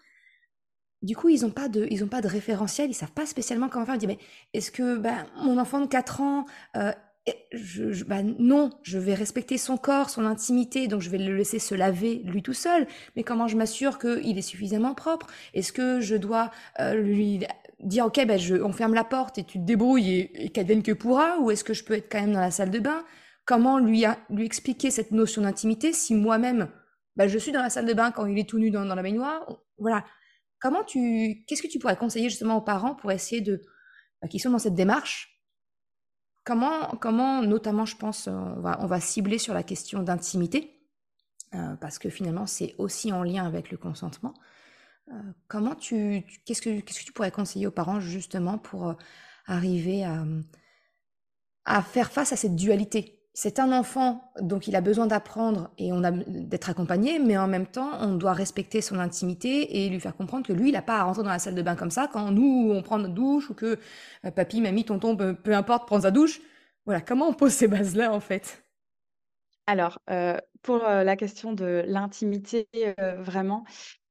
du 1.02 1.14
coup, 1.14 1.28
ils 1.28 1.44
ont 1.44 1.50
pas 1.50 1.68
de 1.68 2.04
pas 2.06 2.20
de 2.22 2.28
référentiel, 2.28 2.90
ils 2.90 2.94
savent 2.94 3.12
pas 3.12 3.26
spécialement 3.26 3.68
comment 3.68 3.84
faire. 3.84 3.96
Ils 3.96 3.98
disent: 3.98 4.08
«Mais 4.08 4.18
est-ce 4.54 4.70
que, 4.70 4.96
ben, 4.96 5.26
mon 5.42 5.58
enfant 5.58 5.80
de 5.80 5.86
4 5.86 6.20
ans, 6.20 6.46
je 7.52 8.04
bah, 8.04 8.22
non, 8.22 8.70
je 8.82 8.98
vais 8.98 9.14
respecter 9.14 9.58
son 9.58 9.76
corps, 9.76 10.10
son 10.10 10.24
intimité, 10.24 10.88
donc 10.88 11.02
je 11.02 11.10
vais 11.10 11.18
le 11.18 11.36
laisser 11.36 11.58
se 11.58 11.74
laver 11.74 12.22
lui 12.24 12.42
tout 12.42 12.54
seul. 12.54 12.86
Mais 13.14 13.24
comment 13.24 13.46
je 13.46 13.56
m'assure 13.56 13.98
qu'il 13.98 14.38
est 14.38 14.42
suffisamment 14.42 14.94
propre? 14.94 15.26
Est-ce 15.54 15.72
que 15.72 16.00
je 16.00 16.16
dois, 16.16 16.50
lui 16.78 17.44
dire: 17.80 18.06
«OK, 18.06 18.24
ben, 18.26 18.38
je 18.38 18.56
on 18.56 18.72
ferme 18.72 18.94
la 18.94 19.04
porte 19.04 19.38
et 19.38 19.44
tu 19.44 19.58
te 19.58 19.64
débrouilles 19.64 20.10
et 20.10 20.44
et 20.44 20.48
qu'advienne 20.50 20.82
que 20.82 20.92
pourra» 20.92 21.38
ou 21.40 21.50
est-ce 21.50 21.64
que 21.64 21.74
je 21.74 21.84
peux 21.84 21.94
être 21.94 22.10
quand 22.10 22.20
même 22.20 22.32
dans 22.32 22.40
la 22.40 22.50
salle 22.50 22.70
de 22.70 22.78
bain? 22.78 23.04
Comment 23.44 23.78
lui 23.78 24.04
lui 24.30 24.44
expliquer 24.44 24.90
cette 24.90 25.12
notion 25.12 25.42
d'intimité 25.42 25.92
si 25.92 26.14
moi-même, 26.14 26.68
bah, 27.16 27.28
je 27.28 27.38
suis 27.38 27.52
dans 27.52 27.62
la 27.62 27.70
salle 27.70 27.86
de 27.86 27.94
bain 27.94 28.10
quand 28.10 28.26
il 28.26 28.38
est 28.38 28.48
tout 28.48 28.58
nu 28.58 28.70
dans 28.70 28.84
la 28.84 29.02
baignoire? 29.02 29.46
Voilà. 29.78 30.04
Comment 30.58 30.84
tu, 30.84 31.44
qu'est-ce 31.46 31.62
que 31.62 31.68
tu 31.68 31.78
pourrais 31.78 31.96
conseiller 31.96 32.28
justement 32.30 32.56
aux 32.56 32.62
parents 32.62 32.94
pour 32.94 33.12
essayer 33.12 33.42
de, 33.42 33.62
bah, 34.20 34.28
qui 34.28 34.38
sont 34.38 34.50
dans 34.50 34.58
cette 34.58 34.74
démarche, 34.74 35.38
comment, 36.44 36.88
comment, 37.00 37.42
notamment, 37.42 37.84
je 37.84 37.96
pense, 37.96 38.26
euh, 38.26 38.32
on 38.32 38.60
va, 38.60 38.78
on 38.80 38.86
va 38.86 38.98
cibler 39.00 39.38
sur 39.38 39.52
la 39.54 39.62
question 39.62 40.02
d'intimité, 40.02 40.80
euh, 41.54 41.76
parce 41.76 41.98
que 41.98 42.08
finalement, 42.08 42.46
c'est 42.46 42.74
aussi 42.78 43.12
en 43.12 43.22
lien 43.22 43.46
avec 43.46 43.70
le 43.70 43.76
consentement. 43.76 44.34
Euh, 45.12 45.32
comment 45.48 45.74
tu, 45.74 46.24
qu'est-ce 46.44 46.60
que, 46.60 46.80
qu'est-ce 46.80 47.00
que 47.00 47.04
tu 47.04 47.12
pourrais 47.12 47.30
conseiller 47.30 47.66
aux 47.66 47.72
parents 47.72 48.00
justement 48.00 48.58
pour 48.58 48.88
euh, 48.88 48.94
arriver 49.46 50.04
à, 50.04 50.24
à 51.64 51.82
faire 51.82 52.10
face 52.10 52.32
à 52.32 52.36
cette 52.36 52.56
dualité? 52.56 53.12
C'est 53.32 53.58
un 53.58 53.70
enfant, 53.70 54.32
donc 54.40 54.66
il 54.66 54.74
a 54.76 54.80
besoin 54.80 55.06
d'apprendre 55.06 55.70
et 55.76 55.90
d'être 56.26 56.70
accompagné, 56.70 57.18
mais 57.18 57.36
en 57.36 57.46
même 57.46 57.66
temps, 57.66 57.90
on 58.00 58.14
doit 58.14 58.32
respecter 58.32 58.80
son 58.80 58.98
intimité 58.98 59.84
et 59.84 59.90
lui 59.90 60.00
faire 60.00 60.16
comprendre 60.16 60.46
que 60.46 60.54
lui, 60.54 60.70
il 60.70 60.72
n'a 60.72 60.80
pas 60.80 61.00
à 61.00 61.02
rentrer 61.02 61.22
dans 61.22 61.28
la 61.28 61.38
salle 61.38 61.54
de 61.54 61.60
bain 61.60 61.76
comme 61.76 61.90
ça 61.90 62.08
quand 62.10 62.30
nous, 62.30 62.72
on 62.72 62.80
prend 62.80 62.96
notre 62.96 63.12
douche 63.12 63.50
ou 63.50 63.54
que 63.54 63.78
euh, 64.24 64.30
papy, 64.30 64.62
mamie, 64.62 64.86
tonton, 64.86 65.16
peu, 65.16 65.34
peu 65.34 65.54
importe, 65.54 65.86
prend 65.86 66.00
sa 66.00 66.10
douche. 66.10 66.40
Voilà, 66.86 67.02
comment 67.02 67.28
on 67.28 67.34
pose 67.34 67.52
ces 67.52 67.68
bases-là 67.68 68.10
en 68.10 68.20
fait? 68.20 68.64
Alors, 69.66 69.98
pour, 70.62 70.78
la 70.78 71.16
question 71.16 71.52
de 71.52 71.84
l'intimité, 71.88 72.68
vraiment 73.18 73.64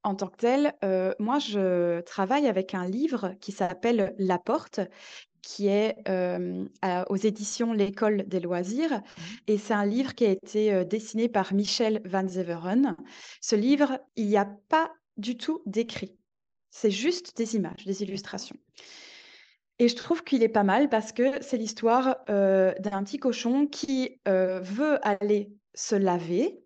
en 0.06 0.16
tant 0.16 0.28
que 0.28 0.38
telle, 0.38 0.74
heu, 0.84 1.14
moi 1.20 1.40
je 1.40 2.02
travaille 2.02 2.48
avec 2.48 2.74
un 2.74 2.86
livre 2.86 3.34
qui 3.42 3.52
s'appelle 3.52 4.16
La 4.20 4.38
Porte, 4.38 4.80
qui 5.42 5.68
est, 5.68 5.96
à 6.82 7.12
aux 7.12 7.16
éditions 7.16 7.74
L'École 7.74 8.28
des 8.28 8.40
loisirs 8.40 9.02
Mhm. 9.18 9.38
et 9.48 9.58
c'est 9.58 9.74
un 9.74 9.86
livre 9.86 10.16
qui 10.16 10.26
a 10.26 10.30
été, 10.30 10.74
heu, 10.74 10.86
dessiné 10.86 11.28
par 11.30 11.54
Michel 11.54 12.02
Van 12.06 12.28
Zeveren. 12.28 12.96
Ce 13.42 13.56
livre, 13.56 14.00
il 14.16 14.28
n'y 14.28 14.38
a 14.38 14.46
pas 14.70 14.92
du 15.18 15.38
tout 15.38 15.62
d'écrit. 15.66 16.16
C'est 16.72 16.92
juste 16.92 17.38
des 17.38 17.56
images, 17.56 17.86
des 17.86 18.04
illustrations 18.04 18.58
et 19.78 19.90
je 19.90 19.96
trouve 19.96 20.24
qu'il 20.24 20.42
est 20.42 20.50
pas 20.50 20.64
mal 20.64 20.88
parce 20.88 21.12
que 21.12 21.42
c'est 21.42 21.58
l'histoire, 21.58 22.24
d'un 22.28 23.04
petit 23.04 23.18
cochon 23.18 23.68
qui, 23.68 24.22
veut 24.26 25.06
aller 25.06 25.52
se 25.74 25.96
laver 25.96 26.65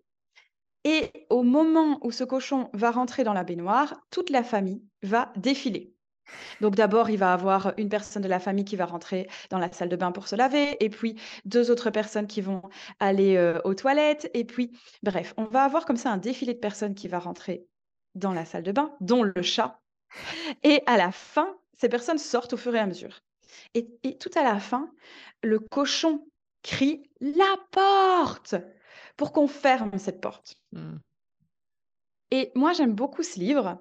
et 0.84 1.10
au 1.28 1.42
moment 1.42 1.98
où 2.02 2.10
ce 2.10 2.24
cochon 2.24 2.70
va 2.72 2.90
rentrer 2.90 3.24
dans 3.24 3.32
la 3.32 3.44
baignoire, 3.44 4.00
toute 4.10 4.30
la 4.30 4.42
famille 4.42 4.82
va 5.02 5.32
défiler. 5.36 5.94
Donc 6.60 6.76
d'abord, 6.76 7.10
il 7.10 7.18
va 7.18 7.32
avoir 7.32 7.74
une 7.76 7.88
personne 7.88 8.22
de 8.22 8.28
la 8.28 8.38
famille 8.38 8.64
qui 8.64 8.76
va 8.76 8.86
rentrer 8.86 9.28
dans 9.50 9.58
la 9.58 9.72
salle 9.72 9.88
de 9.88 9.96
bain 9.96 10.12
pour 10.12 10.28
se 10.28 10.36
laver 10.36 10.76
et 10.84 10.88
puis 10.88 11.20
2 11.44 11.70
autres 11.70 11.90
personnes 11.90 12.26
qui 12.26 12.40
vont 12.40 12.62
aller, 13.00 13.36
heu, 13.36 13.60
aux 13.64 13.74
toilettes 13.74 14.30
et 14.34 14.44
puis 14.44 14.70
bref, 15.02 15.34
on 15.36 15.44
va 15.44 15.64
avoir 15.64 15.84
comme 15.84 15.96
ça 15.96 16.10
un 16.10 16.18
défilé 16.18 16.54
de 16.54 16.58
personnes 16.58 16.94
qui 16.94 17.08
va 17.08 17.18
rentrer 17.18 17.66
dans 18.14 18.32
la 18.32 18.44
salle 18.44 18.62
de 18.62 18.72
bain, 18.72 18.96
dont 19.00 19.22
le 19.22 19.42
chat 19.42 19.80
et 20.62 20.82
à 20.86 20.96
la 20.96 21.12
fin, 21.12 21.56
ces 21.74 21.88
personnes 21.88 22.18
sortent 22.18 22.52
au 22.52 22.56
fur 22.56 22.74
et 22.74 22.80
à 22.80 22.86
mesure. 22.86 23.20
Et 23.74 24.18
tout 24.18 24.30
à 24.36 24.42
la 24.42 24.58
fin, 24.60 24.90
le 25.42 25.58
cochon 25.58 26.26
crie 26.62 27.10
la 27.20 27.56
porte 27.70 28.54
pour 29.20 29.32
qu'on 29.34 29.48
ferme 29.48 29.98
cette 29.98 30.22
porte. 30.22 30.56
Mmh. 30.72 30.96
Et 32.30 32.52
moi, 32.54 32.72
j'aime 32.72 32.94
beaucoup 32.94 33.22
ce 33.22 33.38
livre, 33.38 33.78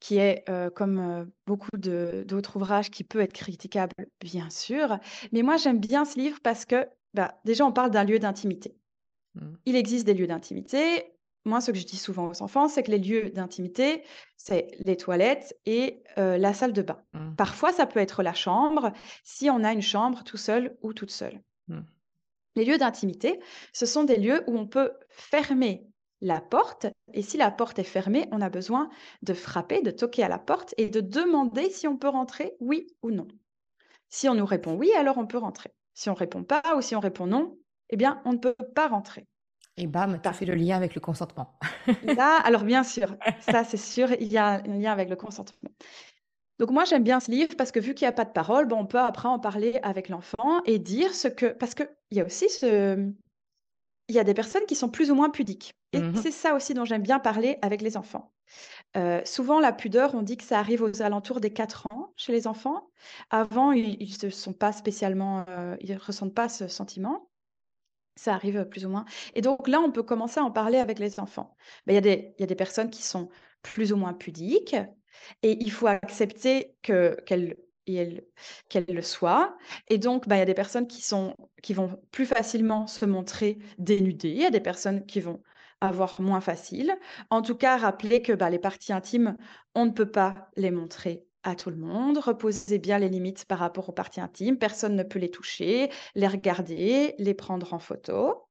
qui 0.00 0.16
est, 0.16 0.42
euh, 0.48 0.70
comme 0.70 0.98
euh, 0.98 1.24
beaucoup 1.46 1.70
d'autres 1.76 2.56
ouvrages, 2.56 2.90
qui 2.90 3.04
peut 3.04 3.20
être 3.20 3.32
critiquable, 3.32 3.94
bien 4.20 4.50
sûr. 4.50 4.98
Mais 5.30 5.42
moi, 5.42 5.56
j'aime 5.56 5.78
bien 5.78 6.04
ce 6.04 6.18
livre 6.18 6.40
parce 6.42 6.64
que, 6.64 6.88
bah, 7.14 7.38
déjà, 7.44 7.64
on 7.64 7.70
parle 7.70 7.92
d'un 7.92 8.02
lieu 8.02 8.18
d'intimité. 8.18 8.74
Mmh. 9.36 9.54
Il 9.66 9.76
existe 9.76 10.04
des 10.04 10.14
lieux 10.14 10.26
d'intimité. 10.26 11.12
Moi, 11.44 11.60
ce 11.60 11.70
que 11.70 11.78
je 11.78 11.86
dis 11.86 11.96
souvent 11.96 12.28
aux 12.28 12.42
enfants, 12.42 12.66
c'est 12.66 12.82
que 12.82 12.90
les 12.90 12.98
lieux 12.98 13.30
d'intimité, 13.30 14.02
c'est 14.36 14.66
les 14.80 14.96
toilettes 14.96 15.56
et 15.64 16.02
euh, 16.18 16.38
la 16.38 16.54
salle 16.54 16.72
de 16.72 16.82
bain. 16.82 17.00
Mmh. 17.12 17.36
Parfois, 17.36 17.72
ça 17.72 17.86
peut 17.86 18.00
être 18.00 18.24
la 18.24 18.34
chambre, 18.34 18.92
si 19.22 19.48
on 19.48 19.62
a 19.62 19.72
une 19.72 19.80
chambre 19.80 20.24
tout 20.24 20.38
seul 20.38 20.76
ou 20.82 20.92
toute 20.92 21.12
seule. 21.12 21.40
Les 22.56 22.64
lieux 22.64 22.78
d'intimité, 22.78 23.38
ce 23.72 23.86
sont 23.86 24.04
des 24.04 24.16
lieux 24.16 24.42
où 24.46 24.58
on 24.58 24.66
peut 24.66 24.92
fermer 25.10 25.86
la 26.22 26.40
porte 26.40 26.86
et 27.12 27.22
si 27.22 27.36
la 27.36 27.50
porte 27.50 27.78
est 27.78 27.84
fermée, 27.84 28.28
on 28.32 28.40
a 28.40 28.48
besoin 28.48 28.88
de 29.22 29.34
frapper, 29.34 29.82
de 29.82 29.90
toquer 29.90 30.24
à 30.24 30.28
la 30.28 30.38
porte 30.38 30.74
et 30.78 30.88
de 30.88 31.00
demander 31.00 31.70
si 31.70 31.86
on 31.86 31.96
peut 31.96 32.08
rentrer, 32.08 32.54
oui 32.60 32.86
ou 33.02 33.10
non. 33.10 33.28
Si 34.08 34.28
on 34.28 34.34
nous 34.34 34.46
répond 34.46 34.74
oui, 34.74 34.90
alors 34.96 35.18
on 35.18 35.26
peut 35.26 35.38
rentrer. 35.38 35.70
Si 35.92 36.08
on 36.10 36.14
répond 36.14 36.42
pas 36.42 36.62
ou 36.76 36.80
si 36.80 36.96
on 36.96 37.00
répond 37.00 37.26
non, 37.26 37.58
eh 37.90 37.96
bien, 37.96 38.22
on 38.24 38.32
ne 38.32 38.38
peut 38.38 38.56
pas 38.74 38.88
rentrer. 38.88 39.26
Et 39.76 39.86
bam, 39.86 40.20
tu 40.22 40.32
fait 40.32 40.46
le 40.46 40.54
lien 40.54 40.76
avec 40.76 40.94
le 40.94 41.00
consentement. 41.02 41.58
Là, 42.02 42.40
alors 42.44 42.64
bien 42.64 42.82
sûr, 42.82 43.14
ça 43.40 43.62
c'est 43.64 43.76
sûr, 43.76 44.10
il 44.18 44.32
y 44.32 44.38
a 44.38 44.46
un 44.46 44.62
lien 44.62 44.92
avec 44.92 45.10
le 45.10 45.16
consentement. 45.16 45.70
Donc 46.58 46.70
moi 46.70 46.84
j'aime 46.84 47.04
bien 47.04 47.20
ce 47.20 47.30
livre 47.30 47.54
parce 47.56 47.70
que 47.70 47.80
vu 47.80 47.94
qu'il 47.94 48.06
n'y 48.06 48.10
a 48.10 48.12
pas 48.12 48.24
de 48.24 48.32
parole, 48.32 48.66
bon, 48.66 48.80
on 48.80 48.86
peut 48.86 48.98
après 48.98 49.28
en 49.28 49.38
parler 49.38 49.78
avec 49.82 50.08
l'enfant 50.08 50.62
et 50.64 50.78
dire 50.78 51.14
ce 51.14 51.28
que... 51.28 51.46
Parce 51.46 51.74
qu'il 51.74 51.88
y 52.12 52.20
a 52.20 52.24
aussi 52.24 52.48
ce... 52.48 53.10
Il 54.08 54.14
y 54.14 54.18
a 54.20 54.24
des 54.24 54.34
personnes 54.34 54.64
qui 54.66 54.76
sont 54.76 54.88
plus 54.88 55.10
ou 55.10 55.14
moins 55.14 55.30
pudiques. 55.30 55.74
Et 55.92 55.98
mmh 55.98 56.16
c'est 56.16 56.30
ça 56.30 56.54
aussi 56.54 56.74
dont 56.74 56.84
j'aime 56.84 57.02
bien 57.02 57.18
parler 57.18 57.58
avec 57.60 57.82
les 57.82 57.96
enfants. 57.96 58.32
Euh, 58.96 59.20
souvent, 59.24 59.60
la 59.60 59.72
pudeur, 59.72 60.14
on 60.14 60.22
dit 60.22 60.36
que 60.36 60.44
ça 60.44 60.58
arrive 60.58 60.82
aux 60.82 61.02
alentours 61.02 61.40
des 61.40 61.52
4 61.52 61.86
ans 61.90 62.12
chez 62.16 62.32
les 62.32 62.46
enfants. 62.46 62.88
Avant, 63.30 63.72
ils 63.72 64.16
ne 64.22 64.30
sont 64.30 64.52
pas 64.52 64.72
spécialement, 64.72 65.44
euh, 65.48 65.76
ils 65.80 65.96
ressentent 65.96 66.34
pas 66.34 66.48
ce 66.48 66.68
sentiment. 66.68 67.30
Ça 68.14 68.32
arrive 68.32 68.64
plus 68.66 68.86
ou 68.86 68.88
moins. 68.88 69.04
Et 69.34 69.42
donc 69.42 69.68
là, 69.68 69.80
on 69.80 69.90
peut 69.90 70.02
commencer 70.02 70.40
à 70.40 70.44
en 70.44 70.50
parler 70.50 70.78
avec 70.78 70.98
les 70.98 71.20
enfants. 71.20 71.56
Ben, 71.86 71.92
il 71.94 72.06
y, 72.06 72.34
y, 72.38 72.42
a 72.42 72.46
des 72.46 72.54
personnes 72.54 72.90
qui 72.90 73.02
sont 73.02 73.28
plus 73.62 73.92
ou 73.92 73.96
moins 73.96 74.14
pudiques, 74.14 74.76
et 75.42 75.58
il 75.60 75.70
faut 75.70 75.86
accepter 75.86 76.74
que 76.82 77.16
qu'elle 77.26 77.56
le 78.88 79.02
soit. 79.02 79.56
Et 79.88 79.98
donc, 79.98 80.28
bah, 80.28 80.36
il 80.36 80.38
y 80.40 80.42
a 80.42 80.46
des 80.46 80.54
personnes 80.54 80.86
qui 80.86 81.02
vont 81.74 82.00
plus 82.10 82.26
facilement 82.26 82.86
se 82.86 83.04
montrer 83.04 83.58
dénudées, 83.78 84.30
il 84.30 84.42
y 84.42 84.46
a 84.46 84.50
des 84.50 84.60
personnes 84.60 85.06
qui 85.06 85.20
vont 85.20 85.40
avoir 85.80 86.20
moins 86.20 86.40
facile. 86.40 86.96
En 87.30 87.42
tout 87.42 87.54
cas, 87.54 87.76
rappelez 87.76 88.22
que 88.22 88.32
bah, 88.32 88.50
les 88.50 88.58
parties 88.58 88.92
intimes, 88.92 89.36
on 89.74 89.86
ne 89.86 89.90
peut 89.90 90.10
pas 90.10 90.48
les 90.56 90.70
montrer 90.70 91.24
à 91.42 91.54
tout 91.54 91.70
le 91.70 91.76
monde. 91.76 92.18
Reposez 92.18 92.78
bien 92.78 92.98
les 92.98 93.08
limites 93.08 93.44
par 93.44 93.58
rapport 93.58 93.88
aux 93.88 93.92
parties 93.92 94.20
intimes. 94.20 94.58
Personne 94.58 94.96
ne 94.96 95.02
peut 95.02 95.18
les 95.18 95.30
toucher, 95.30 95.90
les 96.14 96.28
regarder, 96.28 97.14
les 97.18 97.34
prendre 97.34 97.72
en 97.74 97.78
photo. 97.78 98.48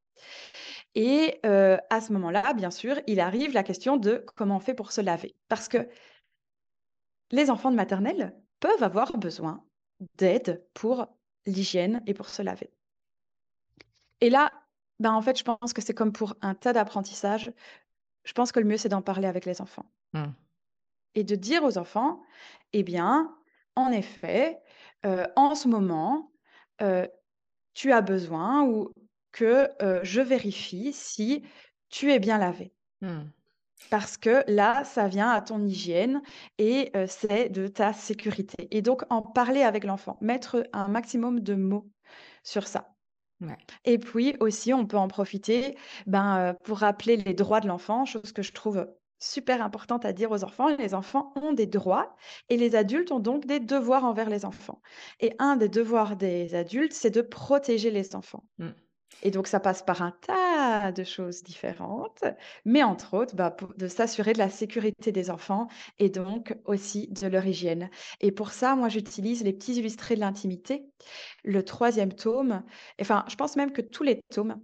Et 0.96 1.40
euh, 1.46 1.78
à 1.90 2.00
ce 2.00 2.14
moment-là, 2.14 2.54
bien 2.54 2.72
sûr, 2.72 3.00
il 3.08 3.20
arrive 3.20 3.54
la 3.54 3.64
question 3.64 3.98
de 3.98 4.26
comment 4.36 4.58
on 4.58 4.60
fait 4.60 4.74
pour 4.74 4.92
se 4.92 5.02
laver. 5.02 5.36
Parce 5.50 5.68
que 5.68 5.90
les 7.32 7.50
enfants 7.50 7.72
de 7.72 7.76
maternelle 7.76 8.36
peuvent 8.60 8.84
avoir 8.84 9.18
besoin 9.18 9.64
d'aide 10.18 10.66
pour 10.74 11.08
l'hygiène 11.46 12.02
et 12.08 12.14
pour 12.14 12.30
se 12.30 12.42
laver. 12.42 12.72
Et 14.22 14.30
là, 14.30 14.52
ben 15.00 15.12
en 15.12 15.22
fait, 15.22 15.38
je 15.38 15.44
pense 15.44 15.74
que 15.74 15.82
c'est 15.82 15.94
comme 15.94 16.14
pour 16.14 16.36
un 16.42 16.56
tas 16.56 16.74
d'apprentissages. 16.74 17.52
Je 18.24 18.34
pense 18.34 18.52
que 18.52 18.60
le 18.60 18.66
mieux, 18.66 18.78
c'est 18.78 18.90
d'en 18.90 19.02
parler 19.02 19.28
avec 19.28 19.46
les 19.46 19.62
enfants. 19.62 19.86
Mmh. 20.14 20.26
Et 21.16 21.24
de 21.24 21.36
dire 21.36 21.64
aux 21.64 21.78
enfants, 21.78 22.24
eh 22.74 22.84
bien, 22.84 23.36
en 23.76 23.92
effet, 23.92 24.60
euh, 25.06 25.26
en 25.36 25.56
ce 25.56 25.68
moment, 25.68 26.32
euh, 26.82 27.08
tu 27.74 27.92
as 27.92 28.02
besoin 28.02 28.64
ou 28.64 28.92
que 29.32 29.70
euh, 29.82 30.00
je 30.04 30.22
vérifie 30.22 30.94
si 30.94 31.44
tu 31.90 32.12
es 32.12 32.20
bien 32.20 32.38
lavé. 32.38 32.74
Mmh. 33.02 33.24
Parce 33.90 34.18
que 34.18 34.44
là, 34.48 34.84
ça 34.84 35.08
vient 35.08 35.30
à 35.30 35.42
ton 35.42 35.64
hygiène 35.64 36.22
et 36.58 36.92
c'est 37.08 37.50
de 37.50 37.68
ta 37.68 37.94
sécurité. 37.94 38.68
Et 38.72 38.82
donc, 38.82 39.04
en 39.10 39.22
parler 39.22 39.62
avec 39.62 39.84
l'enfant, 39.84 40.18
mettre 40.22 40.68
un 40.74 40.88
maximum 40.88 41.42
de 41.42 41.56
mots 41.56 41.88
sur 42.44 42.68
ça. 42.68 42.96
Et 43.84 43.98
puis 43.98 44.36
aussi, 44.40 44.74
on 44.74 44.86
peut 44.86 44.98
en 44.98 45.08
profiter 45.08 45.78
ben, 46.08 46.56
pour 46.64 46.80
rappeler 46.80 47.18
les 47.18 47.34
droits 47.34 47.60
de 47.60 47.68
l'enfant, 47.68 48.06
chose 48.06 48.32
que 48.32 48.42
je 48.42 48.54
trouve 48.54 48.88
super 49.20 49.64
importante 49.64 50.06
à 50.06 50.14
dire 50.14 50.32
aux 50.32 50.44
enfants. 50.44 50.68
Les 50.68 50.94
enfants 50.94 51.34
ont 51.36 51.54
des 51.54 51.68
droits 51.68 52.16
et 52.50 52.58
les 52.58 52.76
adultes 52.76 53.12
ont 53.12 53.20
donc 53.20 53.46
des 53.46 53.60
devoirs 53.60 54.06
envers 54.06 54.30
les 54.30 54.46
enfants. 54.46 54.82
Et 55.20 55.34
un 55.40 55.56
des 55.56 55.70
devoirs 55.70 56.16
des 56.16 56.56
adultes, 56.56 56.94
c'est 56.94 57.12
de 57.12 57.22
protéger 57.22 57.92
les 57.92 58.16
enfants. 58.16 58.44
Mmh. 58.58 58.70
Et 59.26 59.32
donc, 59.32 59.48
ça 59.48 59.60
passe 59.60 59.82
par 59.82 60.04
un 60.04 60.12
tas 60.22 60.92
de 60.92 61.04
choses 61.04 61.42
différentes, 61.44 62.24
mais 62.64 62.84
entre 62.84 63.16
autres, 63.16 63.36
bah, 63.36 63.56
de 63.76 63.88
s'assurer 63.88 64.34
de 64.34 64.38
la 64.38 64.50
sécurité 64.52 65.12
des 65.12 65.32
enfants 65.32 65.68
et 66.00 66.10
donc 66.10 66.56
aussi 66.66 67.08
de 67.10 67.26
leur 67.28 67.46
hygiène. 67.46 67.90
Et 68.22 68.32
pour 68.32 68.52
ça, 68.52 68.76
moi, 68.76 68.88
j'utilise 68.88 69.44
les 69.44 69.52
petits 69.54 69.74
illustrés 69.76 70.16
de 70.16 70.20
l'intimité, 70.22 70.86
le 71.44 71.64
troisième 71.66 72.14
tome. 72.14 72.64
Enfin, 73.02 73.26
je 73.28 73.36
pense 73.36 73.56
même 73.56 73.72
que 73.74 73.82
tous 73.82 74.04
les 74.04 74.22
tomes, 74.32 74.62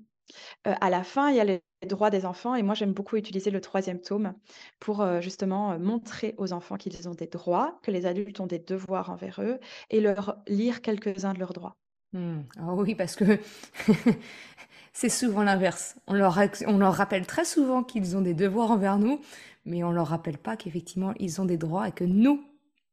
euh, 0.67 0.75
à 0.81 0.89
la 0.91 1.03
fin, 1.03 1.29
il 1.31 1.37
y 1.37 1.39
a 1.39 1.45
les 1.45 1.61
droits 1.87 2.09
des 2.11 2.25
enfants. 2.25 2.55
Et 2.55 2.63
moi, 2.63 2.75
j'aime 2.75 2.93
beaucoup 2.93 3.17
utiliser 3.17 3.51
le 3.51 3.61
troisième 3.61 4.01
tome 4.01 4.35
pour 4.79 5.01
euh, 5.01 5.21
justement 5.21 5.73
euh, 5.73 5.79
montrer 5.79 6.35
aux 6.37 6.53
enfants 6.53 6.77
qu'ils 6.77 7.09
ont 7.09 7.15
des 7.15 7.27
droits, 7.27 7.79
que 7.83 7.91
les 7.91 8.05
adultes 8.05 8.39
ont 8.39 8.47
des 8.47 8.59
devoirs 8.59 9.09
envers 9.11 9.41
eux 9.41 9.59
et 9.89 10.01
leur 10.01 10.37
lire 10.47 10.81
quelques-uns 10.83 11.33
de 11.33 11.39
leurs 11.39 11.53
droits. 11.53 11.77
Mmh. 12.13 12.41
Ah 12.59 12.73
oui, 12.75 12.95
parce 12.95 13.15
que 13.15 13.39
c'est 14.93 15.09
souvent 15.09 15.43
l'inverse. 15.43 15.95
On 16.07 16.13
leur, 16.13 16.37
on 16.67 16.77
leur 16.77 16.93
rappelle 16.93 17.25
très 17.25 17.45
souvent 17.45 17.83
qu'ils 17.83 18.17
ont 18.17 18.21
des 18.21 18.33
devoirs 18.33 18.71
envers 18.71 18.97
nous, 18.97 19.21
mais 19.65 19.83
on 19.83 19.91
leur 19.91 20.07
rappelle 20.07 20.37
pas 20.37 20.57
qu'effectivement 20.57 21.13
ils 21.19 21.41
ont 21.41 21.45
des 21.45 21.57
droits 21.57 21.87
et 21.87 21.91
que 21.91 22.03
nous, 22.03 22.43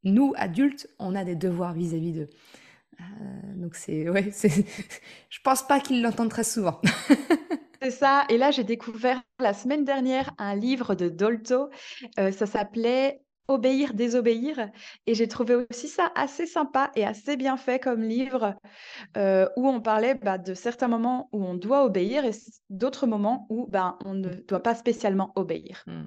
nous 0.04 0.32
adultes, 0.36 0.88
on 0.98 1.14
a 1.14 1.24
des 1.24 1.34
devoirs 1.34 1.72
vis-à-vis 1.72 2.12
d'eux. 2.12 2.28
Euh, 3.00 3.04
donc 3.56 3.74
c'est, 3.74 4.08
ouais, 4.08 4.30
je 5.30 5.38
pense 5.42 5.66
pas 5.66 5.80
qu'ils 5.80 6.02
l'entendent 6.02 6.30
très 6.30 6.44
souvent. 6.44 6.80
C'est 7.80 7.92
ça. 7.92 8.24
Et 8.28 8.38
là, 8.38 8.50
j'ai 8.50 8.64
découvert 8.64 9.22
la 9.38 9.54
semaine 9.54 9.84
dernière 9.84 10.32
un 10.38 10.56
livre 10.56 10.96
de 10.96 11.08
Dolto. 11.08 11.70
Euh, 12.18 12.32
ça 12.32 12.46
s'appelait 12.46 13.20
Obéir, 13.48 13.94
désobéir. 13.94 14.70
Et 15.06 15.14
j'ai 15.14 15.26
trouvé 15.26 15.54
aussi 15.54 15.88
ça 15.88 16.12
assez 16.14 16.46
sympa 16.46 16.90
et 16.94 17.04
assez 17.04 17.36
bien 17.36 17.56
fait 17.56 17.78
comme 17.78 18.02
livre, 18.02 18.54
euh, 19.16 19.48
où 19.56 19.66
on 19.68 19.80
parlait 19.80 20.14
bah, 20.14 20.38
de 20.38 20.54
certains 20.54 20.88
moments 20.88 21.28
où 21.32 21.42
on 21.44 21.54
doit 21.54 21.84
obéir 21.84 22.24
et 22.24 22.32
d'autres 22.70 23.06
moments 23.06 23.46
où 23.48 23.66
bah, 23.66 23.98
on 24.04 24.14
ne 24.14 24.28
doit 24.28 24.62
pas 24.62 24.74
spécialement 24.74 25.32
obéir. 25.34 25.82
Mmh. 25.86 26.04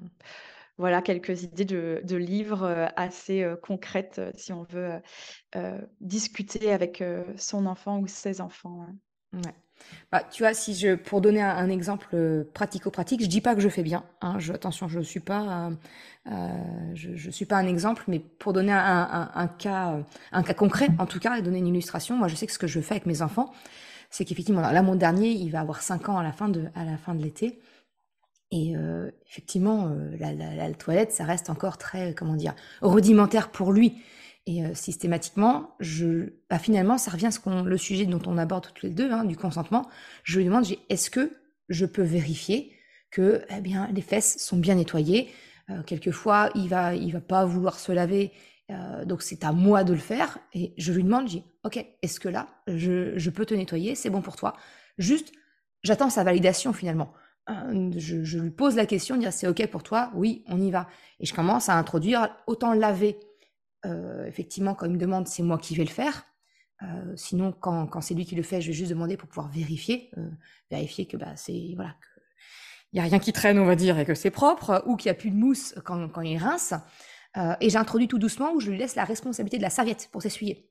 Voilà 0.77 1.01
quelques 1.01 1.43
idées 1.43 1.65
de, 1.65 2.15
livres 2.15 2.63
euh, 2.63 2.87
assez 2.95 3.43
euh, 3.43 3.55
concrètes 3.55 4.21
si 4.35 4.53
on 4.53 4.63
veut 4.63 5.01
discuter 5.99 6.71
avec 6.71 7.03
son 7.37 7.65
enfant 7.65 7.99
ou 7.99 8.07
ses 8.07 8.39
enfants. 8.39 8.85
Hein. 8.87 8.95
Ouais. 9.33 9.55
Bah, 10.11 10.23
tu 10.29 10.43
vois, 10.43 10.53
si 10.53 10.75
je, 10.75 10.95
pour 10.95 11.21
donner 11.21 11.41
un, 11.41 11.69
exemple 11.69 12.07
euh, 12.13 12.43
pratico-pratique, 12.53 13.21
je 13.21 13.27
dis 13.27 13.39
pas 13.39 13.55
que 13.55 13.61
je 13.61 13.69
fais 13.69 13.83
bien. 13.83 14.03
Hein, 14.21 14.39
attention, 14.53 14.89
je 14.89 14.99
suis 14.99 15.21
pas, 15.21 15.69
euh, 15.69 16.31
euh, 16.31 16.91
je, 16.95 17.29
suis 17.29 17.45
pas 17.45 17.55
un 17.57 17.67
exemple, 17.67 18.03
mais 18.07 18.19
pour 18.19 18.51
donner 18.51 18.73
un, 18.73 19.49
cas, 19.57 19.95
un 20.33 20.43
cas 20.43 20.53
concret, 20.53 20.89
en 20.99 21.05
tout 21.05 21.19
cas, 21.19 21.37
et 21.37 21.41
donner 21.41 21.59
une 21.59 21.67
illustration, 21.67 22.17
moi, 22.17 22.27
je 22.27 22.35
sais 22.35 22.45
que 22.45 22.51
ce 22.51 22.59
que 22.59 22.67
je 22.67 22.81
fais 22.81 22.95
avec 22.95 23.05
mes 23.05 23.21
enfants, 23.21 23.53
c'est 24.09 24.25
qu'effectivement, 24.25 24.61
là, 24.61 24.81
mon 24.81 24.95
dernier, 24.95 25.29
il 25.29 25.49
va 25.49 25.61
avoir 25.61 25.81
5 25.81 26.09
ans 26.09 26.17
à 26.17 26.23
la 26.23 26.33
fin 26.33 26.49
de, 26.49 26.65
à 26.75 26.83
la 26.83 26.97
fin 26.97 27.15
de 27.15 27.23
l'été. 27.23 27.61
Et 28.53 28.73
effectivement, 29.29 29.95
la, 30.19 30.33
la, 30.33 30.55
la, 30.55 30.73
toilette, 30.73 31.13
ça 31.13 31.23
reste 31.23 31.49
encore 31.49 31.77
très, 31.77 32.13
comment 32.13 32.35
dire, 32.35 32.53
rudimentaire 32.81 33.49
pour 33.49 33.71
lui. 33.71 34.01
Et 34.47 34.63
euh, 34.63 34.73
systématiquement, 34.73 35.75
je, 35.79 36.33
bah, 36.49 36.57
finalement, 36.57 36.97
ça 36.97 37.11
revient 37.11 37.27
à 37.27 37.31
ce 37.31 37.39
qu'on, 37.39 37.63
le 37.63 37.77
sujet 37.77 38.05
dont 38.05 38.21
on 38.25 38.37
aborde 38.37 38.67
tous 38.73 38.87
les 38.87 38.91
deux, 38.91 39.11
hein, 39.11 39.23
du 39.23 39.37
consentement. 39.37 39.87
Je 40.23 40.37
lui 40.37 40.45
demande, 40.45 40.65
est-ce 40.89 41.09
que 41.11 41.31
je 41.69 41.85
peux 41.85 42.01
vérifier 42.01 42.73
que, 43.11 43.45
eh 43.55 43.61
bien, 43.61 43.87
les 43.93 44.01
fesses 44.01 44.37
sont 44.39 44.57
bien 44.57 44.75
nettoyées? 44.75 45.29
Euh, 45.69 45.83
quelquefois, 45.83 46.49
il 46.55 46.69
va, 46.69 46.95
il 46.95 47.13
va 47.13 47.21
pas 47.21 47.45
vouloir 47.45 47.79
se 47.79 47.91
laver, 47.91 48.31
euh, 48.71 49.05
donc 49.05 49.21
c'est 49.21 49.43
à 49.43 49.51
moi 49.51 49.83
de 49.83 49.93
le 49.93 49.99
faire. 49.99 50.39
Et 50.53 50.73
je 50.77 50.91
lui 50.91 51.03
demande, 51.03 51.27
j'ai, 51.27 51.43
ok, 51.63 51.85
est-ce 52.01 52.19
que 52.19 52.29
là, 52.29 52.47
je, 52.67 53.17
je 53.17 53.29
peux 53.29 53.45
te 53.45 53.53
nettoyer, 53.53 53.93
c'est 53.93 54.09
bon 54.09 54.21
pour 54.23 54.37
toi. 54.37 54.55
Juste, 54.97 55.31
j'attends 55.83 56.09
sa 56.09 56.23
validation 56.23 56.73
finalement. 56.73 57.13
Je, 57.97 58.23
je, 58.23 58.39
lui 58.39 58.51
pose 58.51 58.77
la 58.77 58.85
question, 58.85 59.17
dire 59.17 59.33
c'est 59.33 59.47
ok 59.47 59.67
pour 59.67 59.83
toi, 59.83 60.09
oui, 60.15 60.45
on 60.47 60.61
y 60.61 60.71
va. 60.71 60.87
Et 61.19 61.25
je 61.25 61.33
commence 61.33 61.67
à 61.67 61.75
introduire 61.75 62.33
autant 62.47 62.73
laver 62.73 63.17
euh, 63.85 64.25
effectivement, 64.25 64.75
quand 64.75 64.85
il 64.85 64.93
me 64.93 64.97
demande, 64.97 65.27
c'est 65.27 65.43
moi 65.43 65.57
qui 65.57 65.75
vais 65.75 65.83
le 65.83 65.89
faire. 65.89 66.25
Euh, 66.83 67.13
sinon, 67.15 67.51
quand, 67.51 67.87
quand 67.87 68.01
c'est 68.01 68.13
lui 68.13 68.25
qui 68.25 68.35
le 68.35 68.43
fait, 68.43 68.61
je 68.61 68.67
vais 68.67 68.73
juste 68.73 68.89
demander 68.89 69.17
pour 69.17 69.29
pouvoir 69.29 69.49
vérifier, 69.49 70.09
euh, 70.17 70.29
vérifier 70.69 71.05
que 71.05 71.17
bah, 71.17 71.35
c'est 71.35 71.73
voilà, 71.75 71.95
il 72.91 72.97
y 72.97 72.99
a 72.99 73.03
rien 73.03 73.19
qui 73.19 73.33
traîne, 73.33 73.59
on 73.59 73.65
va 73.65 73.75
dire, 73.75 73.97
et 73.99 74.05
que 74.05 74.15
c'est 74.15 74.31
propre, 74.31 74.83
ou 74.85 74.95
qu'il 74.95 75.09
y 75.09 75.11
a 75.11 75.15
plus 75.15 75.29
de 75.29 75.35
mousse 75.35 75.75
quand, 75.85 76.09
quand 76.09 76.21
il 76.21 76.37
rince. 76.37 76.73
Et 77.61 77.69
j'introduis 77.69 78.09
tout 78.09 78.19
doucement 78.19 78.51
où 78.51 78.59
je 78.59 78.69
lui 78.69 78.77
laisse 78.77 78.95
la 78.95 79.05
responsabilité 79.05 79.57
de 79.57 79.61
la 79.61 79.69
serviette 79.69 80.09
pour 80.11 80.21
s'essuyer. 80.21 80.69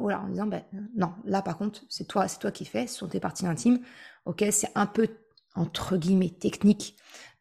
Voilà, 0.00 0.20
en 0.22 0.28
disant, 0.28 0.48
ben, 0.48 0.64
non, 0.96 1.12
là 1.24 1.40
par 1.42 1.56
contre, 1.56 1.84
c'est 1.88 2.08
toi, 2.08 2.26
c'est 2.26 2.40
toi 2.40 2.50
qui 2.50 2.64
fais, 2.64 2.88
ce 2.88 2.98
sont 2.98 3.06
tes 3.06 3.20
parties 3.20 3.46
intimes. 3.46 3.78
Ok, 4.24 4.44
c'est 4.50 4.72
un 4.74 4.86
peu 4.86 5.08
entre 5.54 5.96
guillemets 5.96 6.30
technique 6.30 6.96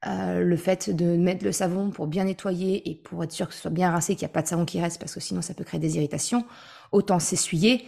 euh, 0.07 0.39
le 0.39 0.55
fait 0.55 0.89
de 0.89 1.17
mettre 1.17 1.43
le 1.43 1.51
savon 1.51 1.89
pour 1.89 2.07
bien 2.07 2.23
nettoyer 2.23 2.89
et 2.89 2.95
pour 2.95 3.21
être 3.23 3.33
sûr 3.33 3.49
que 3.49 3.53
ce 3.53 3.59
soit 3.61 3.71
bien 3.71 3.91
rincé, 3.91 4.15
qu'il 4.15 4.25
n'y 4.25 4.31
a 4.31 4.33
pas 4.33 4.41
de 4.41 4.47
savon 4.47 4.63
qui 4.63 4.79
reste 4.79 4.97
parce 4.97 5.13
que 5.13 5.19
sinon 5.19 5.41
ça 5.41 5.53
peut 5.53 5.65
créer 5.65 5.79
des 5.79 5.97
irritations. 5.97 6.45
Autant 6.93 7.19
s'essuyer. 7.19 7.85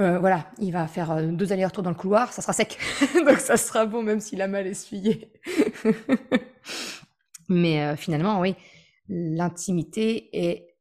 Euh, 0.00 0.18
voilà, 0.18 0.50
il 0.58 0.72
va 0.72 0.86
faire 0.86 1.10
euh, 1.10 1.26
deux 1.28 1.52
allers-retours 1.52 1.82
dans 1.82 1.90
le 1.90 1.96
couloir, 1.96 2.32
ça 2.32 2.42
sera 2.42 2.52
sec. 2.52 2.78
Donc 3.26 3.38
ça 3.38 3.56
sera 3.56 3.86
bon 3.86 4.02
même 4.02 4.20
s'il 4.20 4.42
a 4.42 4.48
mal 4.48 4.66
essuyé. 4.66 5.32
Mais 7.48 7.96
finalement, 7.96 8.40
oui, 8.40 8.54
l'intimité 9.08 10.30
est 10.32 10.76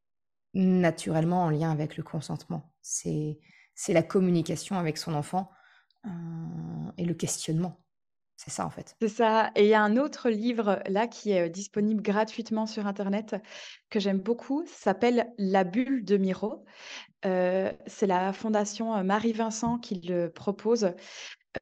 naturellement 0.54 1.44
en 1.44 1.50
lien 1.50 1.72
avec 1.72 1.98
le 1.98 2.04
consentement. 2.04 2.72
C'est 2.82 3.40
la 3.90 4.04
communication 4.04 4.78
avec 4.78 4.98
son 4.98 5.14
enfant 5.14 5.52
et 6.98 7.04
le 7.04 7.14
questionnement. 7.14 7.81
C'est 8.44 8.50
ça, 8.50 8.66
en 8.66 8.72
fait. 8.72 8.96
C'est 9.00 9.08
ça. 9.08 9.52
Et 9.56 9.66
il 9.66 9.70
y 9.70 9.76
a 9.76 9.84
un 9.84 9.98
autre 9.98 10.32
livre 10.32 10.82
là 10.88 11.06
qui 11.06 11.32
est 11.32 11.48
disponible 11.48 12.02
gratuitement 12.02 12.66
sur 12.66 12.88
Internet 12.88 13.36
que 13.92 14.00
j'aime 14.00 14.18
beaucoup. 14.18 14.64
Ça 14.66 14.74
s'appelle 14.86 15.32
La 15.38 15.64
bulle 15.64 16.04
de 16.04 16.18
Miro. 16.18 16.66
Euh, 17.24 17.72
c'est 17.86 18.08
la 18.08 18.34
fondation 18.34 19.04
Marie 19.04 19.34
Vincent 19.34 19.78
qui 19.78 20.02
le 20.02 20.30
propose. 20.32 20.96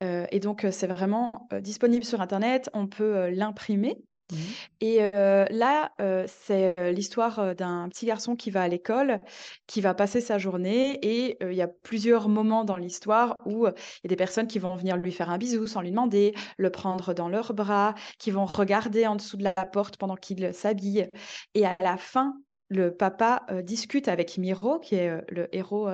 Euh, 0.02 0.26
et 0.32 0.40
donc, 0.40 0.66
c'est 0.72 0.88
vraiment 0.88 1.50
disponible 1.62 2.06
sur 2.06 2.22
Internet. 2.22 2.70
On 2.74 2.88
peut 2.88 3.30
l'imprimer 3.30 3.98
Mmh. 4.32 4.36
Et 4.82 5.12
là, 5.12 5.92
c'est 6.28 6.76
l'histoire 6.92 7.56
d'un 7.56 7.90
petit 7.90 8.06
garçon 8.06 8.36
qui 8.36 8.52
va 8.52 8.62
à 8.62 8.68
l'école, 8.68 9.20
qui 9.68 9.82
va 9.82 9.94
passer 9.94 10.22
sa 10.22 10.38
journée 10.38 11.00
et 11.02 11.38
il 11.42 11.54
y 11.54 11.62
a 11.62 11.68
plusieurs 11.68 12.30
moments 12.30 12.64
dans 12.64 12.76
l'histoire 12.78 13.36
où 13.46 13.68
il 13.68 13.74
y 14.04 14.08
a 14.08 14.10
des 14.10 14.16
personnes 14.16 14.48
qui 14.48 14.60
vont 14.60 14.76
venir 14.76 14.98
lui 14.98 15.12
faire 15.12 15.30
un 15.30 15.38
bisou 15.38 15.68
sans 15.68 15.82
lui 15.82 15.92
demander, 15.92 16.34
le 16.58 16.70
prendre 16.70 17.14
dans 17.14 17.30
leurs 17.30 17.54
bras, 17.54 17.96
qui 18.18 18.32
vont 18.32 18.46
regarder 18.46 19.08
en 19.08 19.16
dessous 19.16 19.38
de 19.38 19.44
la 19.44 19.54
porte 19.54 19.98
pendant 19.98 20.16
qu'il 20.16 20.54
s'habille 20.54 21.10
et 21.54 21.66
à 21.66 21.76
la 21.80 21.98
fin, 21.98 22.36
le 22.70 22.96
papa, 22.96 23.46
discute 23.64 24.08
avec 24.08 24.38
Miro, 24.38 24.80
qui 24.80 24.96
est, 24.96 25.24
le 25.30 25.54
héros, 25.56 25.90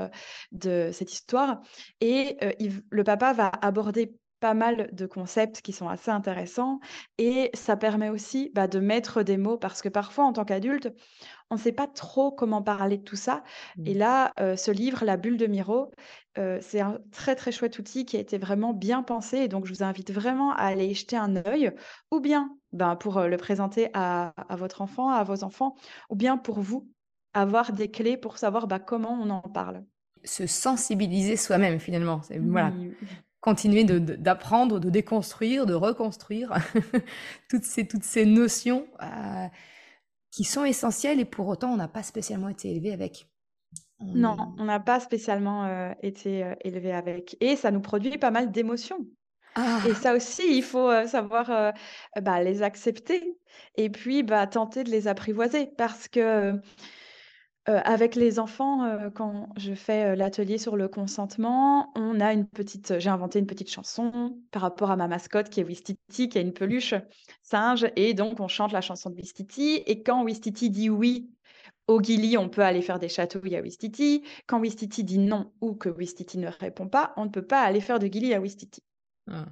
de 0.51 0.89
cette 0.91 1.13
histoire 1.13 1.61
et 2.01 2.37
le 2.89 3.03
papa 3.03 3.33
va 3.33 3.47
aborder 3.61 4.13
pas 4.45 4.53
mal 4.53 4.89
de 4.91 5.07
concepts 5.07 5.63
qui 5.63 5.73
sont 5.73 5.89
assez 5.89 6.11
intéressants 6.11 6.79
et 7.17 7.49
ça 7.55 7.75
permet 7.75 8.09
aussi 8.09 8.51
bah, 8.53 8.67
de 8.67 8.77
mettre 8.77 9.23
des 9.23 9.37
mots 9.37 9.57
parce 9.57 9.81
que 9.81 9.89
parfois 9.89 10.25
en 10.25 10.33
tant 10.33 10.45
qu'adulte, 10.45 10.93
on 11.49 11.55
ne 11.55 11.59
sait 11.59 11.71
pas 11.71 11.87
trop 11.87 12.31
comment 12.31 12.61
parler 12.61 12.97
de 12.99 13.03
tout 13.03 13.15
ça. 13.15 13.43
Et 13.85 13.95
mmh. 13.95 13.97
là, 13.97 14.33
ce 14.55 14.69
livre, 14.69 15.03
La 15.03 15.17
bulle 15.17 15.37
de 15.37 15.47
Miro, 15.47 15.89
c'est 16.35 16.79
un 16.79 16.99
très 17.11 17.35
très 17.35 17.51
chouette 17.51 17.79
outil 17.79 18.05
qui 18.05 18.17
a 18.17 18.19
été 18.19 18.37
vraiment 18.37 18.71
bien 18.71 19.01
pensé 19.01 19.37
et 19.37 19.47
donc 19.47 19.65
je 19.65 19.73
vous 19.73 19.81
invite 19.81 20.11
vraiment 20.11 20.51
à 20.51 20.65
aller 20.65 20.93
jeter 20.93 21.17
un 21.17 21.35
œil 21.47 21.71
ou 22.11 22.19
bien 22.19 22.55
ben, 22.71 22.95
pour 22.95 23.21
le 23.21 23.37
présenter 23.37 23.89
à, 23.95 24.31
votre 24.51 24.83
enfant, 24.83 25.09
à 25.09 25.23
vos 25.23 25.43
enfants, 25.43 25.73
ou 26.11 26.15
bien 26.15 26.37
pour 26.37 26.59
vous 26.59 26.87
avoir 27.33 27.73
des 27.73 27.89
clés 27.89 28.15
pour 28.15 28.37
savoir 28.37 28.67
bah, 28.67 28.77
comment 28.77 29.17
on 29.19 29.31
en 29.31 29.41
parle 29.41 29.83
se 30.23 30.47
sensibiliser 30.47 31.35
soi-même 31.35 31.79
finalement. 31.79 32.21
Voilà 32.39 32.71
continuer 33.45 33.83
d'apprendre, 33.83 34.79
de, 34.79 34.89
déconstruire, 34.89 35.67
de 35.67 35.75
reconstruire 35.75 36.51
toutes, 37.47 37.63
ces, 37.63 37.87
toutes 37.87 38.03
ces 38.03 38.25
notions 38.25 38.87
euh, 39.03 39.45
qui 40.31 40.43
sont 40.43 40.65
essentielles 40.65 41.19
et 41.19 41.25
pour 41.25 41.47
autant 41.47 41.71
on 41.71 41.77
n'a 41.77 41.87
pas 41.87 42.01
spécialement 42.01 42.49
été 42.49 42.71
élevé 42.71 42.91
avec. 42.91 43.27
Non, 43.99 44.35
on 44.57 44.63
n'a 44.63 44.79
pas 44.79 44.99
spécialement 44.99 45.65
euh, 45.65 45.91
été 46.01 46.43
euh, 46.43 46.55
élevé 46.61 46.91
avec. 46.91 47.37
Et 47.39 47.55
ça 47.55 47.69
nous 47.69 47.81
produit 47.81 48.17
pas 48.17 48.31
mal 48.31 48.51
d'émotions. 48.51 49.05
Ah. 49.53 49.79
Et 49.87 49.93
ça 49.93 50.15
aussi, 50.15 50.41
il 50.49 50.63
faut 50.63 50.89
savoir 51.05 51.73
bah, 52.21 52.43
les 52.43 52.63
accepter 52.63 53.37
et 53.75 53.89
puis 53.89 54.23
bah, 54.23 54.47
tenter 54.47 54.83
de 54.83 54.89
les 54.89 55.07
apprivoiser 55.07 55.67
parce 55.77 56.07
que 56.07 56.59
avec 57.65 58.15
les 58.15 58.39
enfants, 58.39 59.09
quand 59.15 59.49
je 59.57 59.73
fais, 59.73 60.15
l'atelier 60.15 60.57
sur 60.57 60.75
le 60.75 60.87
consentement, 60.87 61.91
on 61.95 62.19
a 62.19 62.31
une 62.31 62.47
petite 62.47 62.99
j'ai 62.99 63.09
inventé 63.09 63.39
une 63.39 63.47
petite 63.47 63.71
chanson 63.71 64.37
par 64.51 64.61
rapport 64.61 64.91
à 64.91 64.95
ma 64.95 65.07
mascotte 65.07 65.49
qui 65.49 65.61
est 65.61 65.63
Wistiti, 65.63 66.29
qui 66.29 66.37
a 66.37 66.41
une 66.41 66.53
peluche 66.53 66.93
singe 67.41 67.87
et 67.95 68.13
donc 68.13 68.39
on 68.39 68.47
chante 68.47 68.71
la 68.71 68.81
chanson 68.81 69.09
de 69.09 69.15
Wistiti 69.15 69.81
et 69.85 70.03
quand 70.03 70.23
Wistiti 70.23 70.69
dit 70.69 70.89
«oui» 70.89 71.29
au 71.87 72.01
Gilly, 72.01 72.37
on 72.37 72.49
peut 72.49 72.63
aller 72.63 72.81
faire 72.81 72.99
des 72.99 73.09
chatouilles 73.09 73.55
à 73.55 73.61
Wistiti. 73.61 74.23
Quand 74.47 74.59
Wistiti 74.59 75.03
dit 75.03 75.19
«non» 75.19 75.51
ou 75.61 75.75
que 75.75 75.89
Wistiti 75.89 76.37
ne 76.37 76.47
répond 76.47 76.87
pas, 76.87 77.13
on 77.17 77.25
ne 77.25 77.29
peut 77.29 77.45
pas 77.45 77.61
aller 77.61 77.81
faire 77.81 77.99
de 77.99 78.07
Gilly 78.07 78.33
à 78.33 78.39
Wistiti. 78.39 78.81
Mmh. 79.27 79.43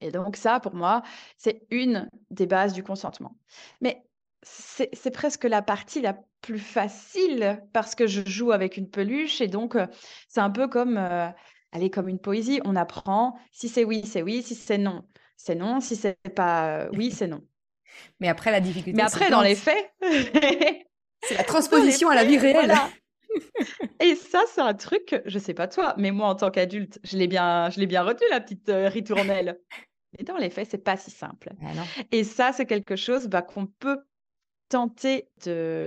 Et 0.00 0.10
donc 0.10 0.36
ça, 0.36 0.60
pour 0.60 0.74
moi, 0.74 1.02
c'est 1.36 1.66
une 1.70 2.08
des 2.30 2.46
bases 2.46 2.72
du 2.72 2.82
consentement. 2.82 3.36
Mais 3.80 4.07
c'est 4.42 5.10
presque 5.10 5.44
la 5.44 5.62
partie 5.62 6.00
la 6.00 6.16
plus 6.40 6.58
facile 6.58 7.62
parce 7.72 7.94
que 7.94 8.06
je 8.06 8.22
joue 8.26 8.52
avec 8.52 8.76
une 8.76 8.88
peluche 8.88 9.40
et 9.40 9.48
donc 9.48 9.76
c'est 10.28 10.40
un 10.40 10.50
peu 10.50 10.68
comme, 10.68 10.96
allez, 11.72 11.90
comme 11.90 12.08
une 12.08 12.20
poésie. 12.20 12.60
On 12.64 12.76
apprend, 12.76 13.38
si 13.50 13.68
c'est 13.68 13.84
oui, 13.84 14.02
c'est 14.06 14.22
oui, 14.22 14.42
si 14.42 14.54
c'est 14.54 14.78
non, 14.78 15.04
c'est 15.36 15.54
non, 15.54 15.80
si 15.80 15.96
c'est 15.96 16.18
pas 16.34 16.88
oui, 16.92 17.10
c'est 17.10 17.26
non. 17.26 17.42
Mais 18.20 18.28
après, 18.28 18.50
la 18.50 18.60
difficulté, 18.60 18.96
Mais 18.96 19.02
après, 19.02 19.30
dans 19.30 19.42
les 19.42 19.54
faits, 19.54 19.92
c'est 20.02 21.34
la 21.36 21.44
transposition 21.44 22.08
à 22.08 22.14
la 22.14 22.24
vie 22.24 22.38
réelle. 22.38 22.74
Et 24.00 24.14
ça, 24.14 24.42
c'est 24.52 24.60
un 24.60 24.74
truc, 24.74 25.20
je 25.26 25.38
sais 25.38 25.54
pas 25.54 25.68
toi, 25.68 25.94
mais 25.98 26.10
moi, 26.10 26.28
en 26.28 26.34
tant 26.34 26.50
qu'adulte, 26.50 26.98
je 27.04 27.16
l'ai 27.16 27.26
bien, 27.26 27.70
je 27.70 27.80
l'ai 27.80 27.86
bien 27.86 28.02
retenu, 28.02 28.26
la 28.30 28.40
petite 28.40 28.70
ritournelle. 28.70 29.58
Mais 30.16 30.24
dans 30.24 30.36
les 30.38 30.50
faits, 30.50 30.68
c'est 30.70 30.78
pas 30.78 30.96
si 30.96 31.10
simple. 31.10 31.50
Ah 31.62 31.84
et 32.10 32.24
ça, 32.24 32.52
c'est 32.52 32.66
quelque 32.66 32.96
chose 32.96 33.26
bah, 33.26 33.42
qu'on 33.42 33.66
peut 33.66 33.98
tenter 34.68 35.28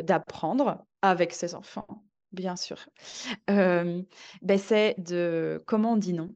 d'apprendre 0.04 0.86
avec 1.02 1.34
ses 1.34 1.56
enfants, 1.56 2.04
bien 2.32 2.56
sûr, 2.56 2.86
ben, 3.48 4.06
c'est 4.58 4.96
de 5.00 5.64
comment 5.68 5.94
on 5.94 5.98
dit 5.98 6.14
non? 6.14 6.34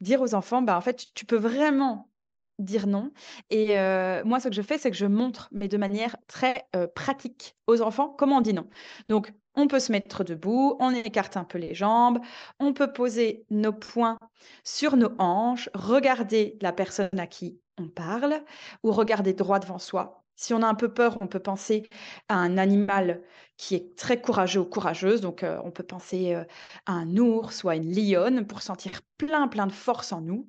Dire 0.00 0.20
aux 0.20 0.34
enfants, 0.34 0.62
bah, 0.62 0.76
en 0.76 0.80
fait, 0.80 1.06
tu 1.14 1.24
peux 1.24 1.38
vraiment 1.38 2.10
dire 2.58 2.86
non 2.86 3.12
et 3.50 3.76
moi, 4.24 4.40
ce 4.40 4.48
que 4.48 4.54
je 4.54 4.62
fais, 4.62 4.78
c'est 4.78 4.90
que 4.90 4.96
je 4.96 5.06
montre, 5.06 5.48
mais 5.52 5.68
de 5.68 5.76
manière 5.76 6.16
très, 6.26 6.66
pratique 6.94 7.56
aux 7.66 7.82
enfants, 7.82 8.14
comment 8.18 8.38
on 8.38 8.40
dit 8.40 8.54
non. 8.54 8.68
Donc 9.08 9.32
on 9.54 9.66
peut 9.66 9.80
se 9.80 9.92
mettre 9.92 10.24
debout, 10.24 10.76
on 10.80 10.90
écarte 10.90 11.36
un 11.36 11.44
peu 11.44 11.58
les 11.58 11.74
jambes, 11.74 12.18
on 12.60 12.72
peut 12.72 12.92
poser 12.92 13.44
nos 13.50 13.72
poings 13.72 14.18
sur 14.64 14.96
nos 14.96 15.10
hanches, 15.18 15.68
regarder 15.74 16.58
la 16.60 16.72
personne 16.72 17.18
à 17.18 17.26
qui 17.26 17.60
on 17.78 17.88
parle 17.88 18.42
ou 18.82 18.92
regarder 18.92 19.32
droit 19.34 19.58
devant 19.58 19.78
soi 19.78 20.24
si 20.38 20.54
on 20.54 20.62
a 20.62 20.68
un 20.68 20.74
peu 20.74 20.88
peur, 20.94 21.18
on 21.20 21.26
peut 21.26 21.40
penser 21.40 21.88
à 22.28 22.36
un 22.36 22.58
animal 22.58 23.22
qui 23.56 23.74
est 23.74 23.96
très 23.96 24.20
courageux 24.20 24.60
ou 24.60 24.64
courageuse. 24.64 25.20
Donc, 25.20 25.42
euh, 25.42 25.60
on 25.64 25.72
peut 25.72 25.82
penser 25.82 26.34
euh, 26.34 26.44
à 26.86 26.92
un 26.92 27.16
ours 27.16 27.64
ou 27.64 27.68
à 27.68 27.74
une 27.74 27.92
lionne 27.92 28.46
pour 28.46 28.62
sentir 28.62 29.02
plein, 29.18 29.48
plein 29.48 29.66
de 29.66 29.72
force 29.72 30.12
en 30.12 30.20
nous 30.20 30.48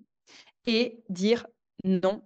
et 0.68 1.04
dire 1.10 1.48
non, 1.84 2.22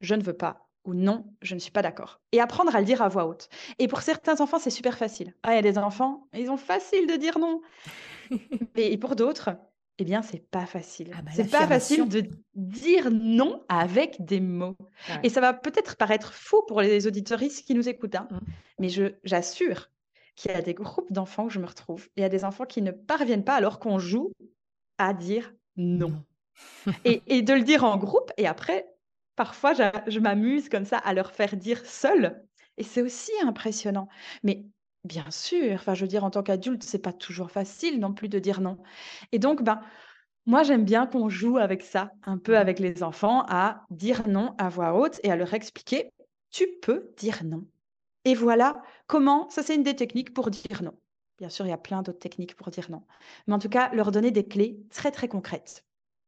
je 0.00 0.14
ne 0.14 0.22
veux 0.22 0.32
pas 0.32 0.68
ou 0.84 0.94
non, 0.94 1.24
je 1.42 1.54
ne 1.54 1.60
suis 1.60 1.70
pas 1.70 1.82
d'accord. 1.82 2.20
Et 2.32 2.40
apprendre 2.40 2.74
à 2.74 2.80
le 2.80 2.84
dire 2.84 3.02
à 3.02 3.08
voix 3.08 3.26
haute. 3.26 3.48
Et 3.78 3.88
pour 3.88 4.02
certains 4.02 4.40
enfants, 4.40 4.58
c'est 4.58 4.70
super 4.70 4.98
facile. 4.98 5.34
Ah, 5.42 5.52
il 5.52 5.56
y 5.56 5.58
a 5.58 5.62
des 5.62 5.78
enfants, 5.78 6.26
ils 6.34 6.50
ont 6.50 6.56
facile 6.56 7.06
de 7.06 7.14
dire 7.14 7.38
non. 7.38 7.60
et 8.76 8.96
pour 8.98 9.14
d'autres, 9.14 9.50
eh 9.98 10.04
bien, 10.04 10.22
c'est 10.22 10.50
pas 10.50 10.66
facile. 10.66 11.12
Ah 11.16 11.22
bah, 11.22 11.30
c'est 11.34 11.50
pas 11.50 11.66
facile 11.66 12.08
de 12.08 12.24
dire 12.54 13.10
non 13.10 13.64
avec 13.68 14.24
des 14.24 14.40
mots. 14.40 14.76
Et 15.22 15.28
ça 15.28 15.40
va 15.40 15.52
peut-être 15.52 15.96
paraître 15.96 16.32
fou 16.32 16.62
pour 16.66 16.80
les 16.80 17.06
auditoristes 17.06 17.64
qui 17.64 17.74
nous 17.74 17.88
écoutent, 17.88 18.16
hein, 18.16 18.28
mmh. 18.30 18.38
mais 18.80 18.88
je, 18.88 19.14
j'assure 19.22 19.90
qu'il 20.34 20.50
y 20.50 20.54
a 20.54 20.62
des 20.62 20.74
groupes 20.74 21.12
d'enfants 21.12 21.46
que 21.46 21.52
je 21.52 21.60
me 21.60 21.66
retrouve. 21.66 22.08
Il 22.16 22.22
y 22.22 22.24
a 22.24 22.28
des 22.28 22.44
enfants 22.44 22.64
qui 22.64 22.82
ne 22.82 22.90
parviennent 22.90 23.44
pas 23.44 23.54
alors 23.54 23.78
qu'on 23.78 23.98
joue 23.98 24.32
à 24.98 25.14
dire 25.14 25.54
non. 25.76 26.24
et, 27.04 27.42
de 27.42 27.54
le 27.54 27.62
dire 27.62 27.84
en 27.84 27.96
groupe. 27.96 28.30
Et 28.36 28.46
après, 28.46 28.86
parfois, 29.36 29.74
je, 29.74 29.82
je 30.06 30.20
m'amuse 30.20 30.68
comme 30.68 30.84
ça 30.84 30.98
à 30.98 31.14
leur 31.14 31.32
faire 31.32 31.56
dire 31.56 31.84
seul. 31.86 32.42
Et 32.76 32.82
c'est 32.84 33.02
aussi 33.02 33.32
impressionnant. 33.42 34.08
Mais 34.42 34.64
Bien 35.04 35.28
sûr, 35.32 35.72
enfin, 35.72 35.94
je 35.94 36.02
veux 36.02 36.08
dire, 36.08 36.22
en 36.24 36.30
tant 36.30 36.44
qu'adulte, 36.44 36.84
c'est 36.84 37.00
pas 37.00 37.12
toujours 37.12 37.50
facile 37.50 37.98
non 37.98 38.14
plus 38.14 38.28
de 38.28 38.38
dire 38.38 38.60
non. 38.60 38.78
Et 39.32 39.40
donc, 39.40 39.62
ben, 39.62 39.80
moi, 40.46 40.62
j'aime 40.62 40.84
bien 40.84 41.06
qu'on 41.06 41.28
joue 41.28 41.58
avec 41.58 41.82
ça, 41.82 42.12
un 42.24 42.38
peu 42.38 42.56
avec 42.56 42.78
les 42.78 43.02
enfants, 43.02 43.44
à 43.48 43.84
dire 43.90 44.28
non 44.28 44.54
à 44.58 44.68
voix 44.68 44.94
haute 44.94 45.18
et 45.24 45.32
à 45.32 45.36
leur 45.36 45.54
expliquer, 45.54 46.12
tu 46.50 46.66
peux 46.82 47.12
dire 47.16 47.42
non. 47.44 47.66
Et 48.24 48.34
voilà 48.34 48.80
comment, 49.08 49.48
ça 49.50 49.64
c'est 49.64 49.74
une 49.74 49.82
des 49.82 49.96
techniques 49.96 50.34
pour 50.34 50.50
dire 50.50 50.82
non. 50.82 50.94
Bien 51.38 51.48
sûr, 51.48 51.66
il 51.66 51.70
y 51.70 51.72
a 51.72 51.78
plein 51.78 52.02
d'autres 52.02 52.20
techniques 52.20 52.54
pour 52.54 52.70
dire 52.70 52.88
non. 52.88 53.02
Mais 53.46 53.54
en 53.54 53.58
tout 53.58 53.68
cas, 53.68 53.92
leur 53.94 54.12
donner 54.12 54.30
des 54.30 54.46
clés 54.46 54.78
très, 54.90 55.10
très 55.10 55.26
concrètes 55.26 55.84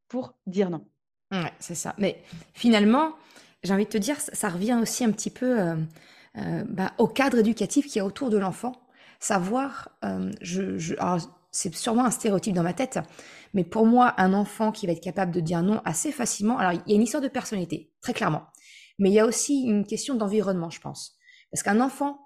pour 0.08 0.34
dire 0.46 0.70
non. 0.70 0.84
Ouais, 1.32 1.52
c'est 1.58 1.74
ça. 1.74 1.94
Mais 1.98 2.22
finalement, 2.52 3.14
j'ai 3.62 3.72
envie 3.72 3.86
de 3.86 3.90
te 3.90 3.98
dire, 3.98 4.16
ça, 4.20 4.48
revient 4.48 4.78
aussi 4.80 5.04
un 5.04 5.10
petit 5.10 5.30
peu 5.30 5.60
euh, 5.60 5.76
euh, 6.36 6.64
bah, 6.68 6.92
au 6.98 7.08
cadre 7.08 7.38
éducatif 7.38 7.86
qui 7.86 7.98
est 7.98 8.02
autour 8.02 8.30
de 8.30 8.38
l'enfant. 8.38 8.72
Savoir, 9.18 9.88
euh, 10.04 10.30
c'est 11.50 11.74
sûrement 11.74 12.04
un 12.04 12.10
stéréotype 12.10 12.54
dans 12.54 12.62
ma 12.62 12.74
tête, 12.74 12.98
mais 13.54 13.64
pour 13.64 13.86
moi, 13.86 14.14
un 14.18 14.34
enfant 14.34 14.70
qui 14.70 14.86
va 14.86 14.92
être 14.92 15.02
capable 15.02 15.32
de 15.32 15.40
dire 15.40 15.62
non 15.62 15.80
assez 15.84 16.12
facilement, 16.12 16.58
alors 16.58 16.72
il 16.72 16.90
y 16.90 16.92
a 16.92 16.96
une 16.96 17.02
histoire 17.02 17.22
de 17.22 17.28
personnalité, 17.28 17.90
très 18.02 18.12
clairement, 18.12 18.42
mais 18.98 19.08
il 19.08 19.14
y 19.14 19.20
a 19.20 19.24
aussi 19.24 19.62
une 19.62 19.86
question 19.86 20.14
d'environnement, 20.14 20.68
je 20.68 20.80
pense. 20.80 21.16
Parce 21.50 21.62
qu'un 21.62 21.80
enfant 21.80 22.20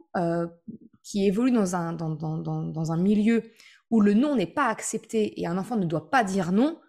qui 1.05 1.27
évolue 1.27 1.53
dans 1.53 1.77
un, 1.77 1.93
dans, 1.93 2.11
dans, 2.11 2.37
dans, 2.37 2.93
un 2.93 2.97
milieu 2.97 3.45
où 3.91 4.01
le 4.01 4.15
non 4.15 4.35
n'est 4.35 4.47
pas 4.47 4.67
accepté 4.67 5.41
et 5.41 5.47
un 5.47 5.57
enfant 5.57 5.77
ne 5.77 5.87
doit 5.87 6.11
pas 6.11 6.25
dire 6.25 6.51
non, 6.51 6.81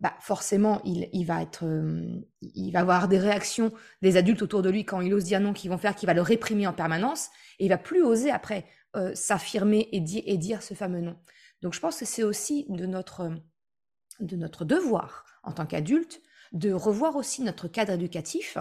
bah 0.00 0.14
forcément, 0.20 0.80
il, 0.84 1.08
il, 1.12 1.24
va 1.24 1.42
être, 1.42 1.64
euh, 1.64 2.20
il 2.42 2.72
va 2.72 2.80
avoir 2.80 3.08
des 3.08 3.18
réactions 3.18 3.72
des 4.02 4.16
adultes 4.16 4.42
autour 4.42 4.62
de 4.62 4.70
lui 4.70 4.84
quand 4.84 5.00
il 5.00 5.14
ose 5.14 5.24
dire 5.24 5.40
non, 5.40 5.52
qui 5.52 5.68
vont 5.68 5.78
faire 5.78 5.94
qu'il 5.94 6.06
va 6.08 6.14
le 6.14 6.22
réprimer 6.22 6.66
en 6.66 6.72
permanence, 6.72 7.28
et 7.58 7.66
il 7.66 7.68
va 7.68 7.78
plus 7.78 8.02
oser 8.02 8.30
après 8.30 8.66
euh, 8.96 9.14
s'affirmer 9.14 9.88
et, 9.92 10.00
dire 10.00 10.62
ce 10.62 10.74
fameux 10.74 11.00
non. 11.00 11.16
Donc 11.62 11.74
je 11.74 11.80
pense 11.80 11.98
que 11.98 12.04
c'est 12.04 12.24
aussi 12.24 12.66
de 12.68 12.86
notre, 12.86 13.30
de 14.20 14.36
notre 14.36 14.64
devoir 14.64 15.24
en 15.42 15.52
tant 15.52 15.66
qu'adulte 15.66 16.20
de 16.52 16.72
revoir 16.72 17.16
aussi 17.16 17.42
notre 17.42 17.68
cadre 17.68 17.92
éducatif. 17.92 18.58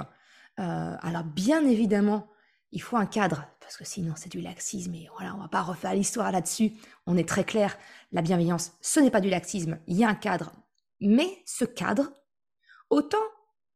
Euh, 0.60 0.96
alors 1.02 1.24
bien 1.24 1.66
évidemment, 1.66 2.28
il 2.72 2.82
faut 2.82 2.98
un 2.98 3.06
cadre, 3.06 3.48
parce 3.60 3.78
que 3.78 3.86
sinon 3.86 4.14
c'est 4.16 4.32
du 4.32 4.42
laxisme, 4.42 4.94
et 4.96 5.10
voilà, 5.16 5.36
on 5.36 5.40
va 5.40 5.48
pas 5.48 5.62
refaire 5.62 5.94
l'histoire 5.94 6.32
là-dessus. 6.32 6.74
On 7.06 7.18
est 7.18 7.28
très 7.28 7.44
clair, 7.44 7.78
la 8.12 8.22
bienveillance, 8.22 8.74
ce 8.82 9.00
n'est 9.00 9.12
pas 9.12 9.22
du 9.22 9.30
laxisme, 9.30 9.80
il 9.88 9.98
y 9.98 10.04
a 10.04 10.10
un 10.10 10.16
cadre 10.16 10.52
mais 11.04 11.28
ce 11.46 11.66
cadre, 11.66 12.12
autant 12.90 13.18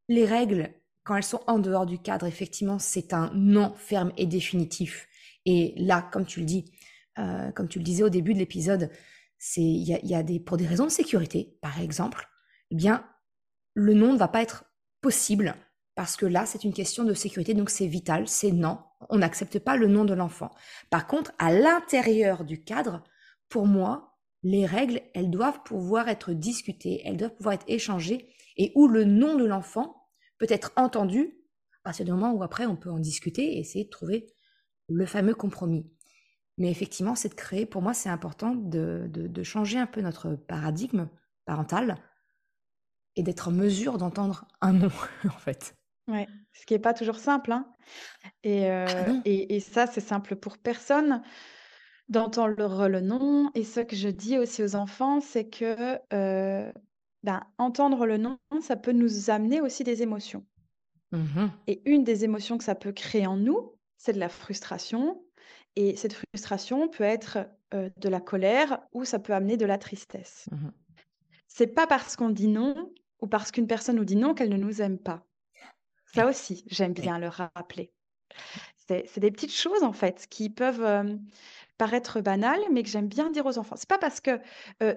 les 0.08 0.26
règles, 0.26 0.74
quand 1.04 1.16
elles 1.16 1.24
sont 1.24 1.42
en 1.48 1.60
dehors 1.60 1.86
du 1.86 2.00
cadre, 2.00 2.26
effectivement, 2.26 2.80
c'est 2.80 3.14
un 3.14 3.32
non 3.34 3.74
ferme 3.76 4.12
et 4.18 4.26
définitif. 4.26 5.08
Et 5.46 5.74
là, 5.78 6.02
comme 6.12 6.26
tu 6.26 6.42
le 6.42 6.46
dis, 6.46 6.72
euh, 7.20 7.52
comme 7.52 7.70
tu 7.70 7.80
le 7.80 7.86
disais 7.86 8.04
au 8.04 8.10
début 8.10 8.34
de 8.34 8.40
l'épisode, 8.40 8.90
c'est 9.38 9.62
il 9.62 9.84
y 9.84 10.16
a, 10.16 10.24
des 10.24 10.40
pour 10.40 10.58
des 10.58 10.66
raisons 10.66 10.86
de 10.86 10.92
sécurité, 10.92 11.58
par 11.62 11.80
exemple, 11.80 12.28
eh 12.72 12.76
bien 12.76 13.06
le 13.74 13.94
non 13.94 14.14
ne 14.14 14.18
va 14.18 14.28
pas 14.28 14.42
être 14.42 14.66
possible 15.02 15.56
parce 15.98 16.16
que 16.16 16.28
là, 16.28 16.46
c'est 16.46 16.64
une 16.64 16.74
question 16.74 17.04
de 17.04 17.16
sécurité, 17.16 17.56
donc 17.56 17.72
c'est 17.72 17.88
vital, 17.88 18.28
c'est 18.28 18.52
non. 18.52 18.78
On 19.10 19.18
n'accepte 19.18 19.58
pas 19.58 19.78
le 19.78 19.88
nom 19.88 20.06
de 20.06 20.14
l'enfant. 20.14 20.52
Par 20.92 21.08
contre, 21.08 21.32
à 21.40 21.52
l'intérieur 21.52 22.44
du 22.44 22.64
cadre, 22.64 23.04
pour 23.50 23.66
moi, 23.66 24.07
les 24.44 24.66
règles, 24.66 25.02
elles 25.14 25.30
doivent 25.30 25.64
pouvoir 25.64 26.08
être 26.10 26.34
discutées, 26.34 27.02
elles 27.06 27.18
doivent 27.18 27.36
pouvoir 27.36 27.56
être 27.56 27.66
échangées, 27.68 28.30
et 28.58 28.72
où 28.76 28.88
le 28.88 29.04
nom 29.04 29.36
de 29.36 29.46
l'enfant 29.46 30.08
peut 30.38 30.48
être 30.50 30.72
entendu 30.76 31.38
à 31.74 31.90
partir 31.90 32.06
du 32.06 32.12
moment 32.12 32.34
où 32.34 32.44
après 32.44 32.66
on 32.66 32.76
peut 32.76 32.92
en 32.92 33.00
discuter 33.00 33.56
et 33.56 33.60
essayer 33.60 33.86
de 33.86 33.90
trouver 33.90 34.28
le 34.90 35.06
fameux 35.06 35.36
compromis. 35.36 35.90
Mais 36.58 36.72
effectivement, 36.72 37.16
c'est 37.16 37.30
de 37.30 37.36
créer, 37.36 37.66
pour 37.66 37.82
moi, 37.82 37.94
c'est 37.94 38.10
important 38.10 38.56
de, 38.56 39.08
de, 39.10 39.44
changer 39.44 39.78
un 39.78 39.86
peu 39.86 40.02
notre 40.02 40.34
paradigme 40.34 41.08
parental 41.46 41.98
et 43.16 43.22
d'être 43.22 43.50
en 43.50 43.52
mesure 43.52 43.98
d'entendre 43.98 44.48
un 44.62 44.74
nom, 44.74 44.92
en 45.26 45.38
fait. 45.38 45.76
Ouais, 46.08 46.28
ce 46.54 46.66
qui 46.66 46.74
n'est 46.74 46.80
pas 46.80 46.94
toujours 46.94 47.20
simple. 47.20 47.52
Hein. 47.52 47.72
Et, 48.44 48.72
euh, 48.72 48.86
ah 48.90 49.12
et, 49.26 49.56
et, 49.56 49.60
ça, 49.60 49.86
c'est 49.86 50.02
simple 50.02 50.36
pour 50.36 50.58
personne 50.58 51.22
d'entendre 52.10 52.88
le 52.88 53.02
non 53.02 53.52
et 53.54 53.64
ce 53.64 53.80
que 53.80 53.96
je 53.96 54.10
dis 54.10 54.38
aussi 54.38 54.64
aux 54.64 54.76
enfants, 54.76 55.20
c'est 55.20 55.50
que, 55.50 56.00
ben, 57.24 57.44
entendre 57.58 58.06
le 58.06 58.18
non, 58.18 58.38
ça 58.62 58.76
peut 58.76 58.92
nous 58.92 59.30
amener 59.30 59.62
aussi 59.62 59.84
des 59.84 60.02
émotions 60.02 60.46
mmh 61.12 61.48
et 61.68 61.82
une 61.90 62.04
des 62.04 62.26
émotions 62.26 62.58
que 62.58 62.66
ça 62.66 62.76
peut 62.76 62.92
créer 62.92 63.26
en 63.28 63.38
nous, 63.38 63.74
c'est 63.98 64.12
de 64.12 64.20
la 64.20 64.30
frustration 64.30 65.24
et 65.78 65.96
cette 65.96 66.14
frustration 66.14 66.90
peut 66.90 67.04
être, 67.06 67.48
de 67.72 68.10
la 68.10 68.22
colère 68.22 68.80
ou 68.94 69.04
ça 69.04 69.20
peut 69.20 69.34
amener 69.34 69.58
de 69.58 69.66
la 69.66 69.78
tristesse. 69.78 70.48
Mmh 70.52 70.70
c'est 71.58 71.68
pas 71.68 71.88
parce 71.88 72.16
qu'on 72.16 72.30
dit 72.30 72.48
non 72.48 72.94
ou 73.20 73.28
parce 73.28 73.52
qu'une 73.52 73.66
personne 73.66 73.96
nous 73.96 74.06
dit 74.06 74.16
non 74.16 74.36
qu'elle 74.36 74.50
ne 74.50 74.58
nous 74.58 74.82
aime 74.82 75.00
pas. 75.00 75.26
Ça 76.14 76.28
aussi, 76.28 76.64
j'aime 76.68 76.94
bien 76.94 77.18
le 77.18 77.30
rappeler. 77.30 77.92
C'est 78.88 79.20
des 79.20 79.32
petites 79.32 79.54
choses, 79.54 79.84
en 79.84 79.92
fait, 79.92 80.28
qui 80.30 80.50
peuvent, 80.50 81.18
paraître 81.78 82.22
banal, 82.22 82.60
mais 82.72 82.84
que 82.84 82.90
j'aime 82.90 83.08
bien 83.08 83.30
dire 83.30 83.46
aux 83.46 83.58
enfants. 83.58 83.76
C'est 83.78 83.90
pas 83.90 83.98
parce 83.98 84.20
que 84.22 84.40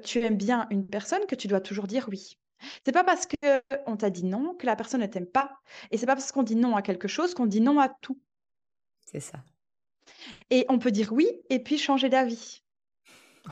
tu 0.05 0.21
aimes 0.21 0.37
bien 0.37 0.67
une 0.71 0.87
personne 0.87 1.27
que 1.27 1.35
tu 1.35 1.49
dois 1.49 1.61
toujours 1.61 1.87
dire 1.87 2.07
oui. 2.09 2.37
C'est 2.85 2.93
pas 2.93 3.05
parce 3.05 3.27
que 3.27 3.63
on 3.87 3.97
t'a 3.97 4.11
dit 4.11 4.25
non 4.25 4.55
que 4.55 4.67
la 4.67 4.77
personne 4.77 5.01
ne 5.01 5.07
t'aime 5.07 5.27
pas. 5.27 5.61
Et 5.91 5.99
c'est 5.99 6.07
pas 6.07 6.15
parce 6.15 6.33
qu'on 6.33 6.43
dit 6.43 6.57
non 6.57 6.77
à 6.77 6.83
quelque 6.83 7.09
chose 7.09 7.35
qu'on 7.35 7.47
dit 7.47 7.61
non 7.61 7.79
à 7.81 7.89
tout. 7.89 8.19
C'est 9.07 9.21
ça. 9.21 9.39
Et 10.51 10.67
on 10.69 10.79
peut 10.79 10.91
dire 10.91 11.13
oui 11.13 11.29
et 11.49 11.63
puis 11.63 11.79
changer 11.79 12.09
d'avis. 12.09 12.63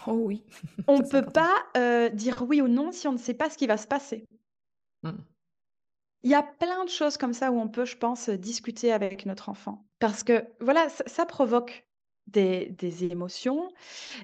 Oh 0.06 0.12
oui. 0.12 0.44
on 0.86 0.98
ne 0.98 1.08
peut 1.08 1.24
pas 1.24 2.10
dire 2.10 2.42
oui 2.46 2.60
ou 2.60 2.68
non 2.68 2.92
si 2.92 3.08
on 3.08 3.12
ne 3.12 3.18
sait 3.18 3.34
pas 3.34 3.50
ce 3.50 3.58
qui 3.58 3.66
va 3.66 3.76
se 3.76 3.86
passer. 3.86 4.24
Mmh. 5.02 5.12
Il 6.24 6.30
y 6.30 6.34
a 6.34 6.42
plein 6.42 6.84
de 6.84 6.90
choses 6.90 7.16
comme 7.16 7.32
ça 7.32 7.52
où 7.52 7.60
on 7.60 7.68
peut, 7.68 7.84
je 7.84 7.96
pense, 7.96 8.28
discuter 8.28 8.92
avec 8.92 9.24
notre 9.24 9.48
enfant. 9.48 9.86
Parce 10.00 10.24
que 10.24 10.44
voilà, 10.60 10.88
ça 10.88 11.24
provoque 11.26 11.87
des, 12.28 13.04
émotions. 13.04 13.70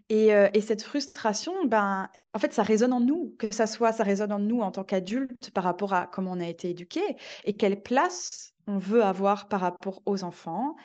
Et, 0.09 0.31
cette 0.61 0.83
frustration, 0.83 1.65
ben, 1.67 2.09
en 2.33 2.39
fait, 2.39 2.53
ça 2.53 2.63
résonne 2.63 2.93
en 2.93 3.01
nous, 3.01 3.35
que 3.39 3.53
ça 3.55 3.67
soit, 3.67 3.93
ça 3.93 4.05
résonne 4.05 4.33
en 4.33 4.39
nous 4.39 4.61
en 4.61 4.71
tant 4.71 4.85
qu'adultes 4.85 5.51
par 5.51 5.65
rapport 5.65 5.95
à 5.95 6.07
comment 6.07 6.33
on 6.33 6.41
a 6.41 6.47
été 6.47 6.71
éduqué 6.71 7.03
et 7.45 7.55
quelle 7.55 7.83
place 7.83 8.53
on 8.67 8.79
veut 8.79 9.03
avoir 9.03 9.49
par 9.49 9.61
rapport 9.61 10.03
aux 10.07 10.25
enfants. 10.25 10.77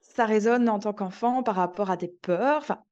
Ça 0.00 0.24
résonne 0.24 0.68
en 0.68 0.78
tant 0.78 0.92
qu'enfant 0.92 1.42
par 1.42 1.56
rapport 1.56 1.90
à 1.90 1.96
des 1.96 2.08
peurs. 2.08 2.58
Enfin, 2.58 2.82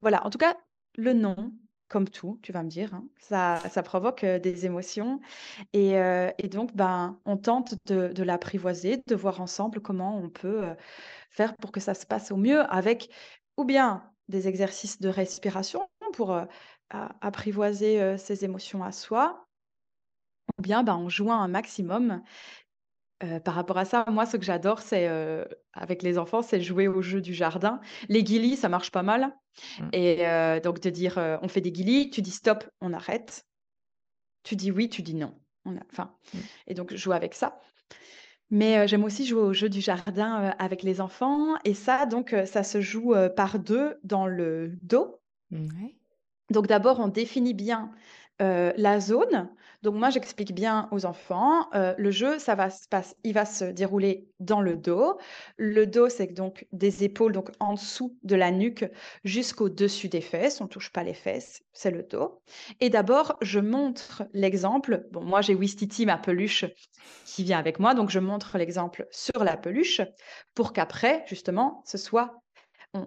voilà. 0.00 0.24
En 0.26 0.30
tout 0.30 0.38
cas, 0.38 0.56
le 0.96 1.12
non, 1.12 1.52
comme 1.92 2.08
tout, 2.08 2.38
tu 2.42 2.52
vas 2.52 2.62
me 2.62 2.70
dire, 2.70 2.94
hein, 2.94 3.04
ça, 3.18 3.60
ça 3.68 3.82
provoque 3.82 4.24
des 4.24 4.64
émotions. 4.66 5.20
Et, 5.74 5.94
donc, 6.50 6.74
ben, 6.74 7.20
on 7.26 7.36
tente 7.36 7.74
de, 7.86 8.22
l'apprivoiser, 8.22 9.02
de 9.06 9.14
voir 9.14 9.40
ensemble 9.40 9.80
comment 9.80 10.16
on 10.16 10.30
peut 10.30 10.64
faire 11.30 11.54
pour 11.56 11.70
que 11.70 11.80
ça 11.80 11.94
se 11.94 12.06
passe 12.06 12.32
au 12.32 12.36
mieux 12.36 12.60
avec 12.72 13.10
ou 13.58 13.64
bien 13.64 14.10
des 14.28 14.48
exercices 14.48 15.00
de 15.00 15.08
respiration 15.08 15.88
pour 16.14 16.34
apprivoiser 16.90 18.16
ses 18.18 18.44
émotions 18.44 18.82
à 18.82 18.92
soi, 18.92 19.46
ou 20.58 20.62
bien 20.62 20.82
bah, 20.82 20.96
en 20.96 21.08
jouant 21.08 21.40
un 21.40 21.48
maximum. 21.48 22.22
Par 23.44 23.54
rapport 23.54 23.78
à 23.78 23.84
ça, 23.84 24.04
moi, 24.08 24.26
ce 24.26 24.36
que 24.36 24.44
j'adore, 24.44 24.80
c'est 24.80 25.08
avec 25.72 26.02
les 26.02 26.18
enfants, 26.18 26.42
c'est 26.42 26.60
jouer 26.60 26.88
au 26.88 27.02
jeu 27.02 27.20
du 27.20 27.34
jardin. 27.34 27.80
Les 28.08 28.22
guilis, 28.22 28.56
ça 28.56 28.68
marche 28.68 28.90
pas 28.90 29.02
mal. 29.02 29.36
Mmh. 29.78 29.88
Et 29.92 30.60
donc 30.62 30.80
de 30.80 30.90
dire, 30.90 31.38
on 31.42 31.48
fait 31.48 31.60
des 31.60 31.72
guilis, 31.72 32.10
tu 32.10 32.22
dis 32.22 32.30
stop, 32.30 32.64
on 32.80 32.92
arrête. 32.92 33.46
Tu 34.42 34.56
dis 34.56 34.70
oui, 34.70 34.88
tu 34.88 35.02
dis 35.02 35.14
non. 35.14 35.34
On 35.64 35.76
a, 35.76 35.80
enfin, 35.92 36.14
mmh. 36.34 36.38
et 36.66 36.74
donc 36.74 36.94
jouer 36.94 37.14
avec 37.14 37.34
ça. 37.34 37.60
Mais 38.50 38.86
j'aime 38.88 39.04
aussi 39.04 39.24
jouer 39.24 39.40
au 39.40 39.52
jeu 39.52 39.68
du 39.68 39.80
jardin, 39.80 40.54
avec 40.58 40.82
les 40.82 41.00
enfants 41.00 41.56
et 41.64 41.74
ça 41.74 42.04
donc 42.06 42.34
ça 42.44 42.64
se 42.64 42.80
joue, 42.80 43.14
par 43.36 43.58
deux 43.58 43.98
dans 44.04 44.26
le 44.26 44.76
dos. 44.82 45.20
Donc 46.50 46.66
d'abord 46.66 47.00
on 47.00 47.08
définit 47.08 47.54
bien, 47.54 47.92
la 48.40 49.00
zone. 49.00 49.50
Donc 49.82 49.96
moi, 49.96 50.10
j'explique 50.10 50.54
bien 50.54 50.88
aux 50.92 51.06
enfants, 51.06 51.68
le 51.72 52.10
jeu, 52.10 52.38
ça 52.38 52.54
va 52.54 52.70
se 52.70 52.86
il 53.24 53.34
va 53.34 53.44
se 53.44 53.64
dérouler 53.64 54.28
dans 54.38 54.60
le 54.60 54.76
dos. 54.76 55.18
Le 55.56 55.86
dos, 55.86 56.08
c'est 56.08 56.28
donc 56.28 56.66
des 56.72 57.04
épaules, 57.04 57.32
donc 57.32 57.50
en 57.58 57.74
dessous 57.74 58.16
de 58.22 58.36
la 58.36 58.50
nuque 58.50 58.84
jusqu'au-dessus 59.24 60.08
des 60.08 60.20
fesses. 60.20 60.60
On 60.60 60.68
touche 60.68 60.90
pas 60.90 61.02
les 61.02 61.14
fesses, 61.14 61.62
c'est 61.72 61.90
le 61.90 62.04
dos. 62.04 62.40
Et 62.80 62.90
d'abord, 62.90 63.36
je 63.42 63.58
montre 63.58 64.22
l'exemple. 64.32 65.08
Bon, 65.10 65.22
moi, 65.22 65.40
j'ai 65.40 65.54
Wistiti, 65.54 66.06
ma 66.06 66.16
peluche, 66.16 66.64
qui 67.24 67.42
vient 67.42 67.58
avec 67.58 67.78
moi, 67.80 67.94
donc 67.94 68.10
je 68.10 68.20
montre 68.20 68.58
l'exemple 68.58 69.06
sur 69.10 69.42
la 69.44 69.56
peluche 69.56 70.00
pour 70.54 70.72
qu'après, 70.72 71.24
justement, 71.26 71.82
ce 71.86 71.98
soit 71.98 72.42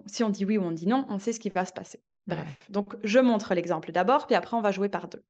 si 0.06 0.24
on 0.24 0.30
dit 0.30 0.44
oui 0.44 0.58
ou 0.58 0.62
on 0.62 0.72
dit 0.72 0.86
non, 0.86 1.06
on 1.08 1.18
sait 1.18 1.32
ce 1.32 1.40
qui 1.40 1.48
va 1.48 1.64
se 1.64 1.72
passer. 1.72 2.00
Bref, 2.26 2.58
donc 2.68 2.96
je 3.04 3.18
montre 3.18 3.54
l'exemple 3.54 3.92
d'abord, 3.92 4.26
puis 4.26 4.34
après 4.34 4.56
on 4.56 4.60
va 4.60 4.72
jouer 4.72 4.88
par 4.88 5.08
deux. 5.08 5.22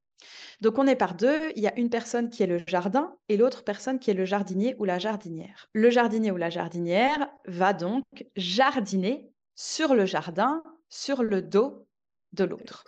Donc 0.60 0.78
on 0.78 0.86
est 0.86 0.96
par 0.96 1.14
deux, 1.14 1.52
il 1.56 1.62
y 1.62 1.68
a 1.68 1.78
une 1.78 1.90
personne 1.90 2.30
qui 2.30 2.42
est 2.42 2.46
le 2.46 2.62
jardin 2.66 3.14
et 3.28 3.36
l'autre 3.36 3.64
personne 3.64 3.98
qui 3.98 4.10
est 4.10 4.14
le 4.14 4.24
jardinier 4.24 4.74
ou 4.78 4.84
la 4.84 4.98
jardinière. 4.98 5.68
Le 5.74 5.90
jardinier 5.90 6.30
ou 6.30 6.36
la 6.36 6.48
jardinière 6.48 7.28
va 7.46 7.74
donc 7.74 8.04
jardiner 8.36 9.30
sur 9.54 9.94
le 9.94 10.06
jardin, 10.06 10.62
sur 10.88 11.22
le 11.22 11.42
dos 11.42 11.86
de 12.32 12.44
l'autre. 12.44 12.84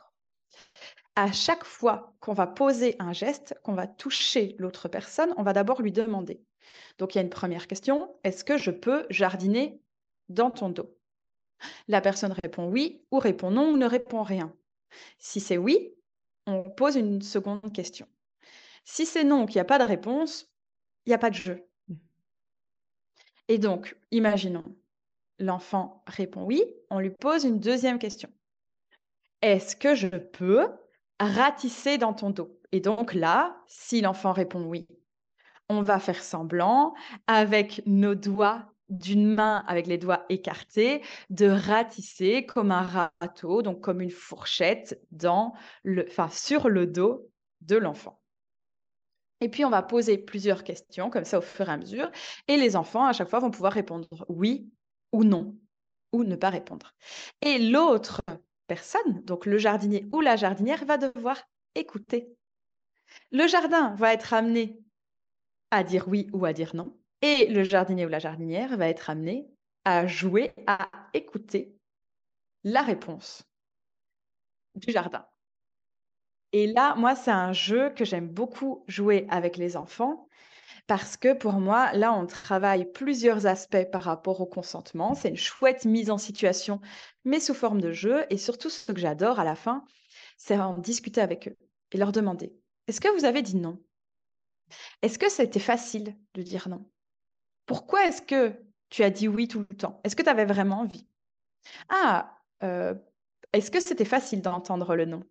À 1.14 1.32
chaque 1.32 1.64
fois 1.64 2.14
qu'on 2.20 2.32
va 2.32 2.46
poser 2.46 2.96
un 3.00 3.12
geste, 3.12 3.54
qu'on 3.62 3.74
va 3.74 3.86
toucher 3.86 4.54
l'autre 4.59 4.88
personne, 4.88 5.34
on 5.36 5.42
va 5.42 5.52
d'abord 5.52 5.82
lui 5.82 5.92
demander. 5.92 6.42
Donc 6.98 7.14
il 7.14 7.18
y 7.18 7.20
a 7.20 7.24
une 7.24 7.30
première 7.30 7.66
question, 7.66 8.14
est-ce 8.24 8.44
que 8.44 8.56
je 8.56 8.70
peux 8.70 9.06
jardiner 9.11 9.82
dans 10.28 10.50
ton 10.50 10.70
dos? 10.70 10.97
La 11.88 12.00
personne 12.00 12.34
répond 12.42 12.68
oui 12.68 13.04
ou 13.11 13.18
répond 13.18 13.50
non 13.50 13.70
ou 13.70 13.76
ne 13.76 13.86
répond 13.86 14.22
rien. 14.22 14.54
Si 15.18 15.40
c'est 15.40 15.59
oui, 15.59 15.94
on 16.46 16.62
pose 16.64 16.96
une 16.96 17.22
seconde 17.22 17.72
question. 17.72 18.06
Si 18.84 19.04
c'est 19.04 19.24
non, 19.24 19.46
qu'il 19.46 19.56
n'y 19.56 19.62
a 19.62 19.66
pas 19.66 19.78
de 19.78 19.84
réponse, 19.84 20.48
il 21.04 21.11
n'y 21.11 21.14
a 21.14 21.18
pas 21.18 21.30
de 21.30 21.34
jeu. 21.34 21.68
Et 23.48 23.59
donc, 23.59 23.96
imaginons, 24.11 24.64
l'enfant 25.38 26.02
répond 26.06 26.44
oui, 26.44 26.64
on 26.90 26.98
lui 26.98 27.11
pose 27.11 27.44
une 27.44 27.61
deuxième 27.61 27.98
question. 27.98 28.30
Est-ce 29.42 29.76
que 29.76 29.94
je 29.94 30.09
peux 30.09 30.68
ratisser 31.20 31.98
dans 31.98 32.12
ton 32.12 32.30
dos? 32.30 32.61
Et 32.72 32.80
donc 32.80 33.14
là, 33.14 33.62
si 33.66 34.00
l'enfant 34.00 34.32
répond 34.32 34.64
oui, 34.64 34.86
on 35.68 35.82
va 35.82 35.98
faire 35.98 36.22
semblant 36.22 36.94
avec 37.26 37.82
nos 37.86 38.14
doigts 38.14 38.72
d'une 38.89 39.34
main 39.34 39.64
avec 39.66 39.86
les 39.86 39.99
doigts 39.99 40.24
écartés, 40.28 41.03
de 41.30 41.47
ratisser 41.47 42.47
comme 42.47 42.70
un 42.70 43.09
râteau, 43.20 43.62
donc 43.62 43.80
comme 43.80 44.01
une 44.01 44.11
fourchette 44.11 45.01
dans 45.11 45.55
le, 45.82 46.07
sur 46.30 46.68
le 46.68 46.86
dos 46.86 47.30
de 47.61 47.76
l'enfant. 47.76 48.20
Et 49.41 49.49
puis, 49.49 49.64
on 49.64 49.70
va 49.70 49.82
poser 49.82 50.18
plusieurs 50.18 50.64
questions, 50.64 51.11
comme 51.11 51.24
ça, 51.24 51.39
au 51.39 51.43
fur 51.43 51.68
et 51.68 51.72
à 51.72 51.76
mesure. 51.76 52.11
Et 52.49 52.57
les 52.57 52.74
enfants, 52.74 53.07
à 53.07 53.12
chaque 53.12 53.28
fois, 53.28 53.39
vont 53.39 53.51
pouvoir 53.51 53.72
répondre 53.72 54.09
oui 54.28 54.68
ou 55.12 55.22
non, 55.22 55.57
ou 56.12 56.24
ne 56.24 56.36
pas 56.36 56.51
répondre. 56.51 56.95
Et 57.41 57.59
l'autre 57.59 58.20
personne, 58.66 59.22
donc 59.24 59.47
le 59.47 59.59
jardinier 59.59 60.07
ou 60.12 60.20
la 60.20 60.36
jardinière, 60.36 60.84
va 60.84 60.99
devoir 60.99 61.41
écouter. 61.74 62.34
Le 63.30 63.47
jardin 63.47 63.95
va 63.95 64.12
être 64.12 64.34
amené 64.34 64.80
à 65.70 65.84
dire 65.84 66.09
oui 66.09 66.28
ou 66.32 66.45
à 66.45 66.53
dire 66.53 66.74
non. 66.74 66.97
Et 67.23 67.47
le 67.47 67.64
jardinier 67.64 68.07
ou 68.07 68.09
la 68.09 68.19
jardinière 68.19 68.77
va 68.77 68.89
être 68.89 69.11
amené 69.11 69.49
à 69.85 70.07
jouer, 70.07 70.53
à 70.66 70.89
écouter 71.14 71.75
la 72.64 72.83
réponse 72.83 73.43
du 74.75 74.93
jardin. 74.93 75.27
Et 76.53 76.66
là, 76.66 76.95
moi, 76.95 77.14
c'est 77.14 77.31
un 77.31 77.53
jeu 77.53 77.91
que 77.91 78.05
j'aime 78.05 78.29
beaucoup 78.29 78.85
jouer 78.87 79.27
avec 79.29 79.57
les 79.57 79.77
enfants 79.77 80.29
parce 80.87 81.16
que 81.16 81.35
pour 81.35 81.55
moi, 81.55 81.93
là, 81.93 82.14
on 82.14 82.27
travaille 82.27 82.91
plusieurs 82.91 83.47
aspects 83.47 83.91
par 83.93 84.03
rapport 84.03 84.41
au 84.41 84.47
consentement. 84.47 85.14
C'est 85.14 85.29
une 85.29 85.37
chouette 85.37 85.85
mise 85.85 86.11
en 86.11 86.19
situation, 86.19 86.81
mais 87.25 87.41
sous 87.41 87.55
forme 87.55 87.81
de 87.81 87.93
jeu. 87.93 88.25
Et 88.31 88.39
surtout, 88.39 88.71
ce 88.71 88.91
que 88.91 89.01
j'adore 89.01 89.39
à 89.39 89.45
la 89.45 89.55
fin, 89.55 89.85
c'est 90.39 90.59
en 90.59 90.79
discuter 90.79 91.21
avec 91.21 91.49
eux 91.49 91.57
et 91.93 91.99
leur 91.99 92.12
demander, 92.12 92.55
est-ce 92.87 93.01
que 93.01 93.14
vous 93.14 93.27
avez 93.27 93.43
dit 93.43 93.57
non? 93.57 93.83
Est-ce 95.03 95.19
que 95.19 95.31
c'était 95.31 95.59
facile 95.61 96.16
de 96.35 96.43
dire 96.43 96.69
non? 96.69 96.89
Pourquoi 97.69 98.07
est-ce 98.07 98.23
que 98.23 98.53
tu 98.89 99.05
as 99.05 99.11
dit 99.11 99.29
oui 99.29 99.47
tout 99.47 99.61
le 99.61 99.77
temps? 99.77 100.01
Est-ce 100.03 100.16
que 100.16 100.23
tu 100.23 100.29
avais 100.29 100.47
vraiment 100.47 100.81
envie? 100.81 101.07
Ah, 101.91 102.37
euh, 102.64 102.95
est-ce 103.53 103.71
que 103.71 103.79
c'était 103.79 104.07
facile 104.07 104.43
d'entendre 104.43 104.97
le 104.97 105.05
non? 105.05 105.23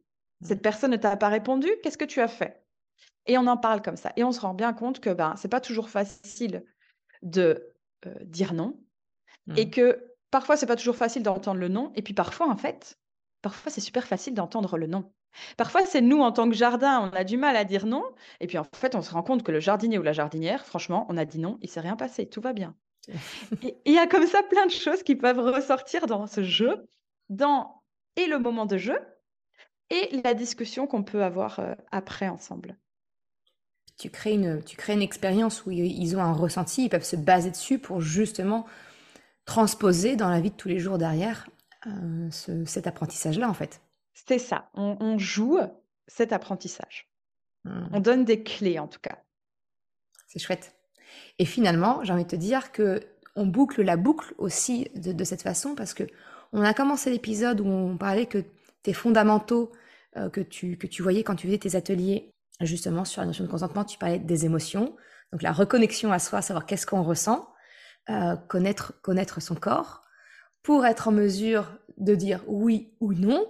Cette 0.43 0.61
personne 0.61 0.91
ne 0.91 0.97
t'a 0.97 1.17
pas 1.17 1.29
répondu, 1.29 1.67
qu'est-ce 1.81 1.97
que 1.97 2.05
tu 2.05 2.21
as 2.21 2.27
fait? 2.27 2.63
Et 3.25 3.39
on 3.39 3.47
en 3.47 3.57
parle 3.57 3.81
comme 3.81 3.97
ça. 3.97 4.13
Et 4.15 4.23
on 4.23 4.31
se 4.31 4.39
rend 4.39 4.53
bien 4.53 4.71
compte 4.71 4.99
que 4.99 5.09
ben, 5.09 5.35
ce 5.35 5.47
n'est 5.47 5.49
pas 5.49 5.59
toujours 5.59 5.89
facile 5.89 6.63
de 7.23 7.73
euh, 8.05 8.13
dire 8.23 8.53
non. 8.53 8.79
Et 9.55 9.65
mmh. 9.65 9.71
que 9.71 10.13
parfois, 10.29 10.57
c'est 10.57 10.67
pas 10.67 10.75
toujours 10.75 10.95
facile 10.95 11.23
d'entendre 11.23 11.59
le 11.59 11.69
non. 11.69 11.91
Et 11.95 12.03
puis 12.03 12.13
parfois, 12.13 12.47
en 12.47 12.57
fait, 12.57 12.99
parfois, 13.41 13.71
c'est 13.71 13.81
super 13.81 14.05
facile 14.05 14.33
d'entendre 14.33 14.77
le 14.77 14.87
non. 14.87 15.11
Parfois, 15.55 15.85
c'est 15.85 16.01
nous, 16.01 16.19
en 16.19 16.31
tant 16.31 16.49
que 16.49 16.55
jardin, 16.55 17.09
on 17.11 17.15
a 17.15 17.23
du 17.23 17.37
mal 17.37 17.55
à 17.55 17.63
dire 17.63 17.85
non. 17.85 18.03
Et 18.39 18.47
puis, 18.47 18.57
en 18.57 18.65
fait, 18.75 18.95
on 18.95 19.01
se 19.01 19.11
rend 19.11 19.23
compte 19.23 19.43
que 19.43 19.51
le 19.51 19.59
jardinier 19.59 19.97
ou 19.97 20.03
la 20.03 20.13
jardinière, 20.13 20.65
franchement, 20.65 21.05
on 21.09 21.17
a 21.17 21.25
dit 21.25 21.39
non, 21.39 21.57
il 21.61 21.69
s'est 21.69 21.79
rien 21.79 21.95
passé, 21.95 22.27
tout 22.27 22.41
va 22.41 22.53
bien. 22.53 22.75
et 23.63 23.77
il 23.85 23.93
y 23.93 23.99
a 23.99 24.07
comme 24.07 24.27
ça 24.27 24.43
plein 24.43 24.65
de 24.65 24.71
choses 24.71 25.03
qui 25.03 25.15
peuvent 25.15 25.39
ressortir 25.39 26.07
dans 26.07 26.27
ce 26.27 26.43
jeu, 26.43 26.87
dans 27.29 27.81
et 28.15 28.25
le 28.25 28.39
moment 28.39 28.65
de 28.65 28.77
jeu, 28.77 28.99
et 29.89 30.21
la 30.23 30.33
discussion 30.33 30.87
qu'on 30.87 31.03
peut 31.03 31.23
avoir 31.23 31.59
euh, 31.59 31.75
après 31.91 32.27
ensemble. 32.27 32.77
Tu 33.97 34.09
crées, 34.09 34.33
une, 34.33 34.63
tu 34.63 34.75
crées 34.75 34.93
une 34.93 35.01
expérience 35.01 35.65
où 35.65 35.71
ils 35.71 36.15
ont 36.15 36.21
un 36.21 36.33
ressenti, 36.33 36.85
ils 36.85 36.89
peuvent 36.89 37.03
se 37.03 37.15
baser 37.15 37.49
dessus 37.49 37.79
pour 37.79 37.99
justement 37.99 38.65
transposer 39.45 40.15
dans 40.15 40.29
la 40.29 40.39
vie 40.39 40.51
de 40.51 40.55
tous 40.55 40.67
les 40.67 40.77
jours 40.77 40.99
derrière 40.99 41.47
euh, 41.87 42.65
cet 42.65 42.87
apprentissage-là, 42.87 43.49
en 43.49 43.53
fait. 43.53 43.81
C'est 44.13 44.39
ça, 44.39 44.69
on, 44.73 45.17
joue 45.17 45.59
cet 46.07 46.33
apprentissage. 46.33 47.09
Mmh. 47.63 47.87
On 47.93 47.99
donne 47.99 48.25
des 48.25 48.43
clés 48.43 48.79
en 48.79 48.87
tout 48.87 48.99
cas. 48.99 49.19
C'est 50.27 50.39
chouette. 50.39 50.75
Et 51.39 51.45
finalement, 51.45 52.03
j'ai 52.03 52.13
envie 52.13 52.23
de 52.23 52.29
te 52.29 52.35
dire 52.35 52.71
que 52.71 53.01
on 53.35 53.45
boucle 53.45 53.83
la 53.83 53.95
boucle 53.95 54.33
aussi 54.39 54.89
de, 54.95 55.23
cette 55.23 55.43
façon 55.43 55.75
parce 55.75 55.93
que 55.93 56.03
on 56.51 56.63
a 56.63 56.73
commencé 56.73 57.11
l'épisode 57.11 57.61
où 57.61 57.67
on 57.67 57.97
parlait 57.97 58.25
que 58.25 58.43
tes 58.81 58.93
fondamentaux 58.93 59.71
euh, 60.17 60.29
que, 60.29 60.41
tu, 60.41 60.77
que 60.77 60.87
tu 60.87 61.03
voyais 61.03 61.23
quand 61.23 61.35
tu 61.35 61.45
faisais 61.45 61.59
tes 61.59 61.75
ateliers 61.75 62.33
justement 62.61 63.05
sur 63.05 63.21
la 63.21 63.27
notion 63.27 63.43
de 63.43 63.49
consentement, 63.49 63.85
tu 63.85 63.99
parlais 63.99 64.17
des 64.17 64.45
émotions, 64.45 64.95
donc 65.31 65.43
la 65.43 65.51
reconnexion 65.51 66.11
à 66.11 66.19
soi, 66.19 66.41
savoir 66.41 66.65
qu'est-ce 66.65 66.87
qu'on 66.87 67.03
ressent, 67.03 67.47
euh, 68.09 68.35
connaître, 68.35 68.99
connaître 69.01 69.41
son 69.41 69.53
corps, 69.53 70.01
pour 70.67 70.85
être 70.85 71.07
en 71.07 71.13
mesure 71.13 71.79
de 71.95 72.13
dire 72.13 72.43
oui 72.45 72.91
ou 72.99 73.13
non, 73.13 73.47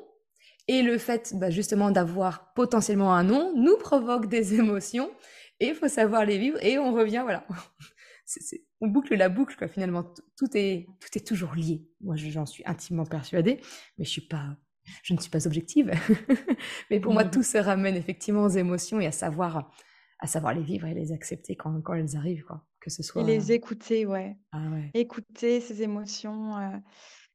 et 0.68 0.84
le 0.84 0.99
fait 0.99 1.34
bah, 1.36 1.49
justement 1.49 1.89
d'avoir 1.89 2.53
potentiellement 2.53 3.11
un 3.11 3.24
nom 3.24 3.53
nous 3.55 3.76
provoque 3.78 4.28
des 4.28 4.53
émotions 4.59 5.09
et 5.59 5.70
il 5.70 5.74
faut 5.74 5.88
savoir 5.88 6.26
les 6.26 6.38
vivre 6.38 6.63
et 6.63 6.78
on 6.78 6.93
revient, 6.93 7.24
voilà. 7.24 7.43
on 8.82 8.88
boucle 8.88 9.15
la 9.15 9.30
boucle, 9.30 9.55
quoi, 9.57 9.68
finalement. 9.68 10.13
Tout 10.38 10.49
est, 10.53 10.86
tout 10.99 11.18
est 11.18 11.26
toujours 11.26 11.55
lié. 11.55 11.89
Moi, 12.01 12.18
j'en 12.18 12.45
suis 12.45 12.61
intimement 12.68 13.07
persuadée, 13.07 13.61
mais 13.97 14.05
je, 14.05 14.11
suis 14.11 14.28
pas, 14.28 14.55
je 15.01 15.15
ne 15.15 15.20
suis 15.20 15.32
pas 15.32 15.47
objective. 15.47 15.91
mais 16.91 16.99
pour 16.99 17.13
moi, 17.13 17.24
tout 17.24 17.41
se 17.41 17.57
ramène 17.57 17.95
effectivement 17.95 18.43
aux 18.43 18.49
émotions 18.49 18.99
et 18.99 19.07
à 19.07 19.11
savoir, 19.11 19.72
à 20.20 20.28
savoir 20.28 20.53
les 20.53 20.61
vivre 20.61 20.86
et 20.86 20.93
les 20.93 21.11
accepter 21.11 21.55
quand, 21.55 21.82
quand 21.82 21.95
elles 21.95 22.15
arrivent, 22.15 22.43
quoi. 22.43 22.63
Que 22.88 22.94
ce 22.94 23.04
soit. 23.04 23.22
Et 23.22 23.26
les 23.26 23.52
écouter, 23.52 24.06
ouais. 24.06 24.38
Ah 24.54 24.62
ouais. 24.72 24.92
Écouter 24.94 25.60
ces 25.60 25.84
émotions. 25.84 26.56
Euh, 26.58 26.78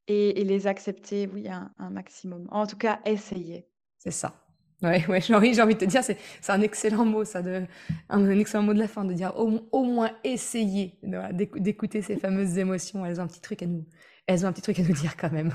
et, 0.07 0.43
les 0.43 0.65
accepter, 0.65 1.29
oui, 1.31 1.47
un, 1.47 1.71
un 1.77 1.91
maximum. 1.91 2.47
En 2.49 2.65
tout 2.65 2.75
cas, 2.75 2.99
essayer. 3.05 3.67
C'est 3.99 4.09
ça. 4.09 4.33
Ouais, 4.81 5.05
ouais, 5.07 5.21
j'ai 5.21 5.35
envie, 5.35 5.53
j'ai 5.53 5.61
envie 5.61 5.75
de 5.75 5.79
te 5.79 5.85
dire, 5.85 6.03
c'est, 6.03 6.17
c'est 6.41 6.51
un 6.51 6.61
excellent 6.61 7.05
mot, 7.05 7.23
ça, 7.23 7.43
de, 7.43 7.67
un, 8.09 8.29
excellent 8.31 8.63
mot 8.63 8.73
de 8.73 8.79
la 8.79 8.87
fin, 8.87 9.05
de 9.05 9.13
dire 9.13 9.33
au, 9.37 9.61
au 9.71 9.83
moins 9.83 10.09
essayer 10.23 10.99
d'écouter 11.03 12.01
ces 12.01 12.17
fameuses 12.17 12.57
émotions. 12.57 13.05
Elles 13.05 13.19
ont 13.21 13.23
un 13.25 13.27
petit 13.27 13.41
truc 13.41 13.61
à 13.61 13.67
nous, 13.67 13.85
elles 14.25 14.43
ont 14.43 14.49
un 14.49 14.53
petit 14.53 14.63
truc 14.63 14.79
à 14.79 14.81
nous 14.81 14.93
dire 14.93 15.15
quand 15.17 15.31
même. 15.31 15.53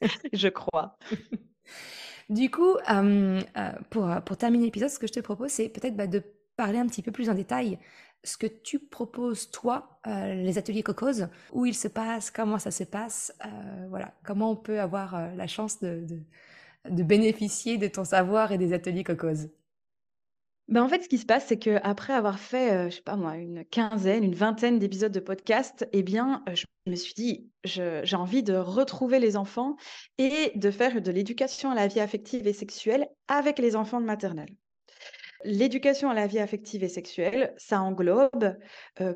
je 0.32 0.48
crois. 0.48 0.98
Du 2.28 2.50
coup, 2.50 2.74
euh, 2.90 3.40
euh, 3.56 3.72
pour, 3.88 4.08
pour 4.24 4.36
terminer 4.36 4.64
l'épisode, 4.64 4.88
ce 4.90 4.98
que 4.98 5.06
je 5.06 5.12
te 5.12 5.20
propose, 5.20 5.52
c'est 5.52 5.68
peut-être 5.68 5.94
bah, 5.94 6.08
de 6.08 6.24
parler 6.56 6.78
un 6.78 6.86
petit 6.86 7.02
peu 7.02 7.12
plus 7.12 7.30
en 7.30 7.34
détail 7.34 7.78
ce 8.26 8.36
que 8.36 8.46
tu 8.46 8.78
proposes, 8.78 9.50
toi, 9.50 10.00
euh, 10.06 10.34
les 10.34 10.58
ateliers 10.58 10.82
Cocos, 10.82 11.24
où 11.52 11.66
ils 11.66 11.74
se 11.74 11.88
passent, 11.88 12.30
comment 12.30 12.58
ça 12.58 12.70
se 12.70 12.84
passe, 12.84 13.34
euh, 13.44 13.86
voilà, 13.88 14.14
comment 14.24 14.50
on 14.50 14.56
peut 14.56 14.80
avoir 14.80 15.14
euh, 15.14 15.34
la 15.36 15.46
chance 15.46 15.80
de, 15.80 16.04
bénéficier 16.84 17.78
de 17.78 17.86
ton 17.88 18.04
savoir 18.04 18.52
et 18.52 18.58
des 18.58 18.72
ateliers 18.72 19.04
Cocos? 19.04 19.48
Ben 20.68 20.82
en 20.82 20.88
fait, 20.88 21.04
ce 21.04 21.08
qui 21.08 21.18
se 21.18 21.26
passe, 21.26 21.46
c'est 21.46 21.60
que 21.60 21.78
après 21.84 22.12
avoir 22.12 22.40
fait, 22.40 22.90
je 22.90 22.96
sais 22.96 23.02
pas 23.02 23.14
moi, 23.14 23.36
une 23.36 23.64
quinzaine, 23.64 24.24
une 24.24 24.34
vingtaine 24.34 24.80
d'épisodes 24.80 25.12
de 25.12 25.20
podcast, 25.20 25.88
eh 25.92 26.02
bien, 26.02 26.42
je 26.52 26.64
me 26.86 26.96
suis 26.96 27.14
dit, 27.14 27.52
j'ai 27.62 28.16
envie 28.16 28.42
de 28.42 28.54
retrouver 28.54 29.20
les 29.20 29.36
enfants 29.36 29.76
et 30.18 30.50
de 30.56 30.70
faire 30.72 31.00
de 31.00 31.10
l'éducation 31.12 31.70
à 31.70 31.76
la 31.76 31.86
vie 31.86 32.00
affective 32.00 32.48
et 32.48 32.52
sexuelle 32.52 33.08
avec 33.28 33.60
les 33.60 33.76
enfants 33.76 34.00
de 34.00 34.06
maternelle. 34.06 34.56
L'éducation 35.46 36.10
à 36.10 36.14
la 36.14 36.26
vie 36.26 36.40
affective 36.40 36.82
et 36.82 36.88
sexuelle, 36.88 37.54
ça 37.56 37.80
englobe 37.80 38.58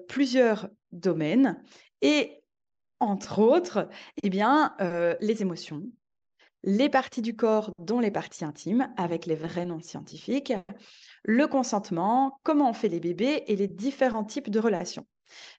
plusieurs 0.07 0.69
domaines 0.93 1.61
et 2.03 2.41
entre 3.01 3.41
autres, 3.41 3.89
eh 4.23 4.31
bien, 4.31 4.77
les 5.21 5.43
émotions, 5.43 5.83
les 6.63 6.89
parties 6.89 7.23
du 7.23 7.35
corps, 7.35 7.73
dont 7.79 7.99
les 7.99 8.13
parties 8.13 8.45
intimes, 8.45 8.93
avec 8.97 9.27
les 9.27 9.35
vrais 9.35 9.67
noms 9.67 9.81
scientifiques, 9.81 10.53
le 11.25 11.49
consentement, 11.49 12.39
comment 12.45 12.71
on 12.71 12.75
fait 12.75 12.89
les 12.89 13.01
bébés 13.01 13.43
et 13.49 13.57
les 13.57 13.69
différents 13.69 14.25
types 14.25 14.51
de 14.51 14.61
relations. 14.61 15.07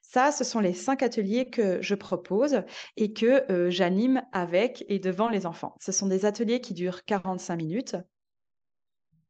Ça, 0.00 0.32
ce 0.32 0.42
sont 0.42 0.60
les 0.60 0.74
cinq 0.74 1.02
ateliers 1.02 1.50
que 1.50 1.82
je 1.82 1.94
propose 1.94 2.62
et 2.96 3.12
que 3.12 3.44
j'anime 3.68 4.22
avec 4.32 4.84
et 4.88 5.00
devant 5.00 5.28
les 5.28 5.44
enfants. 5.44 5.74
Ce 5.80 5.92
sont 5.92 6.06
des 6.06 6.24
ateliers 6.24 6.60
qui 6.60 6.72
durent 6.72 7.04
45 7.04 7.56
minutes 7.56 7.96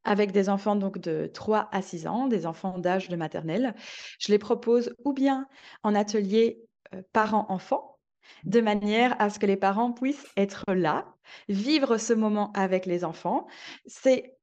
avec 0.05 0.33
des 0.33 0.49
enfants 0.49 0.77
donc 0.77 0.99
de 0.99 1.31
3 1.33 1.69
à 1.73 1.83
6 1.83 2.07
ans, 2.07 2.27
des 2.27 2.47
enfants 2.47 2.79
d'âge 2.79 3.09
de 3.09 3.17
maternelle. 3.17 3.75
Je 4.19 4.33
les 4.33 4.39
propose 4.39 4.95
ou 5.05 5.13
bien 5.13 5.49
en 5.83 5.95
atelier 5.95 6.63
euh, 6.95 7.03
parents-enfants, 7.13 7.99
de 8.45 8.61
manière 8.61 9.21
à 9.21 9.31
ce 9.31 9.39
que 9.39 9.47
les 9.47 9.57
parents 9.57 9.93
puissent 9.93 10.27
être 10.37 10.73
là, 10.75 11.15
vivre 11.49 11.99
ce 11.99 12.13
moment 12.13 12.53
avec 12.53 12.87
les 12.87 13.05
enfants. 13.05 13.47
C'est, 13.87 14.37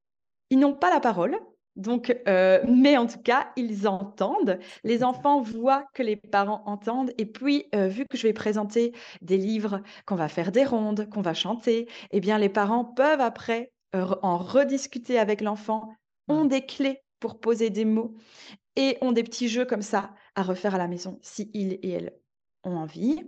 ils 0.50 0.60
n'ont 0.60 0.74
pas 0.76 0.90
la 0.90 1.00
parole, 1.00 1.38
Donc, 1.76 2.16
euh, 2.28 2.62
mais 2.68 2.98
en 2.98 3.08
tout 3.08 3.22
cas, 3.22 3.52
ils 3.56 3.88
entendent. 3.88 4.60
Les 4.84 5.04
enfants 5.04 5.42
voient 5.42 5.86
que 5.94 6.04
les 6.04 6.16
parents 6.18 6.64
entendent. 6.66 7.12
Et 7.18 7.26
puis, 7.26 7.66
euh, 7.76 7.88
vu 7.88 8.06
que 8.06 8.18
je 8.18 8.28
vais 8.28 8.34
présenter 8.34 8.94
des 9.22 9.38
livres, 9.38 9.82
qu'on 10.06 10.16
va 10.16 10.28
faire 10.28 10.52
des 10.52 10.66
rondes, 10.66 11.10
qu'on 11.10 11.22
va 11.22 11.34
chanter, 11.34 11.88
eh 12.12 12.20
bien, 12.20 12.38
les 12.38 12.50
parents 12.50 12.86
peuvent 12.86 13.22
après 13.22 13.72
en 13.94 14.38
rediscuter 14.38 15.18
avec 15.20 15.42
l'enfant, 15.42 15.94
ont 16.28 16.46
des 16.46 16.66
clés 16.66 17.02
pour 17.20 17.40
poser 17.40 17.70
des 17.70 17.86
mots 17.86 18.16
et 18.76 18.98
ont 19.02 19.12
des 19.12 19.24
petits 19.24 19.50
jeux 19.50 19.66
comme 19.66 19.82
ça 19.82 20.14
à 20.36 20.44
refaire 20.44 20.76
à 20.76 20.78
la 20.78 20.88
maison 20.88 21.20
si 21.22 21.50
ils 21.54 21.74
et 21.82 21.90
elles 21.90 22.14
ont 22.64 22.76
envie, 22.76 23.24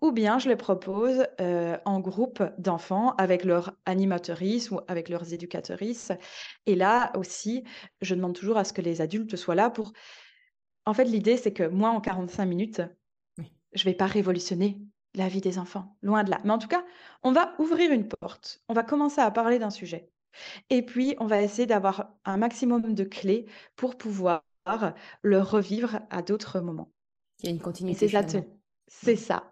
ou 0.00 0.10
bien 0.10 0.38
je 0.38 0.48
les 0.48 0.56
propose 0.56 1.26
en 1.38 2.00
groupe 2.00 2.42
d'enfants 2.58 3.14
avec 3.18 3.44
leur 3.44 3.72
animatrice 3.86 4.70
ou 4.70 4.80
avec 4.88 5.08
leurs 5.08 5.32
éducatrices. 5.32 6.12
Et 6.66 6.74
là 6.74 7.12
aussi, 7.16 7.64
je 8.00 8.14
demande 8.14 8.34
toujours 8.34 8.58
à 8.58 8.64
ce 8.64 8.72
que 8.72 8.82
les 8.82 9.00
adultes 9.00 9.36
soient 9.36 9.54
là 9.54 9.70
pour... 9.70 9.92
En 10.86 10.92
fait, 10.92 11.04
l'idée, 11.04 11.36
c'est 11.36 11.52
que 11.52 11.66
moi, 11.66 11.90
en 11.90 12.00
45 12.00 12.44
minutes, 12.44 12.82
je 13.38 13.80
ne 13.80 13.84
vais 13.90 13.94
pas 13.94 14.06
révolutionner 14.06 14.78
la 15.14 15.28
vie 15.28 15.40
des 15.40 15.58
enfants, 15.58 15.96
loin 16.02 16.24
de 16.24 16.30
là. 16.30 16.40
Mais 16.44 16.52
en 16.52 16.58
tout 16.58 16.68
cas, 16.68 16.84
on 17.22 17.32
va 17.32 17.54
ouvrir 17.58 17.92
une 17.92 18.08
porte, 18.08 18.62
on 18.68 18.74
va 18.74 18.82
commencer 18.82 19.20
à 19.20 19.30
parler 19.30 19.58
d'un 19.58 19.70
sujet. 19.70 20.10
Et 20.70 20.82
puis, 20.82 21.14
on 21.20 21.26
va 21.26 21.42
essayer 21.42 21.66
d'avoir 21.66 22.12
un 22.24 22.36
maximum 22.36 22.94
de 22.94 23.04
clés 23.04 23.46
pour 23.76 23.96
pouvoir 23.96 24.42
le 25.22 25.40
revivre 25.40 26.00
à 26.10 26.22
d'autres 26.22 26.60
moments. 26.60 26.90
Il 27.40 27.46
y 27.46 27.48
a 27.48 27.52
une 27.52 27.60
continuité. 27.60 28.08
C'est 28.08 28.48
ça. 28.88 29.50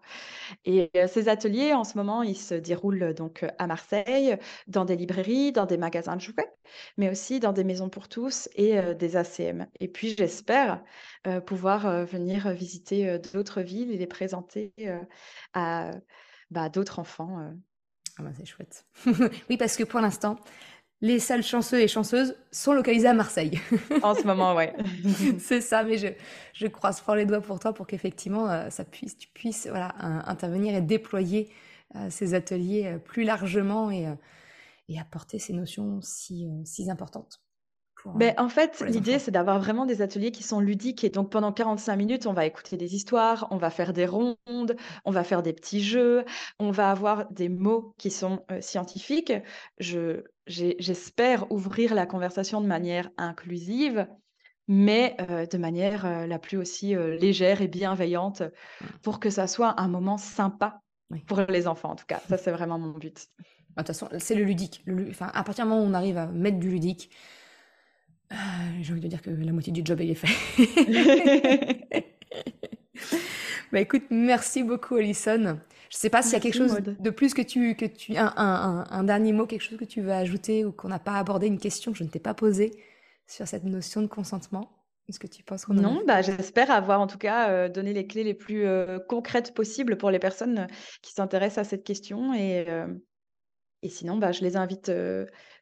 Et 0.64 0.90
ces 1.08 1.28
ateliers, 1.28 1.72
en 1.72 1.84
ce 1.84 1.96
moment, 1.96 2.22
ils 2.22 2.36
se 2.36 2.54
déroulent 2.54 3.14
donc 3.14 3.44
à 3.58 3.66
Marseille, 3.66 4.36
dans 4.66 4.84
des 4.84 4.96
librairies, 4.96 5.52
dans 5.52 5.66
des 5.66 5.76
magasins 5.76 6.16
de 6.16 6.20
jouets, 6.20 6.52
mais 6.96 7.10
aussi 7.10 7.40
dans 7.40 7.52
des 7.52 7.64
maisons 7.64 7.88
pour 7.88 8.08
tous 8.08 8.48
et 8.54 8.80
des 8.94 9.16
ACM. 9.16 9.66
Et 9.80 9.88
puis, 9.88 10.14
j'espère 10.16 10.82
pouvoir 11.46 12.04
venir 12.04 12.50
visiter 12.52 13.18
d'autres 13.32 13.62
villes 13.62 13.90
et 13.90 13.98
les 13.98 14.06
présenter 14.06 14.72
à 15.54 15.90
bah, 16.50 16.68
d'autres 16.68 16.98
enfants. 16.98 17.52
Ah 18.18 18.22
bah, 18.22 18.30
c'est 18.36 18.44
chouette. 18.44 18.84
oui, 19.48 19.56
parce 19.56 19.76
que 19.76 19.84
pour 19.84 20.00
l'instant, 20.00 20.36
les 21.02 21.18
salles 21.18 21.42
chanceux 21.42 21.80
et 21.80 21.88
chanceuses 21.88 22.36
sont 22.52 22.72
localisées 22.72 23.08
à 23.08 23.12
Marseille. 23.12 23.60
en 24.02 24.14
ce 24.14 24.22
moment, 24.22 24.54
ouais. 24.54 24.72
c'est 25.40 25.60
ça, 25.60 25.82
mais 25.82 25.98
je, 25.98 26.06
je, 26.54 26.68
croise 26.68 27.00
fort 27.00 27.16
les 27.16 27.26
doigts 27.26 27.40
pour 27.40 27.58
toi 27.58 27.74
pour 27.74 27.88
qu'effectivement, 27.88 28.48
euh, 28.48 28.70
ça 28.70 28.84
puisse, 28.84 29.18
tu 29.18 29.28
puisses 29.28 29.66
voilà, 29.66 29.94
intervenir 29.98 30.74
et 30.76 30.80
déployer 30.80 31.50
euh, 31.96 32.06
ces 32.08 32.34
ateliers 32.34 32.86
euh, 32.86 32.98
plus 32.98 33.24
largement 33.24 33.90
et, 33.90 34.06
et 34.88 35.00
apporter 35.00 35.40
ces 35.40 35.52
notions 35.52 36.00
si, 36.02 36.48
si 36.64 36.88
importantes. 36.88 37.42
Mais 38.16 38.34
en 38.36 38.48
fait, 38.48 38.80
l'idée, 38.80 39.20
c'est 39.20 39.30
d'avoir 39.30 39.60
vraiment 39.60 39.86
des 39.86 40.02
ateliers 40.02 40.32
qui 40.32 40.42
sont 40.42 40.58
ludiques. 40.58 41.04
Et 41.04 41.08
donc, 41.08 41.30
pendant 41.30 41.52
45 41.52 41.94
minutes, 41.94 42.26
on 42.26 42.32
va 42.32 42.46
écouter 42.46 42.76
des 42.76 42.96
histoires, 42.96 43.46
on 43.52 43.58
va 43.58 43.70
faire 43.70 43.92
des 43.92 44.06
rondes, 44.06 44.36
on 45.04 45.12
va 45.12 45.22
faire 45.22 45.44
des 45.44 45.52
petits 45.52 45.84
jeux, 45.84 46.24
on 46.58 46.72
va 46.72 46.90
avoir 46.90 47.30
des 47.30 47.48
mots 47.48 47.94
qui 47.98 48.10
sont 48.10 48.44
scientifiques. 48.60 49.32
Je, 49.78 50.24
j'espère 50.46 51.50
ouvrir 51.50 51.94
la 51.94 52.06
conversation 52.06 52.60
de 52.60 52.66
manière 52.66 53.10
inclusive, 53.16 54.06
mais 54.68 55.16
de 55.18 55.58
manière 55.58 56.26
la 56.26 56.38
plus 56.38 56.56
aussi 56.56 56.94
légère 56.94 57.62
et 57.62 57.68
bienveillante 57.68 58.42
mmh. 58.42 58.84
pour 59.02 59.20
que 59.20 59.30
ça 59.30 59.46
soit 59.46 59.80
un 59.80 59.88
moment 59.88 60.18
sympa 60.18 60.82
pour 61.26 61.40
les 61.40 61.66
enfants, 61.66 61.90
en 61.90 61.96
tout 61.96 62.06
cas. 62.06 62.20
Ça, 62.28 62.38
c'est 62.38 62.50
vraiment 62.50 62.78
mon 62.78 62.90
but. 62.90 63.28
Bah, 63.76 63.82
de 63.82 63.86
toute 63.86 63.96
façon, 63.96 64.08
c'est 64.18 64.34
le 64.34 64.44
ludique. 64.44 64.84
enfin, 65.10 65.30
à 65.34 65.42
partir 65.44 65.64
du 65.64 65.70
moment 65.70 65.82
où 65.82 65.86
on 65.86 65.94
arrive 65.94 66.18
à 66.18 66.26
mettre 66.26 66.58
du 66.58 66.70
ludique, 66.70 67.10
euh, 68.32 68.36
j'ai 68.80 68.92
envie 68.92 69.00
de 69.00 69.08
dire 69.08 69.22
que 69.22 69.30
la 69.30 69.52
moitié 69.52 69.72
du 69.72 69.82
job 69.84 70.00
est 70.00 70.14
fait. 70.14 70.28
bah 73.72 73.80
écoute, 73.80 74.04
merci 74.10 74.62
beaucoup 74.62 74.96
Alison. 74.96 75.58
Je 75.92 75.98
sais 75.98 76.08
pas 76.08 76.22
s'il 76.22 76.32
y 76.32 76.36
a 76.36 76.40
quelque 76.40 76.56
chose 76.56 76.80
de 76.80 77.10
plus 77.10 77.34
que 77.34 77.42
tu, 77.42 77.76
que 77.76 77.84
tu, 77.84 78.16
un, 78.16 78.32
un, 78.38 78.86
un, 78.88 79.04
dernier 79.04 79.34
mot, 79.34 79.46
quelque 79.46 79.60
chose 79.62 79.78
que 79.78 79.84
tu 79.84 80.00
veux 80.00 80.12
ajouter 80.12 80.64
ou 80.64 80.72
qu'on 80.72 80.88
n'a 80.88 80.98
pas 80.98 81.18
abordé, 81.18 81.46
une 81.46 81.58
question 81.58 81.92
que 81.92 81.98
je 81.98 82.04
ne 82.04 82.08
t'ai 82.08 82.18
pas 82.18 82.32
posée 82.32 82.70
sur 83.26 83.46
cette 83.46 83.64
notion 83.64 84.00
de 84.00 84.06
consentement? 84.06 84.72
Est-ce 85.10 85.20
que 85.20 85.26
tu 85.26 85.42
penses 85.42 85.66
qu'on 85.66 85.74
Non, 85.74 86.02
bah, 86.06 86.22
j'espère 86.22 86.70
avoir 86.70 87.02
en 87.02 87.06
tout 87.06 87.18
cas 87.18 87.50
euh, 87.50 87.68
donné 87.68 87.92
les 87.92 88.06
clés 88.06 88.24
les 88.24 88.32
plus 88.32 88.64
euh, 88.64 89.00
concrètes 89.00 89.52
possibles 89.52 89.98
pour 89.98 90.10
les 90.10 90.18
personnes 90.18 90.66
qui 91.02 91.12
s'intéressent 91.12 91.66
à 91.66 91.68
cette 91.68 91.84
question 91.84 92.32
et, 92.32 92.66
et 93.82 93.88
sinon, 93.90 94.16
bah, 94.16 94.32
je 94.32 94.40
les 94.40 94.56
invite 94.56 94.90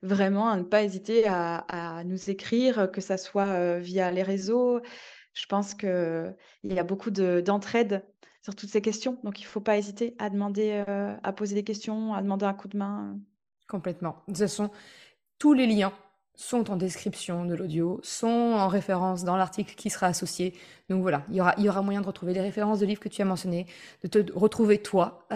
vraiment 0.01 0.49
à 0.49 0.57
ne 0.57 0.63
pas 0.63 0.85
hésiter 0.85 1.25
à, 1.27 2.05
nous 2.07 2.31
écrire, 2.31 2.89
que 2.93 3.01
ça 3.01 3.17
soit 3.17 3.81
via 3.81 4.13
les 4.13 4.23
réseaux. 4.23 4.81
Je 5.33 5.47
pense 5.47 5.75
qu'il 5.75 6.37
y 6.63 6.79
a 6.79 6.85
beaucoup 6.85 7.11
d'entraide 7.11 8.05
sur 8.43 8.55
toutes 8.55 8.71
ces 8.71 8.83
questions. 8.83 9.19
Donc, 9.25 9.41
il 9.41 9.45
ne 9.45 9.49
faut 9.49 9.61
pas 9.61 9.77
hésiter 9.77 10.15
à 10.19 10.31
demander, 10.31 10.85
à 11.23 11.33
poser 11.33 11.55
des 11.55 11.65
questions, 11.65 12.15
à 12.15 12.23
demander 12.23 12.47
un 12.47 12.55
coup 12.55 12.69
de 12.69 12.77
main. 12.77 13.19
Complètement. 13.69 14.23
De 14.27 14.33
toute 14.33 14.39
façon, 14.39 14.71
tous 15.39 15.53
les 15.53 15.67
liens 15.67 15.93
sont 16.35 16.71
en 16.71 16.77
description 16.77 17.45
de 17.45 17.55
l'audio, 17.55 18.01
sont 18.03 18.27
en 18.29 18.69
référence 18.69 19.25
dans 19.25 19.37
l'article 19.37 19.75
qui 19.75 19.91
sera 19.91 20.07
associé. 20.07 20.55
Donc 20.89 21.03
voilà, 21.03 21.25
il 21.29 21.37
y 21.37 21.41
aura, 21.41 21.55
il 21.59 21.65
y 21.65 21.69
aura 21.69 21.83
moyen 21.83 22.01
de 22.01 22.07
retrouver 22.07 22.33
les 22.33 22.41
références 22.41 22.81
de 22.81 22.87
livres 22.87 23.01
que 23.01 23.11
tu 23.11 23.21
as 23.21 23.27
mentionnés, 23.27 23.67
de 24.03 24.09
te 24.09 24.33
retrouver 24.33 24.81
toi 24.81 25.27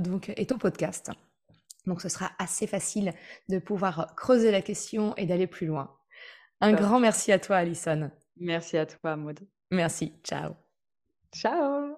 donc, 0.00 0.32
et 0.36 0.46
ton 0.46 0.58
podcast. 0.58 1.12
Donc 1.86 2.02
ce 2.02 2.08
sera 2.08 2.32
assez 2.38 2.66
facile 2.66 3.14
de 3.48 3.58
pouvoir 3.60 4.14
creuser 4.16 4.50
la 4.50 4.60
question 4.60 5.14
et 5.16 5.26
d'aller 5.26 5.46
plus 5.46 5.66
loin. 5.66 5.94
Un 6.60 6.72
grand 6.72 6.98
merci 6.98 7.30
à 7.30 7.38
toi, 7.38 7.56
Alison. 7.56 8.10
Merci 8.36 8.78
à 8.78 8.86
toi, 8.86 9.16
Maud. 9.16 9.38
Merci. 9.70 10.12
Ciao. 10.24 10.54
Ciao. 11.32 11.97